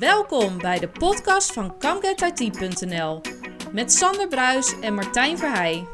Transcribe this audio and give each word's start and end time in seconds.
Welkom 0.00 0.58
bij 0.58 0.78
de 0.78 0.88
podcast 0.88 1.52
van 1.52 1.74
ComeGetIT.nl 1.78 3.20
met 3.72 3.92
Sander 3.92 4.28
Bruis 4.28 4.80
en 4.80 4.94
Martijn 4.94 5.38
Verheij. 5.38 5.86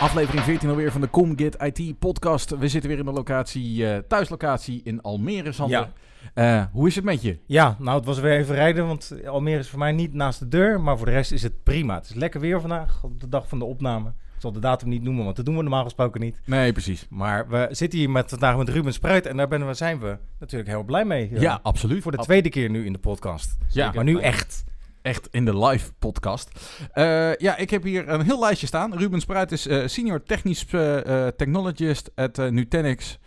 Aflevering 0.00 0.42
14 0.44 0.68
alweer 0.68 0.92
van 0.92 1.00
de 1.00 1.10
ComGet 1.10 1.62
IT 1.62 1.98
podcast. 1.98 2.50
We 2.50 2.68
zitten 2.68 2.90
weer 2.90 2.98
in 2.98 3.04
de 3.04 3.12
locatie, 3.12 3.86
eh, 3.86 3.98
thuislocatie 4.08 4.80
in 4.84 5.02
Almere, 5.02 5.52
Sander. 5.52 5.92
Eh, 6.34 6.64
hoe 6.72 6.88
is 6.88 6.94
het 6.94 7.04
met 7.04 7.22
je? 7.22 7.38
Ja, 7.46 7.76
nou 7.78 7.96
het 7.96 8.06
was 8.06 8.18
weer 8.18 8.38
even 8.38 8.54
rijden, 8.54 8.86
want 8.86 9.14
Almere 9.26 9.58
is 9.58 9.68
voor 9.68 9.78
mij 9.78 9.92
niet 9.92 10.14
naast 10.14 10.38
de 10.38 10.48
deur, 10.48 10.80
maar 10.80 10.96
voor 10.96 11.06
de 11.06 11.12
rest 11.12 11.32
is 11.32 11.42
het 11.42 11.62
prima. 11.62 11.94
Het 11.94 12.04
is 12.04 12.14
lekker 12.14 12.40
weer 12.40 12.60
vandaag, 12.60 13.04
op 13.04 13.20
de 13.20 13.28
dag 13.28 13.48
van 13.48 13.58
de 13.58 13.64
opname. 13.64 14.12
Zal 14.44 14.52
de 14.52 14.60
datum 14.60 14.88
niet 14.88 15.02
noemen, 15.02 15.24
want 15.24 15.36
dat 15.36 15.44
doen 15.44 15.56
we 15.56 15.62
normaal 15.62 15.84
gesproken 15.84 16.20
niet. 16.20 16.40
Nee, 16.44 16.72
precies. 16.72 17.06
Maar 17.10 17.48
we 17.48 17.68
zitten 17.70 17.98
hier 17.98 18.10
met, 18.10 18.28
vandaag 18.30 18.56
met 18.56 18.68
Ruben 18.68 18.92
Spruit 18.92 19.26
en 19.26 19.36
daar 19.36 19.48
ben 19.48 19.66
we, 19.66 19.74
zijn 19.74 19.98
we 20.00 20.18
natuurlijk 20.38 20.70
heel 20.70 20.82
blij 20.82 21.04
mee. 21.04 21.30
Ja, 21.32 21.58
absoluut. 21.62 22.02
Voor 22.02 22.12
de 22.12 22.18
Ab- 22.18 22.24
tweede 22.24 22.48
keer 22.48 22.70
nu 22.70 22.84
in 22.86 22.92
de 22.92 22.98
podcast. 22.98 23.56
Ja, 23.68 23.92
Maar 23.94 24.04
nu 24.04 24.20
echt. 24.20 24.64
echt 25.02 25.28
in 25.30 25.44
de 25.44 25.58
live 25.58 25.92
podcast. 25.98 26.50
Eh, 26.92 27.36
ja, 27.36 27.56
ik 27.56 27.70
heb 27.70 27.82
hier 27.82 28.08
een 28.08 28.20
heel 28.22 28.38
lijstje 28.40 28.66
staan. 28.66 28.94
Ruben 28.98 29.20
Spruit 29.20 29.52
is 29.52 29.66
eh, 29.66 29.86
senior 29.86 30.22
technisch 30.22 30.66
eh, 30.70 31.26
eh, 31.26 31.32
technologist 31.36 32.10
at 32.14 32.38
eh, 32.38 32.48
Nutanix. 32.48 33.18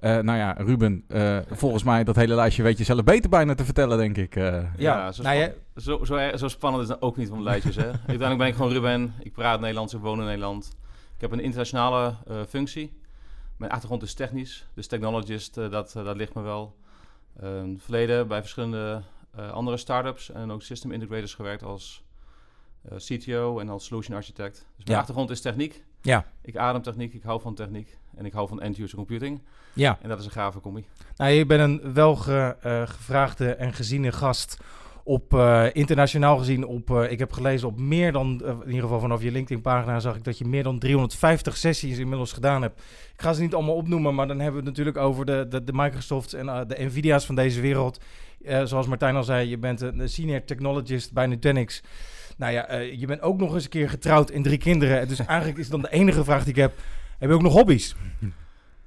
Eh, 0.00 0.18
nou 0.18 0.38
ja, 0.38 0.52
Ruben, 0.58 1.04
eh, 1.08 1.38
volgens 1.50 1.82
mij 1.82 2.04
dat 2.04 2.16
hele 2.16 2.34
lijstje 2.34 2.62
weet 2.62 2.78
je 2.78 2.84
zelf 2.84 3.04
beter 3.04 3.30
bijna 3.30 3.54
te 3.54 3.64
vertellen, 3.64 3.98
denk 3.98 4.16
ik. 4.16 4.36
eh. 4.36 4.44
Ja, 4.44 4.68
Ja, 4.76 5.12
zo, 5.12 5.22
nou, 5.22 5.42
span- 5.42 5.54
zo, 5.82 6.04
zo, 6.04 6.36
zo 6.36 6.48
spannend 6.48 6.82
is 6.82 6.88
het 6.88 7.02
ook 7.02 7.16
niet 7.16 7.28
van 7.28 7.38
de 7.38 7.44
lijstjes. 7.44 7.76
Hè? 7.76 7.84
Uiteindelijk 8.12 8.38
ben 8.38 8.46
ik 8.46 8.54
gewoon 8.54 8.72
Ruben. 8.72 9.14
Ik 9.22 9.32
praat 9.32 9.60
Nederlands, 9.60 9.94
ik 9.94 10.00
woon 10.00 10.18
in 10.18 10.24
Nederland. 10.24 10.76
Ik 11.14 11.20
heb 11.20 11.32
een 11.32 11.40
internationale 11.40 12.14
eh, 12.26 12.36
functie. 12.48 12.98
Mijn 13.56 13.70
achtergrond 13.72 14.02
is 14.02 14.14
technisch, 14.14 14.66
dus 14.74 14.86
technologist, 14.86 15.54
dat, 15.54 15.70
dat 15.92 16.16
ligt 16.16 16.34
me 16.34 16.42
wel. 16.42 16.76
Verleden 17.76 18.28
bij 18.28 18.40
verschillende 18.40 19.02
eh, 19.36 19.50
andere 19.50 19.76
start-ups 19.76 20.30
en 20.30 20.50
ook 20.50 20.62
system 20.62 20.92
integrators 20.92 21.34
gewerkt 21.34 21.62
als 21.62 22.02
CTO 22.96 23.58
en 23.58 23.68
als 23.68 23.84
solution 23.86 24.16
architect. 24.16 24.54
Dus 24.54 24.64
mijn 24.76 24.90
Ja. 24.90 24.98
achtergrond 24.98 25.30
is 25.30 25.40
techniek. 25.40 25.82
Ja. 26.02 26.24
Ik 26.42 26.56
adem 26.56 26.82
techniek, 26.82 27.14
ik 27.14 27.22
hou 27.22 27.40
van 27.40 27.54
techniek 27.54 27.96
en 28.16 28.24
ik 28.24 28.32
hou 28.32 28.48
van 28.48 28.60
end-user 28.60 28.96
computing. 28.96 29.40
ja, 29.72 29.98
En 30.02 30.08
dat 30.08 30.18
is 30.18 30.24
een 30.24 30.30
gave 30.30 30.60
combi. 30.60 30.84
nou 31.16 31.30
je 31.30 31.46
bent 31.46 31.60
een 31.84 31.92
welgevraagde 31.94 33.54
en 33.54 33.72
geziene 33.72 34.12
gast 34.12 34.56
op 35.04 35.34
eh, 35.34 35.66
internationaal 35.72 36.38
gezien 36.38 36.66
op, 36.66 36.90
eh, 36.90 37.10
ik 37.10 37.18
heb 37.18 37.32
gelezen 37.32 37.68
op 37.68 37.78
meer 37.80 38.12
dan, 38.12 38.42
eh, 38.44 38.50
in 38.50 38.66
ieder 38.66 38.82
geval 38.82 39.00
vanaf 39.00 39.22
je 39.22 39.30
LinkedIn 39.30 39.62
pagina 39.62 40.00
zag 40.00 40.16
ik 40.16 40.24
dat 40.24 40.38
je 40.38 40.44
meer 40.44 40.62
dan 40.62 40.78
350 40.78 41.56
sessies 41.56 41.98
inmiddels 41.98 42.32
gedaan 42.32 42.62
hebt. 42.62 42.80
Ik 43.14 43.20
ga 43.22 43.32
ze 43.32 43.40
niet 43.42 43.54
allemaal 43.54 43.74
opnoemen, 43.74 44.14
maar 44.14 44.26
dan 44.26 44.40
hebben 44.40 44.60
we 44.60 44.66
het 44.68 44.76
natuurlijk 44.78 45.06
over 45.06 45.24
de, 45.26 45.46
de, 45.48 45.64
de 45.64 45.72
Microsofts 45.74 46.32
en 46.34 46.48
eh, 46.48 46.60
de 46.66 46.84
Nvidia's 46.84 47.26
van 47.26 47.34
deze 47.34 47.60
wereld. 47.60 48.00
Eh, 48.44 48.64
zoals 48.64 48.86
Martijn 48.86 49.16
al 49.16 49.24
zei, 49.24 49.48
je 49.48 49.58
bent 49.58 49.80
een 49.80 50.08
senior 50.08 50.44
technologist 50.44 51.12
bij 51.12 51.26
Nutanix. 51.26 51.82
Nou 52.40 52.52
ja, 52.52 52.66
eh, 52.66 53.00
je 53.00 53.06
bent 53.06 53.20
ook 53.20 53.38
nog 53.38 53.54
eens 53.54 53.64
een 53.64 53.70
keer 53.70 53.88
getrouwd 53.90 54.30
en 54.30 54.42
drie 54.42 54.58
kinderen. 54.58 55.08
Dus 55.08 55.18
eigenlijk 55.18 55.58
is 55.58 55.68
dan 55.68 55.80
de 55.82 55.90
enige 55.90 56.24
vraag 56.24 56.40
die 56.44 56.52
ik 56.52 56.60
heb, 56.60 56.72
heb 57.18 57.28
je 57.28 57.34
ook 57.34 57.42
nog 57.42 57.52
hobby's? 57.52 57.94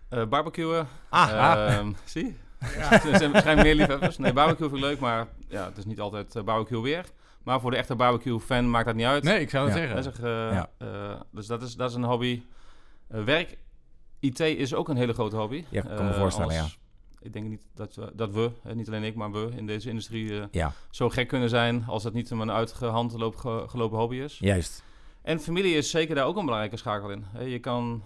Eh 0.10 0.26
barbecuen. 0.26 0.88
Ah, 1.10 1.66
Ehm, 1.70 1.92
zie? 2.04 2.38
er 2.60 3.18
zijn 3.18 3.32
waarschijnlijk 3.32 3.68
meer 3.68 3.76
liefhebbers. 3.76 4.18
Nee, 4.18 4.34
barbecue 4.34 4.70
vind 4.70 4.82
ik 4.82 4.88
leuk, 4.90 5.00
maar 5.00 5.28
ja, 5.48 5.66
het 5.66 5.78
is 5.78 5.86
niet 5.86 6.00
altijd 6.00 6.36
eh, 6.36 6.44
barbecue 6.44 6.82
weer. 6.82 7.06
Maar 7.44 7.60
voor 7.62 7.72
de 7.72 7.78
echte 7.78 7.96
barbecue-fan 7.96 8.70
maakt 8.70 8.86
dat 8.86 8.96
niet 8.96 9.06
uit. 9.06 9.24
Nee, 9.24 9.40
ik 9.40 9.50
zou 9.50 9.66
het 9.70 9.74
Ja. 9.74 9.80
zeggen. 9.80 9.96
Dat 10.04 10.06
is 10.06 10.12
echt, 10.12 10.24
eh, 10.24 10.52
Ja. 10.52 10.70
eh, 10.78 10.88
dus 11.32 11.48
dat 11.48 11.62
is, 11.62 11.76
dat 11.76 11.90
is 11.90 11.96
een 11.96 12.04
hobby. 12.04 12.42
Werk, 13.08 13.58
IT 14.20 14.40
is 14.40 14.74
ook 14.74 14.90
een 14.90 14.98
hele 14.98 15.14
grote 15.14 15.36
hobby. 15.36 15.66
Ja, 15.70 15.84
ik 15.84 15.96
kan 15.96 16.06
me 16.06 16.14
voorstellen, 16.14 16.60
als- 16.62 16.80
Ik 17.24 17.34
denk 17.34 17.48
niet 17.48 17.66
dat 17.74 17.96
we, 17.96 18.12
dat 18.16 18.32
we 18.32 18.52
eh, 18.64 18.74
niet 18.74 18.88
alleen 18.88 19.04
ik, 19.04 19.16
maar 19.16 19.32
we 19.32 19.50
in 19.56 19.66
deze 19.68 19.90
industrie 19.90 20.40
eh, 20.40 20.46
Ja, 20.52 20.74
zo 20.90 21.10
gek 21.10 21.28
kunnen 21.28 21.50
zijn 21.50 21.86
als 21.88 22.04
het 22.04 22.14
niet 22.14 22.30
een 22.30 22.52
uit 22.52 22.80
de 22.80 22.86
hand 22.86 23.12
geloop- 23.12 23.36
ge- 23.36 23.64
gelopen 23.68 23.98
hobby 23.98 24.16
is. 24.16 24.40
juist. 24.40 24.84
En 25.22 25.40
familie 25.40 25.76
is 25.76 25.90
zeker 25.90 26.16
daar 26.16 26.26
ook 26.26 26.36
een 26.38 26.44
belangrijke 26.46 26.78
schakel 26.78 27.10
in. 27.10 27.24
Hè, 27.28 27.42
Je 27.44 27.60
kan 27.60 28.04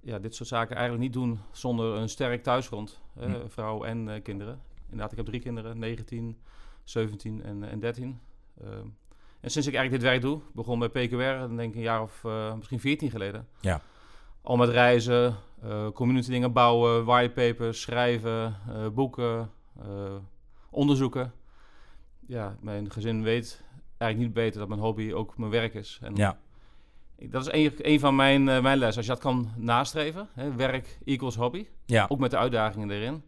ja, 0.00 0.18
dit 0.18 0.34
soort 0.34 0.48
zaken 0.48 0.76
eigenlijk 0.76 1.04
niet 1.04 1.12
doen 1.22 1.38
zonder 1.52 1.94
een 1.96 2.08
sterk 2.08 2.42
thuisgrond. 2.42 3.00
Hm. 3.18 3.48
Vrouw 3.48 3.84
en 3.84 4.08
eh, 4.14 4.22
kinderen. 4.22 4.60
Inderdaad, 4.84 5.10
ik 5.10 5.16
heb 5.16 5.26
drie 5.26 5.40
kinderen, 5.40 5.78
19, 5.78 6.38
17 6.84 7.42
en, 7.42 7.62
en 7.70 7.80
13. 7.80 8.20
Ehm, 8.60 8.86
en 9.40 9.50
sinds 9.50 9.68
ik 9.68 9.74
eigenlijk 9.74 9.90
dit 10.02 10.10
werk 10.10 10.20
doe, 10.22 10.40
begon 10.52 10.78
bij 10.78 10.88
PQR, 10.88 11.38
dan 11.38 11.56
denk 11.56 11.70
ik 11.70 11.76
een 11.76 11.82
jaar 11.82 12.02
of 12.02 12.24
eh, 12.24 12.54
misschien 12.54 12.80
14 12.80 13.10
geleden. 13.10 13.48
Ja. 13.60 13.80
Al 14.48 14.56
met 14.56 14.68
reizen, 14.68 15.36
eh, 15.62 15.88
community 15.94 16.30
dingen 16.30 16.52
bouwen, 16.52 17.04
whitepapers, 17.04 17.80
schrijven, 17.80 18.56
eh, 18.68 18.86
boeken, 18.88 19.50
eh, 19.80 20.14
onderzoeken. 20.70 21.32
Ja, 22.26 22.56
mijn 22.60 22.90
gezin 22.90 23.22
weet 23.22 23.64
eigenlijk 23.98 24.18
niet 24.30 24.44
beter 24.44 24.58
dat 24.58 24.68
mijn 24.68 24.80
hobby 24.80 25.12
ook 25.12 25.38
mijn 25.38 25.50
werk 25.50 25.74
is. 25.74 25.98
En 26.02 26.14
Ja. 26.16 26.38
dat 27.18 27.46
is 27.46 27.52
een, 27.52 27.72
een 27.92 28.00
van 28.00 28.16
mijn, 28.16 28.44
mijn 28.44 28.78
lessen. 28.78 28.96
Als 28.96 29.06
je 29.06 29.12
dat 29.12 29.20
kan 29.20 29.50
nastreven, 29.56 30.28
hè, 30.32 30.54
werk 30.54 30.98
equals 31.04 31.36
hobby, 31.36 31.66
Ja. 31.84 32.06
ook 32.08 32.18
met 32.18 32.30
de 32.30 32.36
uitdagingen 32.38 32.90
erin, 32.90 33.22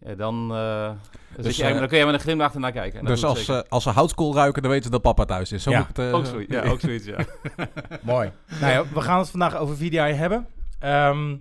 ja, 0.00 0.14
dan, 0.14 0.50
eh, 0.54 0.90
zit 1.34 1.44
Dus, 1.44 1.56
je, 1.56 1.62
eigenlijk- 1.62 1.74
eh, 1.74 1.78
dan 1.78 1.88
kun 1.88 1.98
je 1.98 2.04
met 2.04 2.14
een 2.14 2.20
glimlach 2.20 2.54
ernaar 2.54 2.72
kijken. 2.72 3.04
Dus 3.04 3.24
als, 3.24 3.48
eh, 3.48 3.60
als 3.68 3.82
ze 3.82 3.90
houtskool 3.90 4.34
ruiken, 4.34 4.62
dan 4.62 4.70
weten 4.70 4.84
ze 4.84 4.90
dat 4.90 5.02
papa 5.02 5.24
thuis 5.24 5.52
is. 5.52 5.62
Zo 5.62 5.70
Ja. 5.70 5.78
moet 5.78 5.88
ik 5.88 5.96
het, 5.96 6.06
eh, 6.06 6.14
ook, 6.14 6.26
zoiets, 6.26 6.52
ja, 6.52 6.62
ook 6.64 6.80
zoiets, 6.80 7.04
ja. 7.04 7.16
Mooi. 8.02 8.30
nou 8.60 8.72
ja, 8.72 8.84
we 8.94 9.00
gaan 9.00 9.18
het 9.18 9.30
vandaag 9.30 9.56
over 9.56 9.76
VDI 9.76 9.96
hebben. 9.98 10.46
Ehm, 10.78 11.36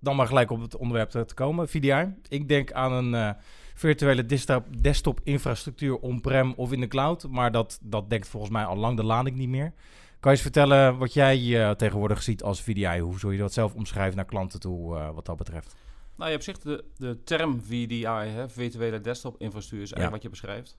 dan 0.00 0.16
maar 0.16 0.26
gelijk 0.26 0.50
op 0.50 0.60
het 0.60 0.76
onderwerp 0.76 1.10
te 1.10 1.26
komen. 1.34 1.68
VDI. 1.68 2.14
Ik 2.28 2.48
denk 2.48 2.72
aan 2.72 2.92
een 2.92 3.14
eh, 3.14 3.30
virtuele 3.74 4.26
desktop, 4.26 4.64
desktop 4.82 5.20
infrastructuur 5.24 5.96
on-prem 5.98 6.52
of 6.56 6.72
in 6.72 6.80
de 6.80 6.88
cloud. 6.88 7.26
Maar 7.28 7.52
dat, 7.52 7.78
dat 7.82 8.10
denkt 8.10 8.28
volgens 8.28 8.52
mij 8.52 8.64
al 8.64 8.76
lang 8.76 8.96
de 8.96 9.04
lading 9.04 9.36
niet 9.36 9.48
meer. 9.48 9.72
Kan 10.20 10.30
je 10.34 10.38
eens 10.40 10.40
vertellen 10.40 10.98
wat 10.98 11.12
jij 11.14 11.64
eh, 11.64 11.70
tegenwoordig 11.70 12.22
ziet 12.22 12.42
als 12.42 12.62
VDI? 12.62 12.98
Hoe 13.00 13.18
zul 13.18 13.30
je 13.30 13.38
dat 13.38 13.52
zelf 13.52 13.74
omschrijven 13.74 14.16
naar 14.16 14.24
klanten 14.24 14.60
toe 14.60 14.96
eh, 14.96 15.08
wat 15.14 15.26
dat 15.26 15.36
betreft? 15.36 15.74
Nou, 16.16 16.30
je 16.30 16.36
hebt 16.36 16.44
zich 16.44 16.58
de, 16.58 16.84
de 16.96 17.22
term 17.24 17.60
VDI, 17.62 18.04
hè, 18.06 18.48
virtuele 18.48 19.00
desktop 19.00 19.40
infrastructuur, 19.40 19.82
is 19.82 19.92
eigenlijk 19.92 20.22
wat 20.22 20.32
je 20.32 20.40
beschrijft. 20.40 20.78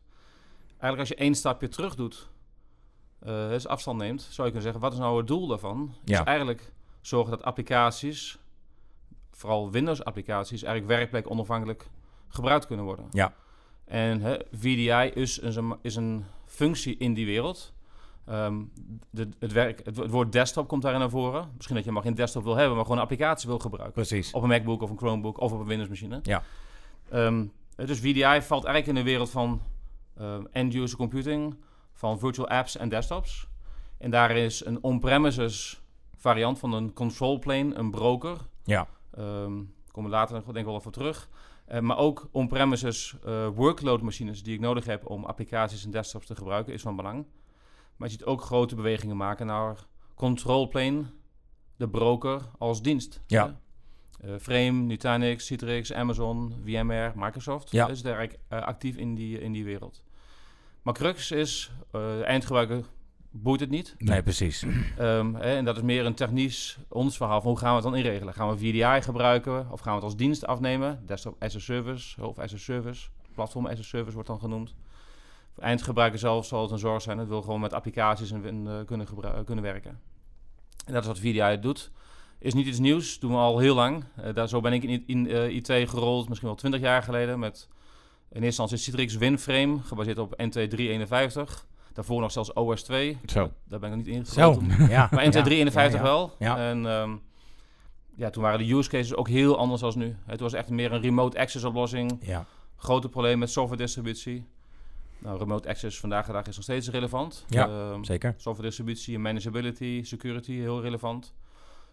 Eigenlijk 0.68 1.00
als 1.00 1.10
je 1.10 1.16
één 1.16 1.36
stapje 1.36 1.68
terug 1.68 1.96
doet, 1.96 2.30
eh 3.20 3.50
dus 3.50 3.68
afstand 3.68 3.98
neemt, 3.98 4.22
zou 4.22 4.48
je 4.48 4.54
kunnen 4.54 4.62
zeggen, 4.62 4.82
wat 4.82 4.94
is 4.94 5.00
nou 5.00 5.18
het 5.18 5.28
doel 5.28 5.48
daarvan? 5.48 5.94
Ja. 6.04 6.20
Is 6.20 6.26
eigenlijk 6.26 6.72
zorgen 7.02 7.32
dat 7.32 7.44
applicaties, 7.44 8.38
vooral 9.32 9.72
Windows-applicaties, 9.72 10.64
eigenlijk 10.64 11.00
werkplek 11.00 11.30
onafhankelijk 11.32 11.90
gebruikt 12.28 12.68
kunnen 12.68 12.86
worden. 12.86 13.08
Ja. 13.12 13.34
En 13.86 14.22
hè, 14.22 14.38
VDI 14.52 15.12
is 15.14 15.42
een, 15.42 15.78
is 15.82 15.96
een 15.96 16.26
functie 16.46 16.98
in 16.98 17.14
die 17.14 17.26
wereld. 17.26 17.74
Ehm, 18.28 18.62
de, 19.10 19.30
het, 19.40 19.52
werk, 19.52 19.86
het, 19.86 19.96
wo- 19.96 20.02
het 20.02 20.12
woord 20.12 20.32
desktop 20.32 20.68
komt 20.68 20.82
daarin 20.82 21.00
naar 21.00 21.10
voren. 21.10 21.50
Misschien 21.56 21.76
dat 21.76 21.86
je 21.86 21.92
maar 21.92 22.02
geen 22.02 22.16
desktop 22.16 22.44
wil 22.44 22.56
hebben, 22.56 22.74
maar 22.76 22.82
gewoon 22.84 22.98
een 22.98 23.04
applicatie 23.04 23.50
wil 23.50 23.60
gebruiken. 23.60 23.94
Precies. 23.94 24.32
Op 24.32 24.42
een 24.44 24.50
MacBook 24.50 24.82
of 24.82 24.90
een 24.90 24.98
Chromebook 24.98 25.40
of 25.40 25.52
op 25.52 25.60
een 25.60 25.66
Windows-machine. 25.66 26.20
Ja. 26.24 26.44
Ehm, 27.10 27.46
dus 27.76 28.00
VDI 28.00 28.42
valt 28.42 28.64
eigenlijk 28.66 28.88
in 28.88 28.96
de 28.96 29.04
wereld 29.04 29.30
van 29.30 29.62
ehm, 30.18 30.44
end-user 30.52 30.98
computing, 30.98 31.56
van 31.94 32.20
virtual 32.20 32.48
apps 32.48 32.78
en 32.78 32.90
desktops. 32.90 33.48
En 33.98 34.12
daar 34.12 34.32
is 34.32 34.66
een 34.66 34.84
on-premises 34.84 35.82
variant 36.16 36.60
van 36.60 36.74
een 36.74 36.94
control 36.94 37.40
plane, 37.40 37.76
een 37.76 37.92
broker. 37.92 38.38
Ja. 38.64 38.88
Ehm 39.12 39.54
komen 39.98 40.12
we 40.12 40.18
later 40.18 40.44
denk 40.44 40.58
ik 40.58 40.66
wel 40.66 40.76
even 40.76 40.92
terug. 40.92 41.30
Eh, 41.66 41.80
maar 41.80 41.98
ook 41.98 42.28
on-premises 42.32 43.16
eh, 43.26 43.48
workload 43.56 44.02
machines 44.02 44.44
die 44.44 44.54
ik 44.54 44.60
nodig 44.60 44.86
heb 44.86 45.10
om 45.10 45.26
applicaties 45.26 45.86
en 45.86 45.92
desktops 45.92 46.26
te 46.26 46.36
gebruiken, 46.36 46.74
is 46.74 46.82
van 46.82 46.96
belang. 46.96 47.26
Maar 47.98 48.08
je 48.08 48.14
ziet 48.14 48.26
ook 48.26 48.42
grote 48.42 48.76
bewegingen 48.76 49.18
maken 49.18 49.46
naar 49.46 49.86
control 50.16 50.68
plane, 50.68 51.04
de 51.76 51.90
broker 51.90 52.42
als 52.58 52.82
dienst. 52.82 53.22
Ja. 53.28 53.60
Eh, 54.20 54.32
Frame, 54.42 54.72
Nutanix, 54.72 55.46
Citrix, 55.46 55.94
Amazon, 55.94 56.54
VMware, 56.64 57.12
Microsoft. 57.16 57.72
Ja. 57.72 57.86
Dus 57.86 58.02
daar 58.02 58.28
eh, 58.48 58.62
actief 58.62 58.96
in 58.96 59.16
die, 59.16 59.40
in 59.40 59.52
die 59.52 59.64
wereld. 59.64 60.04
Maar 60.82 60.94
crux 60.94 61.32
is, 61.32 61.72
eh 61.92 62.22
eindgebruiker 62.24 62.86
boeit 63.32 63.60
het 63.60 63.70
niet. 63.70 63.96
Nee, 63.98 64.24
precies. 64.24 64.64
Ehm, 64.98 65.34
hè, 65.34 65.56
en 65.56 65.66
dat 65.66 65.76
is 65.76 65.82
meer 65.82 66.06
een 66.06 66.14
technisch 66.14 66.78
ons 66.90 67.18
verhaal 67.18 67.42
van 67.42 67.50
hoe 67.50 67.60
gaan 67.60 67.70
we 67.70 67.76
het 67.76 67.84
dan 67.84 67.96
inregelen? 67.96 68.34
Gaan 68.34 68.50
we 68.50 68.58
VDI 68.58 69.02
gebruiken 69.02 69.72
of 69.72 69.80
gaan 69.80 69.90
we 69.90 69.96
het 69.96 70.04
als 70.04 70.16
dienst 70.16 70.46
afnemen? 70.46 71.04
Desktop 71.06 71.36
as 71.40 71.56
a 71.56 71.60
service 71.60 72.26
of 72.26 72.40
as 72.40 72.54
a 72.54 72.58
service. 72.58 73.08
Platform 73.34 73.66
as 73.66 73.80
a 73.80 73.84
service 73.84 74.14
wordt 74.14 74.28
dan 74.28 74.40
genoemd. 74.40 74.76
Eindgebruiker 75.60 76.20
zelf 76.20 76.46
zal 76.46 76.62
het 76.62 76.72
een 76.72 76.78
zorg 76.80 77.02
zijn. 77.02 77.18
Het 77.18 77.28
wil 77.28 77.42
gewoon 77.42 77.60
met 77.60 77.74
applicaties 77.74 78.32
en, 78.32 78.46
en, 78.46 78.68
eh, 78.68 78.86
kunnen, 78.86 79.08
gebru- 79.08 79.44
kunnen 79.44 79.64
werken. 79.64 80.00
En 80.86 80.94
dat 80.94 81.02
is 81.02 81.08
wat 81.08 81.20
VDI 81.20 81.60
doet. 81.60 81.92
Is 82.40 82.54
niet 82.54 82.68
iets 82.68 82.80
nieuws, 82.80 83.20
doen 83.20 83.32
we 83.32 83.38
al 83.38 83.58
heel 83.58 83.76
lang. 83.76 84.04
Eh, 84.16 84.34
daar, 84.34 84.48
zo 84.48 84.62
ben 84.62 84.74
ik 84.74 84.84
in, 84.84 85.04
in 85.08 85.28
eh, 85.30 85.56
IT 85.56 85.90
gerold, 85.90 86.28
misschien 86.28 86.48
wel 86.48 86.58
20 86.58 86.82
jaar 86.82 87.04
geleden. 87.04 87.40
Met 87.40 87.68
in 88.30 88.44
eerste 88.44 88.46
instantie 88.46 88.78
Citrix 88.78 89.16
WinFrame, 89.16 89.80
gebaseerd 89.80 90.18
op 90.18 90.34
NT351. 90.42 91.66
Daarvoor 91.94 92.22
nog 92.22 92.32
zelfs 92.32 92.52
OS2. 92.52 93.18
Zo. 93.26 93.52
Daar 93.68 93.80
ben 93.80 93.90
ik 93.92 93.96
nog 93.96 94.06
niet 94.06 94.16
in 94.16 94.26
gerold. 94.26 94.62
Ja. 94.90 95.08
Maar 95.12 95.26
NT351 95.26 95.74
Ja, 95.74 95.84
ja, 95.84 96.02
wel. 96.02 96.36
Ja. 96.40 96.58
En 96.70 96.86
ehm, 96.86 97.16
ja, 98.16 98.30
toen 98.30 98.44
waren 98.44 98.60
de 98.68 98.74
use 98.74 98.90
cases 98.90 99.16
ook 99.16 99.28
heel 99.28 99.58
anders 99.58 99.82
dan 99.82 99.94
nu. 99.96 100.16
Het 100.26 100.40
was 100.40 100.54
echt 100.54 100.70
meer 100.70 100.92
een 100.92 101.02
remote 101.02 101.40
access 101.40 101.64
oplossing. 101.66 102.18
Ja. 102.22 102.46
Grote 102.76 103.10
probleem 103.10 103.40
met 103.40 103.50
software 103.50 103.82
distributie. 103.82 104.46
Nou, 105.20 105.38
remote 105.38 105.70
access 105.70 106.00
vandaag 106.00 106.26
de 106.26 106.32
dag 106.32 106.48
is 106.48 106.56
nog 106.56 106.64
steeds 106.64 106.90
relevant. 106.90 107.46
Ja, 107.48 107.68
Ehm, 107.68 108.04
Zeker. 108.04 108.34
software 108.38 108.68
distributie 108.68 109.16
en 109.16 109.22
manageability, 109.22 110.02
security, 110.04 110.52
heel 110.52 110.82
relevant. 110.82 111.34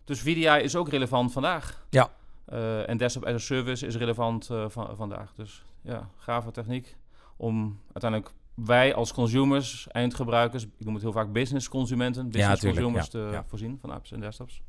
Dus 0.05 0.21
VDI 0.21 0.63
is 0.63 0.77
ook 0.77 0.89
relevant 0.89 1.33
vandaag. 1.33 1.87
Ja. 1.91 2.11
Eh, 2.45 2.89
en 2.89 2.97
desktop 2.97 3.25
as 3.25 3.35
a 3.35 3.39
service 3.39 3.87
is 3.87 3.97
relevant 3.97 4.51
eh, 4.51 4.65
van, 4.69 4.97
vandaag. 4.97 5.33
Dus 5.35 5.65
ja, 5.83 6.09
gave 6.17 6.51
techniek 6.51 6.97
om 7.37 7.81
uiteindelijk 7.93 8.33
wij 8.55 8.95
als 8.95 9.13
consumers, 9.13 9.87
eindgebruikers, 9.89 10.63
ik 10.63 10.85
noem 10.85 10.95
het 10.95 11.03
heel 11.03 11.13
vaak 11.13 11.33
business 11.33 11.69
consumenten, 11.69 12.31
business 12.31 12.61
consumers 12.61 13.05
ja, 13.05 13.11
te 13.11 13.29
ja. 13.33 13.45
voorzien 13.47 13.79
van 13.81 13.91
apps 13.91 14.13
en 14.13 14.21
desktops. 14.21 14.61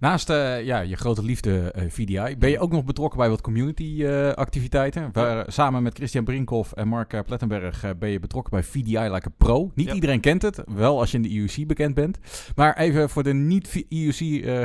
Naast 0.00 0.30
eh, 0.30 0.64
ja, 0.64 0.80
je 0.80 0.96
grote 0.96 1.22
liefde 1.22 1.70
eh, 1.70 1.84
VDI, 1.90 2.36
ben 2.38 2.50
je 2.50 2.58
ook 2.58 2.72
nog 2.72 2.84
betrokken 2.84 3.18
bij 3.18 3.28
wat 3.28 3.40
community 3.40 4.04
eh, 4.04 4.30
activiteiten. 4.32 5.10
Waar, 5.12 5.52
samen 5.52 5.82
met 5.82 5.94
Christian 5.94 6.24
Brinkhoff 6.24 6.72
en 6.72 6.88
Mark 6.88 7.22
Plettenberg 7.26 7.98
ben 7.98 8.08
je 8.08 8.18
betrokken 8.18 8.52
bij 8.52 8.62
VDI 8.62 8.98
Like 8.98 9.28
a 9.28 9.32
Pro. 9.36 9.70
Niet 9.74 9.86
Ja. 9.88 9.94
iedereen 9.94 10.20
kent 10.20 10.42
het, 10.42 10.62
wel 10.66 10.98
als 11.00 11.10
je 11.10 11.16
in 11.16 11.22
de 11.22 11.28
IUC 11.28 11.66
bekend 11.66 11.94
bent. 11.94 12.18
Maar 12.56 12.76
even 12.76 13.10
voor 13.10 13.22
de 13.22 13.32
niet-IUC 13.34 14.16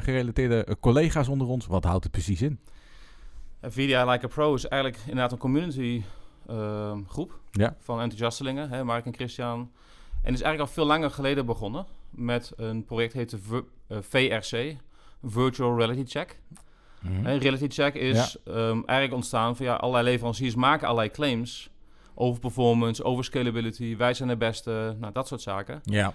gerelateerde 0.03 0.63
eh, 0.63 0.75
collega's 0.79 1.27
onder 1.27 1.47
ons, 1.47 1.65
wat 1.67 1.83
houdt 1.83 2.03
het 2.03 2.11
precies 2.11 2.41
in? 2.41 2.59
VDI 3.61 3.95
Like 4.05 4.25
a 4.25 4.27
Pro 4.27 4.53
is 4.53 4.67
eigenlijk 4.67 5.01
inderdaad 5.03 5.31
een 5.31 5.37
community 5.37 6.01
ehm, 6.47 7.03
groep 7.07 7.39
Ja. 7.51 7.75
van 7.79 7.99
enthousiastelingen, 7.99 8.69
hè, 8.69 8.83
Mark 8.83 9.05
en 9.05 9.13
Christian. 9.13 9.71
En 10.23 10.33
is 10.33 10.41
eigenlijk 10.41 10.59
al 10.59 10.67
veel 10.75 10.85
langer 10.85 11.11
geleden 11.11 11.45
begonnen 11.45 11.85
met 12.09 12.51
een 12.55 12.85
project 12.85 13.13
heette 13.13 13.37
VRC, 13.89 14.75
Virtual 15.21 15.77
Reality 15.77 16.05
Check. 16.05 16.39
Mhm. 17.01 17.25
Reality 17.25 17.67
check 17.67 17.95
is 17.95 18.37
ehm, 18.45 18.81
eigenlijk 18.85 19.13
ontstaan 19.13 19.55
van 19.55 19.65
ja, 19.65 19.75
allerlei 19.75 20.03
leveranciers 20.05 20.55
maken 20.55 20.87
allerlei 20.87 21.11
claims 21.11 21.69
over 22.15 22.39
performance, 22.39 23.03
over 23.03 23.23
scalability, 23.23 23.97
wij 23.97 24.13
zijn 24.13 24.29
de 24.29 24.37
beste, 24.37 24.95
nou 24.99 25.13
dat 25.13 25.27
soort 25.27 25.41
zaken. 25.41 25.79
Ja. 25.83 26.13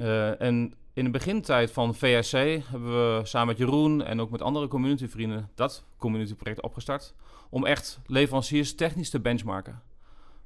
Eh, 0.00 0.40
en 0.40 0.74
in 0.92 1.04
de 1.04 1.10
begintijd 1.10 1.70
van 1.70 1.94
VSC 1.94 2.32
hebben 2.70 3.16
we 3.16 3.20
samen 3.24 3.46
met 3.46 3.58
Jeroen 3.58 4.04
en 4.04 4.20
ook 4.20 4.30
met 4.30 4.42
andere 4.42 4.68
communityvrienden 4.68 5.50
dat 5.54 5.84
communityproject 5.98 6.62
opgestart 6.62 7.14
om 7.50 7.66
echt 7.66 8.00
leveranciers 8.06 8.74
technisch 8.74 9.10
te 9.10 9.20
benchmarken. 9.20 9.82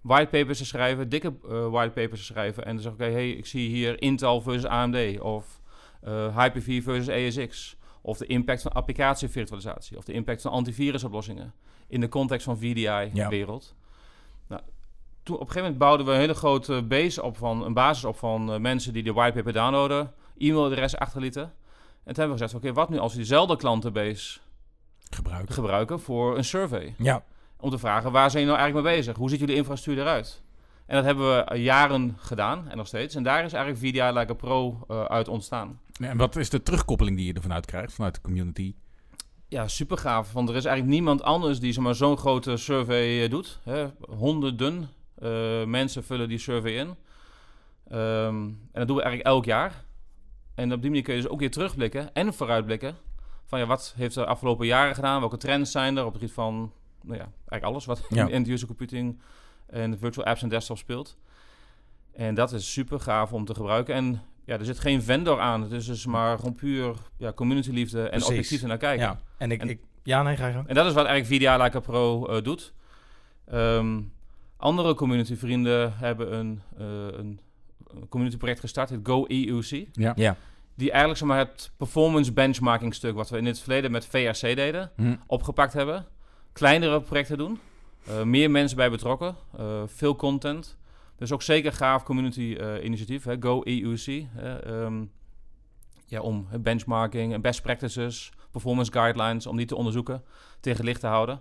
Whitepapers 0.00 0.58
te 0.58 0.64
schrijven, 0.64 1.08
dikke 1.08 1.34
eh 1.48 1.68
whitepapers 1.68 2.20
te 2.20 2.26
schrijven 2.26 2.64
en 2.64 2.76
te 2.76 2.82
zeggen, 2.82 3.00
oké, 3.04 3.12
hey, 3.12 3.30
ik 3.30 3.46
zie 3.46 3.68
hier 3.68 4.02
Intel 4.02 4.40
versus 4.40 4.64
AMD 4.64 5.20
of 5.20 5.57
eh 6.00 6.36
Hyper-V 6.38 6.82
versus 6.82 7.38
ASX 7.38 7.76
of 8.00 8.18
de 8.18 8.26
impact 8.26 8.62
van 8.62 8.72
applicatievirtualisatie 8.72 9.96
of 9.96 10.04
de 10.04 10.12
impact 10.12 10.42
van 10.42 10.50
antivirusoplossingen 10.50 11.54
in 11.86 12.00
de 12.00 12.08
context 12.08 12.44
van 12.44 12.58
VDI-wereld. 12.58 13.74
Nou, 14.46 14.62
toen, 15.22 15.34
op 15.34 15.40
een 15.40 15.46
gegeven 15.46 15.62
moment 15.62 15.78
bouwden 15.78 16.06
we 16.06 16.12
een 16.12 16.18
hele 16.18 16.34
grote 16.34 16.82
base 16.82 17.22
op 17.22 17.36
van, 17.36 17.64
een 17.64 17.74
basis 17.74 18.04
op 18.04 18.16
van 18.16 18.52
eh, 18.52 18.58
mensen 18.58 18.92
die 18.92 19.02
de 19.02 19.12
whitepaper 19.12 19.52
downloaden, 19.52 20.12
e-mailadres 20.38 20.96
achterlieten. 20.96 21.42
En 21.42 22.14
toen 22.14 22.22
hebben 22.24 22.36
we 22.36 22.42
gezegd, 22.42 22.54
oké, 22.54 22.72
wat 22.72 22.88
nu 22.88 22.98
als 22.98 23.12
we 23.12 23.18
diezelfde 23.18 23.56
klantenbase 23.56 24.38
Gebruiken. 25.10 25.54
gebruiken 25.54 26.00
voor 26.00 26.36
een 26.36 26.44
survey? 26.44 26.94
Ja. 26.98 27.24
Om 27.60 27.70
te 27.70 27.78
vragen, 27.78 28.12
waar 28.12 28.30
zijn 28.30 28.42
jullie 28.42 28.46
nou 28.46 28.58
eigenlijk 28.58 28.86
mee 28.86 28.96
bezig? 28.96 29.16
Hoe 29.16 29.30
ziet 29.30 29.40
jullie 29.40 29.54
infrastructuur 29.54 30.04
eruit? 30.04 30.42
En 30.88 30.94
dat 30.94 31.04
hebben 31.04 31.36
we 31.36 31.44
eh, 31.44 31.62
jaren 31.64 32.16
gedaan 32.18 32.68
en 32.68 32.76
nog 32.76 32.86
steeds. 32.86 33.14
En 33.14 33.22
daar 33.22 33.44
is 33.44 33.52
eigenlijk 33.52 33.84
VDI 33.84 34.18
Like 34.18 34.32
a 34.32 34.34
Pro 34.34 34.84
eh, 34.88 35.04
uit 35.04 35.28
ontstaan. 35.28 35.80
En 36.00 36.16
wat 36.16 36.36
is 36.36 36.50
de 36.50 36.62
terugkoppeling 36.62 37.16
die 37.16 37.26
je 37.26 37.32
ervan 37.32 37.52
uit 37.52 37.66
krijgt, 37.66 37.92
vanuit 37.92 38.14
de 38.14 38.20
community? 38.20 38.74
Ja, 39.48 39.68
super 39.68 39.98
gaaf. 39.98 40.32
Want 40.32 40.48
er 40.48 40.56
is 40.56 40.64
eigenlijk 40.64 40.94
niemand 40.96 41.22
anders 41.22 41.60
die 41.60 41.72
zomaar 41.72 41.94
zo'n 41.94 42.16
grote 42.16 42.56
survey 42.56 43.24
eh, 43.24 43.30
doet. 43.30 43.60
Hè. 43.64 43.86
Honderden 44.00 44.88
mensen 45.66 46.04
vullen 46.04 46.28
die 46.28 46.38
survey 46.38 46.72
in. 46.72 46.96
Ehm, 47.88 48.36
en 48.36 48.58
dat 48.72 48.86
doen 48.86 48.96
we 48.96 49.02
eigenlijk 49.02 49.34
elk 49.34 49.44
jaar. 49.44 49.84
En 50.54 50.72
op 50.72 50.80
die 50.80 50.90
manier 50.90 51.04
kun 51.04 51.14
je 51.14 51.20
dus 51.20 51.30
ook 51.30 51.40
weer 51.40 51.50
terugblikken 51.50 52.14
en 52.14 52.34
vooruitblikken. 52.34 52.96
Van 53.44 53.58
ja, 53.58 53.66
wat 53.66 53.94
heeft 53.96 54.16
er 54.16 54.22
de 54.22 54.28
afgelopen 54.28 54.66
jaren 54.66 54.94
gedaan? 54.94 55.20
Welke 55.20 55.36
trends 55.36 55.70
zijn 55.70 55.96
er 55.96 56.04
op 56.04 56.12
het 56.12 56.20
gebied 56.20 56.34
van, 56.34 56.72
nou 57.02 57.18
ja, 57.18 57.28
eigenlijk 57.34 57.64
alles 57.64 57.84
wat 57.84 58.06
Ja. 58.08 58.26
in 58.26 58.32
end-user 58.32 58.66
computing 58.66 59.20
en 59.70 59.98
virtual 59.98 60.26
apps 60.26 60.42
en 60.42 60.48
desktop 60.48 60.78
speelt. 60.78 61.16
En 62.12 62.34
dat 62.34 62.52
is 62.52 62.72
super 62.72 63.00
gaaf 63.00 63.32
om 63.32 63.44
te 63.44 63.54
gebruiken. 63.54 63.94
En 63.94 64.22
ja, 64.44 64.58
er 64.58 64.64
zit 64.64 64.78
geen 64.78 65.02
vendor 65.02 65.40
aan. 65.40 65.62
Het 65.62 65.72
is 65.72 65.86
dus 65.86 66.06
maar 66.06 66.38
gewoon 66.38 66.54
puur 66.54 66.94
ja, 67.16 67.32
community 67.32 67.70
liefde 67.70 68.02
en 68.02 68.08
Precies. 68.08 68.28
objectief 68.28 68.62
naar 68.62 68.76
kijken. 68.78 69.06
Ja. 69.06 69.20
En 69.38 69.50
ik, 69.50 69.60
En- 69.60 69.68
ik... 69.68 69.80
Ja, 70.02 70.22
nee, 70.22 70.36
ga 70.36 70.46
je 70.46 70.52
gang. 70.52 70.68
En 70.68 70.74
dat 70.74 70.86
is 70.86 70.92
wat 70.92 71.06
eigenlijk 71.06 71.42
VDI 71.42 71.62
Like 71.62 71.76
a 71.76 71.80
Pro 71.80 72.26
eh, 72.26 72.42
doet. 72.42 72.72
Ehm, 73.46 74.00
andere 74.56 74.94
community 74.94 75.36
vrienden 75.36 75.96
hebben 75.96 76.34
een, 76.34 76.62
eh 76.78 77.18
een 77.18 77.40
een 77.94 78.08
community 78.08 78.36
project 78.36 78.60
gestart, 78.60 78.90
het 78.90 79.00
Go 79.02 79.24
EUC. 79.28 79.86
Ja. 79.92 80.12
Ja. 80.16 80.36
Die 80.74 80.88
eigenlijk 80.90 81.18
zeg 81.18 81.28
maar, 81.28 81.38
het 81.38 81.70
performance 81.76 82.32
benchmarking 82.32 82.94
stuk, 82.94 83.14
wat 83.14 83.30
we 83.30 83.38
in 83.38 83.46
het 83.46 83.60
verleden 83.60 83.90
met 83.90 84.06
VRC 84.06 84.40
deden, 84.40 84.90
Hm. 84.96 85.16
opgepakt 85.26 85.72
hebben. 85.72 86.06
Kleinere 86.52 87.00
projecten 87.00 87.38
doen. 87.38 87.58
Eh, 88.08 88.22
meer 88.22 88.50
mensen 88.50 88.76
bij 88.76 88.90
betrokken. 88.90 89.36
eh, 89.58 89.82
veel 89.86 90.16
content. 90.16 90.76
Dus 91.16 91.32
ook 91.32 91.42
zeker 91.42 91.72
gaaf 91.72 92.02
community 92.02 92.56
eh, 92.60 92.84
initiatief. 92.84 93.24
Hè, 93.24 93.36
Go 93.40 93.60
EUC. 93.64 94.26
hè, 94.30 94.58
ehm, 94.58 95.04
ja, 96.06 96.20
om 96.20 96.46
benchmarking 96.60 97.32
en 97.32 97.40
best 97.40 97.62
practices, 97.62 98.32
performance 98.50 98.92
guidelines, 98.92 99.46
om 99.46 99.56
die 99.56 99.66
te 99.66 99.76
onderzoeken, 99.76 100.22
tegen 100.60 100.84
licht 100.84 101.00
te 101.00 101.06
houden. 101.06 101.40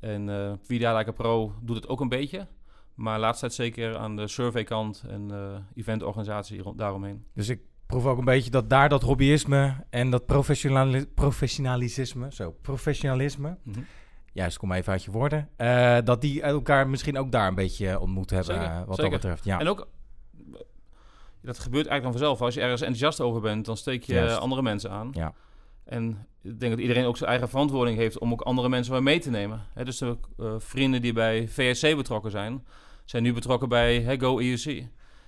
En 0.00 0.28
eh 0.28 0.52
VDI 0.62 0.86
Like 0.88 1.08
a 1.08 1.12
Pro 1.12 1.54
doet 1.62 1.76
het 1.76 1.88
ook 1.88 2.00
een 2.00 2.08
beetje. 2.08 2.46
Maar 2.94 3.18
laatst 3.18 3.40
tijd 3.40 3.52
zeker 3.54 3.96
aan 3.96 4.16
de 4.16 4.28
surveykant 4.28 5.04
en 5.08 5.30
eh 5.30 5.58
eventorganisatie 5.74 6.62
daaromheen. 6.76 7.24
Dus 7.34 7.48
ik 7.48 7.60
proef 7.86 8.06
ook 8.06 8.18
een 8.18 8.24
beetje 8.24 8.50
dat 8.50 8.70
daar 8.70 8.88
dat 8.88 9.02
hobbyisme 9.02 9.84
en 9.90 10.10
dat 10.10 10.26
professionali 10.26 11.06
professionalisme, 11.14 12.32
zo, 12.32 12.50
professionalisme, 12.62 13.56
Mhm. 13.62 13.80
Juist, 14.32 14.56
kom 14.58 14.72
even 14.72 14.92
uit 14.92 15.04
je 15.04 15.10
woorden, 15.10 15.48
eh, 15.56 15.98
dat 16.04 16.20
die 16.20 16.42
elkaar 16.42 16.88
misschien 16.88 17.18
ook 17.18 17.32
daar 17.32 17.48
een 17.48 17.54
beetje 17.54 18.00
ontmoet 18.00 18.30
hebben, 18.30 18.54
Zeker, 18.54 18.70
eh, 18.70 18.76
wat 18.86 18.96
zeker. 18.96 19.10
dat 19.10 19.20
betreft. 19.20 19.44
Ja. 19.44 19.58
En 19.60 19.68
ook, 19.68 19.88
dat 21.42 21.58
gebeurt 21.58 21.86
eigenlijk 21.86 22.02
dan 22.02 22.12
vanzelf. 22.12 22.40
Als 22.40 22.54
je 22.54 22.60
ergens 22.60 22.80
enthousiast 22.80 23.20
over 23.20 23.40
bent, 23.40 23.64
dan 23.66 23.76
steek 23.76 24.02
je 24.02 24.14
Juist. 24.14 24.38
andere 24.38 24.62
mensen 24.62 24.90
aan. 24.90 25.10
Ja. 25.12 25.34
En 25.84 26.26
ik 26.42 26.60
denk 26.60 26.72
dat 26.72 26.80
iedereen 26.80 27.04
ook 27.04 27.16
zijn 27.16 27.30
eigen 27.30 27.48
verantwoording 27.48 27.96
heeft 27.98 28.18
om 28.18 28.32
ook 28.32 28.40
andere 28.40 28.68
mensen 28.68 29.02
mee 29.02 29.18
te 29.18 29.30
nemen. 29.30 29.62
Hè, 29.74 29.84
dus 29.84 29.98
de 29.98 30.16
eh, 30.38 30.54
vrienden 30.58 31.02
die 31.02 31.12
bij 31.12 31.48
VSC 31.48 31.96
betrokken 31.96 32.30
zijn, 32.30 32.66
zijn 33.04 33.22
nu 33.22 33.32
betrokken 33.32 33.68
bij 33.68 34.18
Go 34.18 34.38
EUC. 34.38 34.86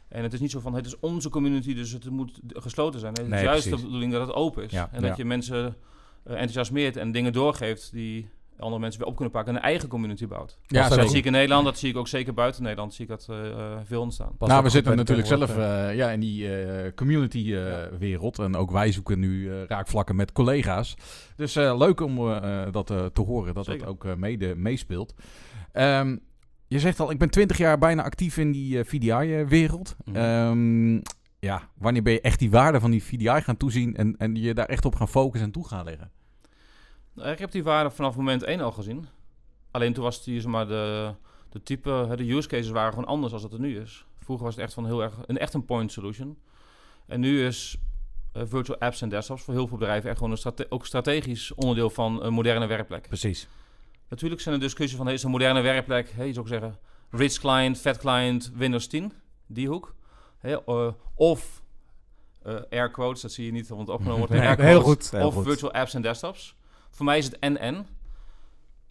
En 0.09 0.23
het 0.23 0.33
is 0.33 0.41
niet 0.41 0.51
zo 0.51 0.61
van, 0.61 0.75
het 0.75 0.87
is 0.87 0.99
onze 0.99 1.29
community, 1.29 1.75
dus 1.75 1.91
het 1.93 2.11
moet 2.11 2.41
gesloten 2.47 3.01
zijn. 3.01 3.13
Het 3.13 3.23
is 3.23 3.29
Nee, 3.29 3.45
juist 3.45 3.63
precies. 3.63 3.79
de 3.81 3.87
bedoeling 3.87 4.13
dat 4.13 4.21
het 4.27 4.37
open 4.37 4.65
is. 4.65 4.71
Ja, 4.71 4.89
en 4.93 5.03
dat 5.03 5.17
je 5.17 5.25
mensen 5.25 5.77
enthousiasmeert 6.25 6.97
en 6.97 7.13
dingen 7.13 7.33
doorgeeft 7.33 7.93
die 7.93 8.31
andere 8.61 8.81
mensen 8.81 9.01
weer 9.01 9.09
op 9.09 9.17
kunnen 9.17 9.33
pakken 9.35 9.53
en 9.55 9.59
een 9.61 9.67
eigen 9.67 9.89
community 9.89 10.27
bouwt. 10.27 10.59
Ja, 10.67 10.89
dat 10.89 11.09
zie 11.11 11.19
ik 11.19 11.25
in 11.25 11.33
Nederland, 11.33 11.65
dat 11.65 11.79
zie 11.79 11.91
ik 11.91 11.97
ook 11.97 12.09
zeker 12.09 12.35
buiten 12.35 12.63
Nederland, 12.63 12.95
zie 12.95 13.05
ik 13.05 13.11
dat 13.11 13.27
eh, 13.31 13.51
eh, 13.51 13.79
veel 13.85 14.01
ontstaan. 14.01 14.33
Nou, 14.39 14.63
we 14.63 14.69
zitten 14.69 14.97
natuurlijk 14.97 15.29
zelf 15.29 15.41
tegenwoordig, 15.47 15.89
eh, 15.91 15.97
ja, 15.97 16.11
in 16.11 16.21
die 16.21 16.57
eh, 16.57 16.93
community-wereld. 16.95 18.39
en 18.39 18.57
ook 18.57 18.71
wij 18.71 18.93
zoeken 18.93 19.19
nu 19.19 19.51
eh, 19.51 19.63
raakvlakken 19.67 20.17
met 20.17 20.33
collega's. 20.33 20.95
Dus 21.37 21.57
eh, 21.57 21.79
leuk 21.79 22.01
om 22.01 22.19
eh, 22.19 22.63
eh, 22.67 22.73
dat 22.73 22.91
eh, 22.91 23.05
te 23.07 23.21
horen, 23.21 23.55
dat 23.55 23.65
Zeker. 23.65 23.81
dat 23.81 23.89
ook 23.91 24.05
eh, 24.05 24.15
mede 24.15 24.55
meespeelt. 24.57 25.15
Ehm, 25.73 26.17
je 26.67 26.79
zegt 26.79 27.01
al, 27.01 27.11
ik 27.11 27.19
ben 27.19 27.31
20 27.31 27.59
jaar 27.59 27.79
bijna 27.79 28.03
actief 28.03 28.37
in 28.37 28.53
die 28.53 28.79
eh, 28.79 28.85
VDI-wereld. 28.85 29.97
Mhm. 30.05 30.17
Ehm, 30.17 31.01
ja, 31.39 31.69
wanneer 31.79 32.03
ben 32.03 32.13
je 32.13 32.21
echt 32.21 32.39
die 32.39 32.51
waarde 32.51 32.81
van 32.81 32.91
die 32.91 33.03
VDI 33.05 33.41
gaan 33.41 33.57
toezien... 33.57 33.97
en, 33.97 34.15
en 34.19 34.35
je 34.35 34.55
daar 34.55 34.67
echt 34.67 34.85
op 34.85 34.95
gaan 34.95 35.09
focussen 35.09 35.47
en 35.47 35.53
toe 35.53 35.69
gaan 35.69 35.85
leggen? 35.85 36.11
Nou, 37.21 37.33
ik 37.33 37.39
heb 37.39 37.51
die 37.51 37.63
waarde 37.63 37.91
vanaf 37.91 38.17
moment 38.17 38.43
1 38.43 38.61
al 38.61 38.73
gezien. 38.73 39.09
Alleen 39.71 39.93
toen 39.93 40.05
was 40.05 40.25
die, 40.25 40.41
zeg 40.41 40.51
maar, 40.51 40.67
de, 40.67 41.15
de 41.49 41.63
type, 41.63 42.15
de 42.17 42.33
use 42.33 42.49
cases 42.49 42.71
waren 42.71 42.93
gewoon 42.93 43.09
anders 43.09 43.33
dan 43.33 43.41
dat 43.41 43.53
het 43.53 43.61
nu 43.61 43.81
is. 43.81 44.05
Vroeger 44.19 44.45
was 44.45 44.55
het 44.55 44.65
echt 44.65 44.75
van 44.75 44.87
heel 44.87 45.03
erg, 45.03 45.15
een 45.27 45.39
echt 45.39 45.55
een 45.55 45.65
point 45.65 45.93
solution. 45.93 46.39
En 47.07 47.21
nu 47.21 47.47
is 47.47 47.77
eh, 48.33 48.43
virtual 48.47 48.79
apps 48.79 49.03
en 49.03 49.09
desktops 49.09 49.43
voor 49.43 49.55
heel 49.55 49.67
veel 49.67 49.79
bedrijven 49.79 50.09
echt 50.09 50.19
gewoon 50.19 50.33
een 50.33 50.39
strate 50.39 50.67
ook 50.69 50.87
strategisch 50.87 51.55
onderdeel 51.55 51.91
van 51.91 52.23
een 52.23 52.33
moderne 52.33 52.67
werkplek. 52.67 53.09
Precies. 53.09 53.49
Natuurlijk 54.09 54.41
zijn 54.41 54.55
er 54.55 54.61
discussies 54.61 54.97
van, 54.97 55.07
hey, 55.07 55.15
is 55.15 55.23
een 55.23 55.31
moderne 55.31 55.61
werkplek, 55.61 56.11
hey, 56.11 56.27
je 56.27 56.33
zou 56.33 56.45
ook 56.45 56.53
zeggen, 56.53 56.79
rich 57.11 57.39
client, 57.39 57.79
fat 57.79 57.99
client, 57.99 58.53
Windows 58.55 58.87
10, 58.87 59.13
die 59.47 59.69
hoek. 59.69 59.95
Eh, 60.41 60.57
of 61.15 61.63
eh, 62.43 62.55
air 62.71 62.91
quotes, 62.91 63.23
dat 63.23 63.33
zie 63.33 63.45
je 63.47 63.53
niet, 63.53 63.69
want 63.69 63.81
het 63.81 63.91
opgenomen 63.91 64.19
wordt. 64.19 64.43
Air 64.43 64.61
heel 64.61 64.81
goed, 64.81 65.11
heel 65.11 65.27
of 65.27 65.35
goed. 65.35 65.45
virtual 65.45 65.73
apps 65.73 65.95
en 65.95 66.03
desktops. 66.03 66.59
Voor 66.91 67.05
mij 67.05 67.19
is 67.19 67.25
het 67.25 67.39
en-en. 67.39 67.87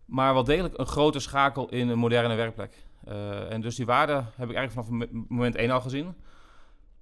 Maar 0.06 0.34
wel 0.34 0.44
degelijk 0.44 0.78
een 0.78 0.86
grote 0.88 1.20
schakel 1.20 1.70
in 1.70 1.90
een 1.90 1.98
moderne 2.00 2.36
werkplek. 2.36 2.74
Eh, 3.06 3.52
en 3.52 3.62
dus 3.62 3.76
die 3.76 3.86
waarde 3.86 4.14
heb 4.36 4.50
ik 4.50 4.56
eigenlijk 4.56 4.72
vanaf 4.72 4.90
mo- 4.90 5.24
moment 5.28 5.56
1 5.56 5.72
al 5.72 5.82
gezien. 5.82 6.16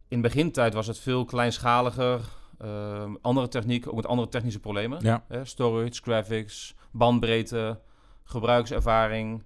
In 0.08 0.22
begintijd 0.22 0.74
was 0.74 0.88
het 0.88 1.00
veel 1.00 1.25
kleinschaliger. 1.25 2.22
ehm, 2.58 3.16
andere 3.22 3.48
techniek, 3.48 3.88
ook 3.88 3.96
met 3.96 4.06
andere 4.08 4.30
technische 4.30 4.60
problemen. 4.60 5.00
Ja. 5.04 5.24
Hè, 5.27 5.46
storage, 5.46 6.01
graphics, 6.04 6.75
bandbreedte, 6.92 7.80
gebruikservaring, 8.24 9.44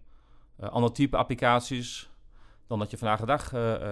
eh 0.60 0.70
ander 0.70 0.92
type 0.92 1.18
applicaties 1.18 2.10
dan 2.72 2.80
dat 2.80 2.92
je 2.92 2.98
vandaag 2.98 3.20
de 3.20 3.26
dag, 3.26 3.54
eh, 3.54 3.74
eh, 3.74 3.92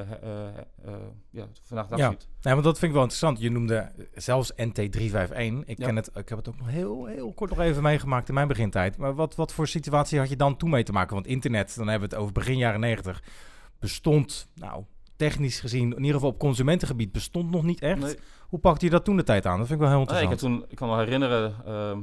eh, 0.86 0.94
ja, 1.30 1.46
vandaag 1.64 1.86
de 1.88 1.90
dag 1.96 2.00
Ja. 2.00 2.10
ziet. 2.10 2.28
Nee, 2.42 2.54
want 2.54 2.66
dat 2.66 2.74
vind 2.78 2.86
ik 2.86 2.94
wel 2.94 3.02
interessant. 3.02 3.40
Je 3.40 3.52
noemde 3.52 3.92
zelfs 4.14 4.52
NT351. 4.56 5.64
Ik, 5.66 5.78
Ja. 5.78 5.86
ken 5.86 5.96
het, 5.96 6.10
ik 6.14 6.30
heb 6.30 6.38
het 6.38 6.50
ook 6.50 6.58
nog 6.58 6.70
heel, 6.70 7.06
heel 7.06 7.34
kort 7.34 7.50
nog 7.50 7.60
even 7.60 7.84
meegemaakt 7.84 8.28
in 8.28 8.34
mijn 8.34 8.48
begintijd. 8.48 8.98
Maar 8.98 9.16
wat, 9.16 9.36
wat 9.36 9.54
voor 9.54 9.68
situatie 9.68 10.20
had 10.20 10.30
je 10.30 10.36
dan 10.36 10.58
toen 10.58 10.70
mee 10.70 10.84
te 10.84 10.92
maken? 10.92 11.14
Want 11.14 11.28
internet, 11.28 11.76
dan 11.76 11.88
hebben 11.88 12.10
we 12.10 12.16
het 12.16 12.24
over 12.24 12.34
begin 12.36 12.58
jaren 12.58 12.80
90, 12.80 13.24
bestond, 13.80 14.50
nou, 14.56 14.84
technisch 15.16 15.60
gezien, 15.60 15.92
in 15.92 15.98
ieder 16.00 16.14
geval 16.14 16.30
op 16.30 16.40
consumentengebied, 16.40 17.12
bestond 17.12 17.52
nog 17.52 17.64
niet 17.64 17.82
echt. 17.82 18.00
Nee. 18.00 18.16
Hoe 18.48 18.60
pakte 18.60 18.86
je 18.86 18.92
dat 18.92 19.06
toen 19.06 19.18
de 19.18 19.24
tijd 19.24 19.46
aan? 19.46 19.58
Dat 19.58 19.68
vind 19.68 19.82
ik 19.82 19.88
wel 19.88 19.96
heel 19.98 20.06
Nee, 20.06 20.16
ik, 20.16 20.22
interessant. 20.22 20.52
heb 20.54 20.62
toen, 20.62 20.72
ik 20.72 20.78
kan 20.78 20.90
me 20.90 20.98
herinneren, 20.98 21.54
ehm, 21.66 22.00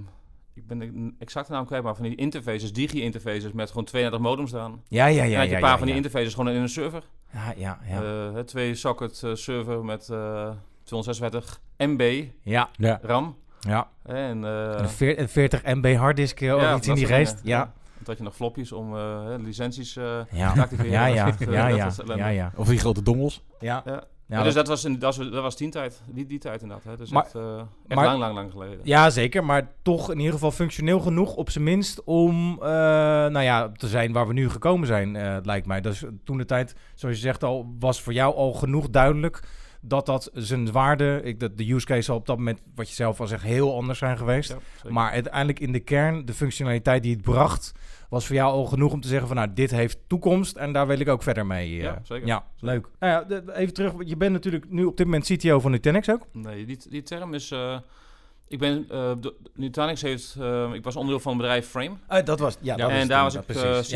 ik 0.56 0.66
ben 0.66 0.78
de 0.78 1.12
exacte 1.18 1.52
naam 1.52 1.66
kwijt, 1.66 1.82
maar 1.82 1.94
van 1.94 2.04
die 2.04 2.14
interfaces, 2.14 2.72
digi-interfaces 2.72 3.52
met 3.52 3.68
gewoon 3.68 3.84
32 3.84 4.20
modems 4.20 4.52
eraan. 4.52 4.82
ja, 4.88 5.06
ja, 5.06 5.22
ja. 5.22 5.22
Ja, 5.22 5.25
ja, 5.25 5.36
had 5.38 5.44
je 5.44 5.50
ja, 5.50 5.54
een 5.56 5.60
paar 5.60 5.70
ja, 5.70 5.76
van 5.76 5.86
die 5.86 5.94
ja. 5.96 6.02
interfaces 6.02 6.34
gewoon 6.34 6.54
in 6.54 6.60
een 6.60 6.68
server. 6.68 7.02
Ja, 7.32 7.52
ja, 7.56 7.78
ja. 7.88 8.02
Eh, 8.34 8.40
twee 8.40 8.75
socket 8.75 9.22
eh, 9.22 9.34
server 9.34 9.84
met 9.84 10.08
eh 10.08 10.50
256 10.84 11.60
MB 11.78 12.25
ja, 12.42 12.68
Ja. 12.76 12.98
RAM. 13.02 13.36
ja. 13.60 13.88
En, 14.02 14.44
eh, 14.44 15.14
een 15.16 15.28
40 15.28 15.62
MB 15.64 15.94
harddisk 15.96 16.40
eh, 16.40 16.54
of 16.54 16.60
ja, 16.60 16.76
iets 16.76 16.86
in 16.86 16.92
dat 16.94 17.02
die 17.04 17.14
geest. 17.14 17.40
Ja. 17.42 17.72
Want 17.94 18.06
had 18.06 18.16
je 18.16 18.22
nog 18.22 18.34
flopjes 18.34 18.72
om 18.72 18.96
eh, 18.96 19.25
hè, 19.25 19.36
licenties 19.36 19.96
eh, 19.96 20.18
Ja. 20.30 20.52
te 20.52 20.60
activeren. 20.60 20.90
Ja, 20.90 21.06
ja, 21.06 21.25
Dat 21.30 21.38
dat 22.06 22.16
ja, 22.16 22.28
ja. 22.28 22.52
Of 22.56 22.68
die 22.68 22.78
grote 22.78 23.02
dongels. 23.02 23.44
Ja, 23.60 23.82
Ja. 24.28 24.42
Dus 24.42 24.54
dat- 24.54 24.68
was, 24.68 24.85
in, 24.85 24.99
dat, 24.99 25.16
was, 25.16 25.30
dat 25.30 25.42
was 25.42 25.56
tien 25.56 25.71
tijd. 25.71 26.02
Die, 26.06 26.26
die 26.26 26.38
tijd 26.38 26.62
inderdaad. 26.62 26.85
Hè. 26.87 26.97
Dus 26.97 27.11
Maar- 27.11 27.25
echt, 27.25 27.35
eh, 27.35 27.59
echt 27.59 27.95
maar- 27.99 28.04
lang, 28.04 28.18
lang, 28.18 28.35
lang 28.35 28.50
geleden. 28.52 28.78
Ja, 28.83 29.11
zeker. 29.11 29.45
Maar 29.45 29.73
toch 29.83 30.11
in 30.11 30.16
ieder 30.18 30.33
geval 30.33 30.50
functioneel 30.50 31.00
genoeg 31.00 31.35
op 31.35 31.50
zijn 31.50 31.64
minst 31.64 32.04
om 32.04 32.52
eh, 32.62 32.68
nou 32.68 33.40
ja, 33.40 33.71
te 33.73 33.88
zijn 33.88 34.12
waar 34.12 34.26
we 34.26 34.33
nu 34.33 34.50
gekomen 34.50 34.87
zijn, 34.87 35.16
eh, 35.16 35.37
lijkt 35.42 35.66
mij. 35.66 35.80
Dus 35.80 36.04
toen 36.25 36.37
de 36.37 36.45
tijd, 36.45 36.75
zoals 36.95 37.14
je 37.14 37.21
zegt 37.21 37.45
al, 37.45 37.75
was 37.78 38.02
voor 38.02 38.12
jou 38.12 38.35
al 38.35 38.52
genoeg 38.52 38.90
duidelijk 38.90 39.42
dat 39.88 40.06
dat 40.06 40.30
zijn 40.34 40.72
waarde, 40.72 41.20
ik, 41.24 41.40
dat 41.40 41.58
de 41.58 41.72
use 41.72 41.86
case 41.86 42.02
zal 42.02 42.16
op 42.16 42.26
dat 42.26 42.36
moment, 42.36 42.60
wat 42.74 42.88
je 42.88 42.94
zelf 42.94 43.20
al 43.20 43.26
zegt, 43.26 43.42
heel 43.42 43.74
anders 43.76 43.98
zijn 43.98 44.18
geweest. 44.18 44.56
Ja, 44.82 44.90
maar 44.90 45.10
uiteindelijk 45.10 45.60
in 45.60 45.72
de 45.72 45.80
kern, 45.80 46.24
de 46.24 46.32
functionaliteit 46.34 47.02
die 47.02 47.12
het 47.12 47.22
bracht, 47.22 47.72
was 48.08 48.26
voor 48.26 48.36
jou 48.36 48.52
al 48.52 48.64
genoeg 48.64 48.92
om 48.92 49.00
te 49.00 49.08
zeggen 49.08 49.26
van 49.26 49.36
nou, 49.36 49.48
dit 49.54 49.70
heeft 49.70 49.98
toekomst 50.06 50.56
en 50.56 50.72
daar 50.72 50.86
wil 50.86 50.98
ik 51.00 51.08
ook 51.08 51.22
verder 51.22 51.46
mee. 51.46 51.76
eh. 51.76 51.82
Ja, 51.82 52.00
zeker. 52.02 52.26
Ja, 52.26 52.44
leuk. 52.60 52.86
Nou 52.98 53.12
ja, 53.12 53.22
de- 53.40 53.54
even 53.54 53.74
terug, 53.74 53.92
je 54.04 54.16
bent 54.16 54.32
natuurlijk 54.32 54.70
nu 54.70 54.84
op 54.84 54.96
dit 54.96 55.06
moment 55.06 55.24
CTO 55.26 55.60
van 55.60 55.70
Nutanix 55.70 56.10
ook. 56.10 56.26
Nee, 56.32 56.64
die, 56.66 56.78
die 56.88 57.02
term 57.02 57.34
is... 57.34 57.50
eh, 57.50 57.78
ik 58.48 58.58
ben... 58.58 58.86
eh 58.90 59.12
de- 59.20 59.34
Nutanix 59.54 60.02
heeft... 60.02 60.36
ik 60.72 60.84
was 60.84 60.96
onderdeel 60.96 61.20
van 61.20 61.32
het 61.32 61.40
bedrijf 61.40 61.66
Frame. 61.68 61.96
dat 62.24 62.38
was, 62.38 62.56
ja, 62.60 62.76
dat 62.76 62.90
en 62.90 63.08
daar 63.08 63.22
was 63.22 63.34
ik 63.34 63.42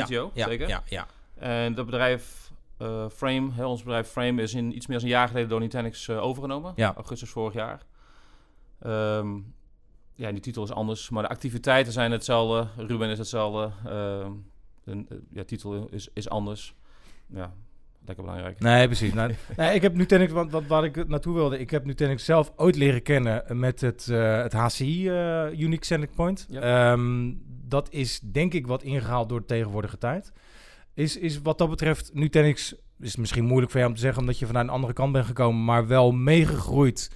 CTO, 0.04 0.30
ja, 0.34 0.46
zeker. 0.48 0.68
Ja, 0.68 0.82
ja. 0.88 1.06
En 1.38 1.74
dat 1.74 1.84
bedrijf 1.86 2.39
eh, 2.80 3.08
Frame, 3.08 3.52
hè, 3.52 3.64
ons 3.64 3.82
bedrijf 3.82 4.08
Frame, 4.08 4.42
is 4.42 4.54
in 4.54 4.76
iets 4.76 4.86
meer 4.86 4.96
dan 4.96 5.06
een 5.06 5.12
jaar 5.12 5.28
geleden 5.28 5.48
door 5.48 5.60
Nutanix 5.60 6.08
eh, 6.08 6.22
overgenomen. 6.22 6.72
Ja. 6.76 6.94
Augustus 6.94 7.30
vorig 7.30 7.54
jaar. 7.54 7.82
Ehm, 8.80 9.38
ja, 10.14 10.30
die 10.32 10.40
titel 10.40 10.62
is 10.62 10.72
anders, 10.72 11.10
maar 11.10 11.22
de 11.22 11.28
activiteiten 11.28 11.92
zijn 11.92 12.12
hetzelfde. 12.12 12.68
Ruben 12.76 13.08
is 13.08 13.18
hetzelfde. 13.18 13.70
Ehm, 13.84 14.32
de 14.84 15.04
eh, 15.08 15.16
ja, 15.30 15.44
titel 15.44 15.88
is, 15.90 16.08
is 16.12 16.28
anders. 16.28 16.74
Ja, 17.26 17.52
lekker 18.06 18.24
belangrijk. 18.24 18.60
Nee, 18.60 18.86
precies. 18.86 19.12
Nou, 19.12 19.34
nee, 19.56 19.74
ik 19.74 19.82
heb 19.82 19.94
Nutanix, 19.94 20.32
wat, 20.32 20.50
wat, 20.50 20.66
waar 20.66 20.84
ik 20.84 21.08
naartoe 21.08 21.34
wilde, 21.34 21.58
ik 21.58 21.70
heb 21.70 21.84
Nutanix 21.84 22.24
zelf 22.24 22.52
ooit 22.56 22.76
leren 22.76 23.02
kennen 23.02 23.58
met 23.58 23.80
het, 23.80 24.08
eh, 24.08 24.42
het 24.42 24.52
HCI, 24.52 25.10
Unique 25.50 25.84
Selling 25.84 26.14
Point. 26.14 26.46
Ja. 26.48 26.92
Ehm, 26.92 27.32
dat 27.68 27.90
is 27.90 28.20
denk 28.20 28.54
ik 28.54 28.66
wat 28.66 28.82
ingehaald 28.82 29.28
door 29.28 29.40
de 29.40 29.46
tegenwoordige 29.46 29.98
tijd. 29.98 30.32
Is, 30.94 31.16
is 31.16 31.40
wat 31.40 31.58
dat 31.58 31.70
betreft 31.70 32.10
Nutanix, 32.14 32.74
is 33.00 33.16
misschien 33.16 33.44
moeilijk 33.44 33.70
voor 33.70 33.80
jou 33.80 33.92
om 33.92 33.96
te 33.98 34.04
zeggen 34.04 34.20
omdat 34.20 34.38
je 34.38 34.46
vanuit 34.46 34.66
een 34.66 34.72
andere 34.72 34.92
kant 34.92 35.12
bent 35.12 35.26
gekomen, 35.26 35.64
maar 35.64 35.86
wel 35.86 36.12
meegegroeid 36.12 37.10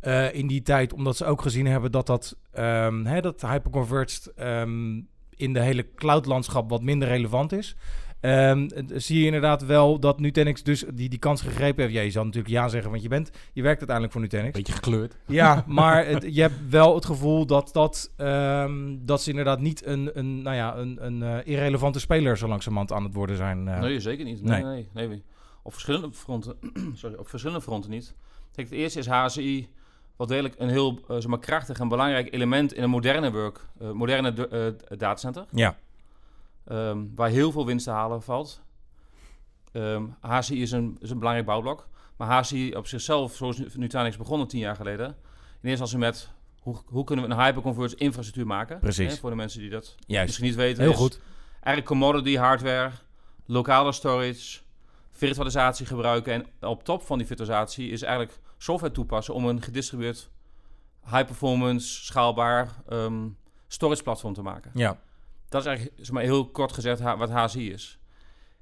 eh, 0.00 0.34
in 0.34 0.46
die 0.46 0.62
tijd, 0.62 0.92
omdat 0.92 1.16
ze 1.16 1.24
ook 1.24 1.42
gezien 1.42 1.66
hebben 1.66 1.92
dat 1.92 2.06
dat, 2.06 2.36
ehm, 2.52 3.20
dat 3.20 3.40
hyperconverged 3.42 4.32
ehm, 4.36 5.00
in 5.30 5.52
de 5.52 5.60
hele 5.60 5.94
cloud-landschap 5.94 6.70
wat 6.70 6.82
minder 6.82 7.08
relevant 7.08 7.52
is. 7.52 7.76
Ehm, 8.26 8.66
eh, 8.74 8.82
zie 8.98 9.18
je 9.18 9.24
inderdaad 9.24 9.64
wel 9.66 9.98
dat 9.98 10.20
Nutanix 10.20 10.62
dus 10.62 10.84
die, 10.94 11.08
die 11.08 11.18
kans 11.18 11.42
gegrepen 11.42 11.82
heeft. 11.82 11.94
Ja, 11.94 12.00
je 12.02 12.10
zal 12.10 12.24
natuurlijk 12.24 12.54
ja 12.54 12.68
zeggen, 12.68 12.90
want 12.90 13.02
je 13.02 13.08
bent, 13.08 13.30
je 13.52 13.62
werkt 13.62 13.78
uiteindelijk 13.78 14.12
voor 14.12 14.22
Nutanix. 14.22 14.56
Beetje 14.56 14.72
gekleurd. 14.72 15.16
Ja, 15.26 15.64
maar 15.66 16.06
het- 16.06 16.34
je 16.34 16.40
hebt 16.40 16.54
wel 16.70 16.94
het 16.94 17.04
gevoel 17.04 17.46
dat, 17.46 17.70
dat, 17.72 18.10
ehm, 18.16 18.96
dat 19.00 19.22
ze 19.22 19.30
inderdaad 19.30 19.60
niet 19.60 19.86
een, 19.86 20.10
een, 20.18 20.42
nou 20.42 20.56
ja, 20.56 20.76
een, 20.76 20.98
een 21.06 21.22
eh, 21.22 21.36
irrelevante 21.44 22.00
speler 22.00 22.38
zo 22.38 22.48
langzamerhand 22.48 22.92
aan 22.92 23.04
het 23.04 23.14
worden 23.14 23.36
zijn. 23.36 23.68
eh. 23.68 23.80
Nee, 23.80 24.00
zeker 24.00 24.24
niet. 24.24 24.42
Nee, 24.42 24.62
Nee. 24.62 24.88
nee, 24.92 25.08
nee. 25.08 25.22
Op 25.62 25.72
verschillende 25.72 26.12
fronten, 26.12 26.56
sorry, 26.94 27.16
op 27.16 27.28
verschillende 27.28 27.62
fronten 27.62 27.90
niet. 27.90 28.14
Kijk, 28.54 28.68
het 28.70 28.78
eerste 28.78 28.98
is 28.98 29.06
HCI 29.06 29.68
wel 30.16 30.26
degelijk 30.26 30.54
een 30.58 30.68
heel 30.68 30.98
eh, 31.08 31.14
zeg 31.16 31.26
maar, 31.26 31.38
krachtig 31.38 31.78
en 31.78 31.88
belangrijk 31.88 32.32
element 32.34 32.72
in 32.74 32.82
een 32.82 32.90
moderne 32.90 33.32
work, 33.32 33.66
eh, 33.80 33.90
moderne 33.90 34.32
de- 34.32 34.48
eh, 34.88 34.98
datacenter. 34.98 35.44
Ja, 35.50 35.76
ehm, 36.66 37.04
waar 37.14 37.28
heel 37.28 37.52
veel 37.52 37.66
winst 37.66 37.84
te 37.84 37.90
halen 37.90 38.22
valt. 38.22 38.62
Ehm 39.72 40.04
HCI 40.20 40.62
is 40.62 40.70
een, 40.70 40.96
is 41.00 41.10
een 41.10 41.18
belangrijk 41.18 41.48
bouwblok. 41.48 41.88
Maar 42.16 42.28
HCI 42.28 42.74
op 42.74 42.86
zichzelf, 42.86 43.34
zoals 43.34 43.58
Nutanix 43.74 44.16
begonnen 44.16 44.48
tien 44.48 44.60
jaar 44.60 44.76
geleden, 44.76 45.06
in 45.06 45.14
eerste 45.68 45.68
instantie 45.68 45.98
met 45.98 46.30
hoe, 46.60 46.76
hoe 46.86 47.04
kunnen 47.04 47.28
we 47.28 47.30
een 47.30 47.40
hyperconverged 47.40 47.98
infrastructuur 47.98 48.46
maken? 48.46 48.78
Precies. 48.78 49.12
Hè, 49.12 49.18
voor 49.18 49.30
de 49.30 49.36
mensen 49.36 49.60
die 49.60 49.70
dat 49.70 49.94
juist. 50.06 50.26
misschien 50.26 50.46
niet 50.46 50.56
weten. 50.56 50.82
Heel 50.82 50.92
is 50.92 50.98
goed. 50.98 51.20
Eigenlijk 51.52 51.86
commodity 51.86 52.36
hardware, 52.36 52.90
lokale 53.46 53.92
storage, 53.92 54.58
virtualisatie 55.10 55.86
gebruiken. 55.86 56.32
En 56.32 56.68
op 56.68 56.84
top 56.84 57.02
van 57.02 57.18
die 57.18 57.26
virtualisatie 57.26 57.90
is 57.90 58.02
eigenlijk 58.02 58.38
software 58.58 58.92
toepassen 58.92 59.34
om 59.34 59.46
een 59.46 59.62
gedistribueerd, 59.62 60.30
high 61.04 61.24
performance, 61.24 62.04
schaalbaar 62.04 62.82
ehm, 62.88 63.28
storage 63.68 64.02
platform 64.02 64.34
te 64.34 64.42
maken. 64.42 64.70
Ja, 64.74 64.98
Dat 65.48 65.60
is 65.60 65.66
eigenlijk 65.66 65.96
zeg 65.98 66.10
maar, 66.10 66.22
heel 66.22 66.50
kort 66.50 66.72
gezegd 66.72 67.00
wat 67.00 67.30
HCI 67.30 67.70
is. 67.70 67.98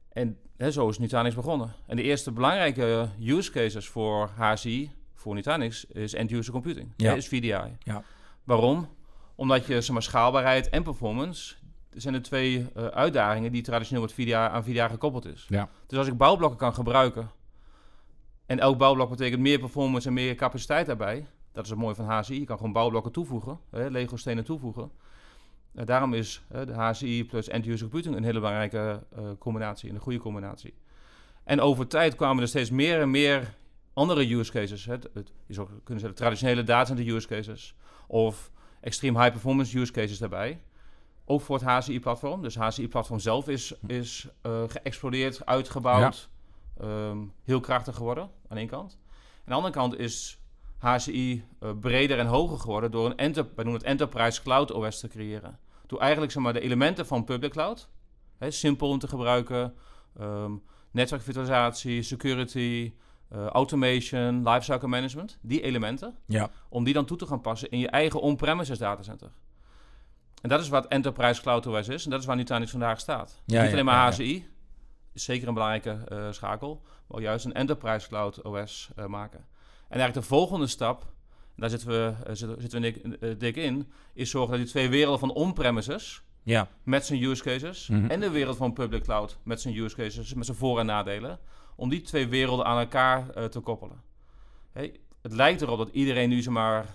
En 0.09 0.39
hè, 0.57 0.71
zo 0.71 0.89
is 0.89 0.99
Nutanix 0.99 1.35
begonnen. 1.35 1.75
En 1.87 1.97
de 1.97 2.03
eerste 2.03 2.33
belangrijke 2.33 3.09
use 3.21 3.51
cases 3.51 3.89
voor 3.89 4.31
HCI, 4.37 4.91
voor 5.15 5.35
Nutanix, 5.35 5.85
is 5.85 6.15
end-user 6.15 6.53
computing. 6.53 6.93
Ja. 6.97 7.11
Hè, 7.11 7.17
is 7.17 7.29
VDI. 7.29 7.77
Ja. 7.79 8.03
Waarom? 8.45 8.89
Omdat 9.35 9.67
je 9.67 9.81
zeg 9.81 9.93
maar, 9.93 10.03
schaalbaarheid 10.03 10.69
en 10.69 10.83
performance 10.83 11.55
zijn 11.91 12.15
de 12.15 12.21
twee 12.21 12.67
eh, 12.75 12.87
uitdagingen 12.87 13.53
die 13.53 13.63
traditioneel 13.63 14.03
met 14.03 14.13
VDI, 14.13 14.33
aan 14.33 14.65
VDI 14.65 14.89
gekoppeld 14.89 15.27
is. 15.27 15.47
Ja. 15.49 15.69
Dus 15.87 15.99
als 15.99 16.07
ik 16.07 16.17
bouwblokken 16.17 16.59
kan 16.59 16.75
gebruiken, 16.75 17.31
en 18.47 18.59
elk 18.59 18.79
bouwblok 18.79 19.11
betekent 19.11 19.41
meer 19.41 19.59
performance 19.59 20.09
en 20.09 20.15
meer 20.15 20.35
capaciteit 20.35 20.87
daarbij, 20.87 21.27
dat 21.53 21.65
is 21.65 21.71
het 21.71 21.79
mooie 21.79 21.95
van 21.95 22.05
HCI. 22.05 22.39
Je 22.39 22.45
kan 22.45 22.57
gewoon 22.57 22.73
bouwblokken 22.73 23.13
toevoegen, 23.13 23.59
hè, 23.71 23.89
Lego-stenen 23.89 24.45
toevoegen. 24.45 24.91
Eh, 25.75 25.87
daarom 25.87 26.15
is 26.15 26.43
de 26.49 26.73
HCI 26.73 27.25
plus 27.25 27.49
end-user 27.49 27.89
computing 27.89 28.17
een 28.17 28.25
hele 28.25 28.39
belangrijke 28.41 29.03
eh, 29.17 29.25
combinatie, 29.39 29.91
een 29.91 29.99
goede 29.99 30.19
combinatie. 30.19 30.75
En 31.45 31.61
over 31.61 31.87
tijd 31.87 32.15
kwamen 32.15 32.43
er 32.43 32.49
steeds 32.49 32.71
meer 32.71 33.01
en 33.01 33.11
meer 33.11 33.55
andere 33.93 34.35
use 34.35 34.53
cases. 34.53 34.85
Het, 34.85 35.09
het, 35.13 35.33
je 35.47 35.55
zou 35.55 35.69
kunnen 35.69 36.01
zeggen 36.01 36.15
traditionele 36.15 36.63
datacenter 36.63 37.15
use 37.15 37.29
cases 37.29 37.75
of 38.07 38.51
extreme 38.81 39.19
high 39.19 39.31
performance 39.31 39.79
use 39.79 39.93
cases 39.93 40.19
daarbij. 40.19 40.61
Ook 41.25 41.41
voor 41.41 41.59
het 41.59 41.65
HCI-platform. 41.65 42.43
Dus 42.43 42.55
het 42.55 42.65
HCI-platform 42.65 43.19
zelf 43.19 43.49
is, 43.49 43.75
is 43.87 44.29
eh, 44.43 44.63
geëxplodeerd, 44.69 45.47
uitgebouwd, 45.47 46.29
ehm, 46.81 47.19
heel 47.45 47.61
krachtig 47.61 47.97
geworden 47.97 48.31
aan 48.49 48.57
één 48.57 48.69
kant. 48.69 48.99
Aan 49.37 49.45
de 49.45 49.55
andere 49.55 49.73
kant 49.73 49.99
is 49.99 50.39
HCI 50.79 51.45
breder 51.81 52.19
en 52.19 52.27
hoger 52.27 52.59
geworden 52.59 52.91
door 52.91 53.07
een 53.07 53.17
enter, 53.17 53.45
wij 53.45 53.65
noemen 53.65 53.81
het 53.81 53.91
Enterprise 53.91 54.43
Cloud 54.43 54.73
OS 54.73 55.01
te 55.01 55.09
creëren. 55.09 55.59
Door 55.87 56.01
eigenlijk 56.01 56.33
zeg 56.33 56.43
maar, 56.43 56.53
de 56.53 56.61
elementen 56.61 57.07
van 57.07 57.25
public 57.25 57.51
cloud, 57.51 57.89
hè, 58.39 58.51
simpel 58.51 58.89
om 58.89 58.99
te 58.99 59.09
gebruiken, 59.09 59.75
ehm 60.19 60.53
netwerkvirtualisatie, 60.91 62.03
security, 62.03 62.95
eh, 63.29 63.47
automation, 63.47 64.49
lifecycle 64.49 64.89
management, 64.89 65.39
die 65.43 65.63
elementen, 65.63 66.17
ja, 66.27 66.51
om 66.69 66.85
die 66.85 66.95
dan 66.95 67.05
toe 67.05 67.17
te 67.17 67.27
gaan 67.27 67.41
passen 67.41 67.71
in 67.71 67.79
je 67.79 67.89
eigen 67.89 68.21
on-premises 68.21 68.79
datacenter. 68.79 69.31
En 70.43 70.49
dat 70.49 70.61
is 70.61 70.69
wat 70.69 70.87
Enterprise 70.87 71.43
Cloud 71.43 71.67
OS 71.67 71.89
is 71.89 72.05
en 72.05 72.11
dat 72.11 72.21
is 72.21 72.27
waar 72.27 72.37
Nutanix 72.37 72.71
vandaag 72.71 73.01
staat. 73.01 73.43
Ja, 73.47 73.63
Niet 73.63 73.73
alleen 73.73 73.85
maar. 73.85 74.13
HCI, 74.13 74.49
is 75.13 75.25
zeker 75.25 75.49
een 75.49 75.55
belangrijke 75.55 76.05
eh, 76.09 76.27
schakel, 76.31 76.83
maar 77.07 77.21
juist 77.21 77.45
een 77.45 77.53
Enterprise 77.53 78.09
Cloud 78.09 78.43
OS 78.43 78.91
eh, 78.97 79.07
maken. 79.07 79.39
En 79.89 80.01
eigenlijk 80.01 80.15
de 80.15 80.35
volgende 80.35 80.67
stap, 80.67 81.13
daar 81.57 81.71
zitten 81.71 81.89
we, 81.89 82.13
eh, 82.25 82.35
zitten, 82.35 82.59
we 82.71 82.81
dik, 82.81 82.97
eh, 82.97 83.31
dik 83.39 83.57
in, 83.57 83.91
is 84.13 84.31
zorgen 84.31 84.51
dat 84.51 84.61
die 84.61 84.69
twee 84.71 84.89
werelden 84.89 85.19
van 85.21 85.33
on-premises 85.33 86.23
ja, 86.43 86.69
met 86.83 87.07
zijn 87.07 87.23
use 87.23 87.43
cases 87.43 87.89
Mhm. 87.89 88.11
en 88.11 88.21
de 88.21 88.31
wereld 88.31 88.57
van 88.57 88.73
public 88.73 89.03
cloud 89.03 89.39
met 89.43 89.61
zijn 89.61 89.77
use 89.77 89.97
cases, 89.97 90.35
met 90.35 90.45
zijn 90.47 90.57
voor- 90.57 90.79
en 90.79 90.87
nadelen, 90.87 91.39
om 91.77 91.89
die 91.89 92.01
twee 92.01 92.29
werelden 92.29 92.67
aan 92.67 92.79
elkaar 92.79 93.31
eh, 93.31 93.45
te 93.45 93.61
koppelen. 93.61 94.01
Hey, 94.73 94.95
het 95.23 95.33
lijkt 95.33 95.63
erop 95.63 95.79
dat 95.79 95.89
iedereen 95.89 96.29
nu 96.29 96.43
zomaar 96.43 96.87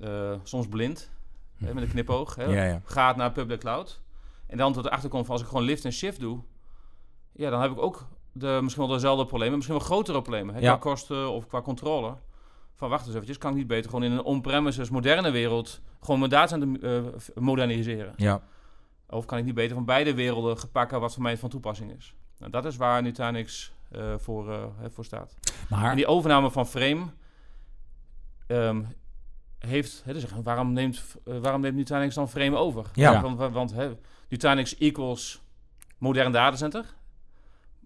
eh 0.00 0.32
soms 0.42 0.68
blind, 0.68 1.10
met 1.56 1.76
een 1.76 1.88
knipoog, 1.88 2.34
hè, 2.34 2.44
Ja, 2.44 2.64
ja. 2.64 2.80
gaat 2.84 3.16
naar 3.16 3.32
public 3.32 3.60
cloud. 3.60 4.00
En 4.46 4.56
dan 4.56 4.72
tot 4.72 4.82
de 4.82 4.90
achterkomst 4.90 5.26
van 5.26 5.34
als 5.34 5.42
ik 5.44 5.48
gewoon 5.50 5.64
lift 5.64 5.84
en 5.84 5.92
shift 5.92 6.20
doe, 6.20 6.40
ja, 7.32 7.50
dan 7.50 7.60
heb 7.60 7.70
ik 7.70 7.78
ook 7.78 8.06
de, 8.32 8.58
misschien 8.62 8.84
wel 8.86 8.94
dezelfde 8.94 9.26
problemen, 9.26 9.54
misschien 9.56 9.76
wel 9.76 9.86
grotere 9.86 10.20
problemen. 10.22 10.54
Qua 10.54 10.76
kosten 10.76 11.30
of 11.30 11.46
qua 11.46 11.62
controle. 11.62 12.14
Van 12.74 12.88
wacht 12.88 13.04
eens 13.04 13.12
eventjes, 13.14 13.38
kan 13.38 13.50
ik 13.50 13.56
niet 13.56 13.66
beter 13.66 13.90
gewoon 13.90 14.04
in 14.04 14.12
een 14.12 14.22
on-premises 14.22 14.90
moderne 14.90 15.30
wereld 15.30 15.80
gewoon 16.00 16.18
mijn 16.18 16.30
data 16.30 16.58
f- 17.18 17.30
moderniseren? 17.34 18.12
Ja. 18.16 18.40
Of 19.08 19.24
kan 19.24 19.38
ik 19.38 19.44
niet 19.44 19.54
beter 19.54 19.74
van 19.74 19.84
beide 19.84 20.14
werelden 20.14 20.58
gepakken 20.58 21.00
wat 21.00 21.14
voor 21.14 21.22
mij 21.22 21.36
van 21.38 21.48
toepassing 21.48 21.96
is? 21.96 22.14
Nou, 22.38 22.50
dat 22.50 22.64
is 22.64 22.76
waar 22.76 23.02
Nutanix 23.02 23.72
eh, 23.90 24.14
voor, 24.18 24.52
eh, 24.52 24.64
voor 24.92 25.04
staat. 25.04 25.34
En 25.44 25.54
Maar 25.68 25.96
die 25.96 26.06
overname 26.06 26.50
van 26.50 26.66
Frame 26.66 27.04
ehm, 28.46 28.82
heeft... 29.58 30.02
Hè, 30.04 30.12
dus 30.12 30.24
waarom, 30.42 30.72
neemt, 30.72 31.16
waarom 31.24 31.60
neemt 31.60 31.76
Nutanix 31.76 32.14
dan 32.14 32.28
Frame 32.28 32.56
over? 32.56 32.86
Ja. 32.92 33.22
Want, 33.22 33.38
want, 33.38 33.54
want, 33.54 33.72
hè, 33.72 33.90
Nutanix 34.28 34.78
equals 34.78 35.42
modern 35.98 36.32
datacenter. 36.32 36.84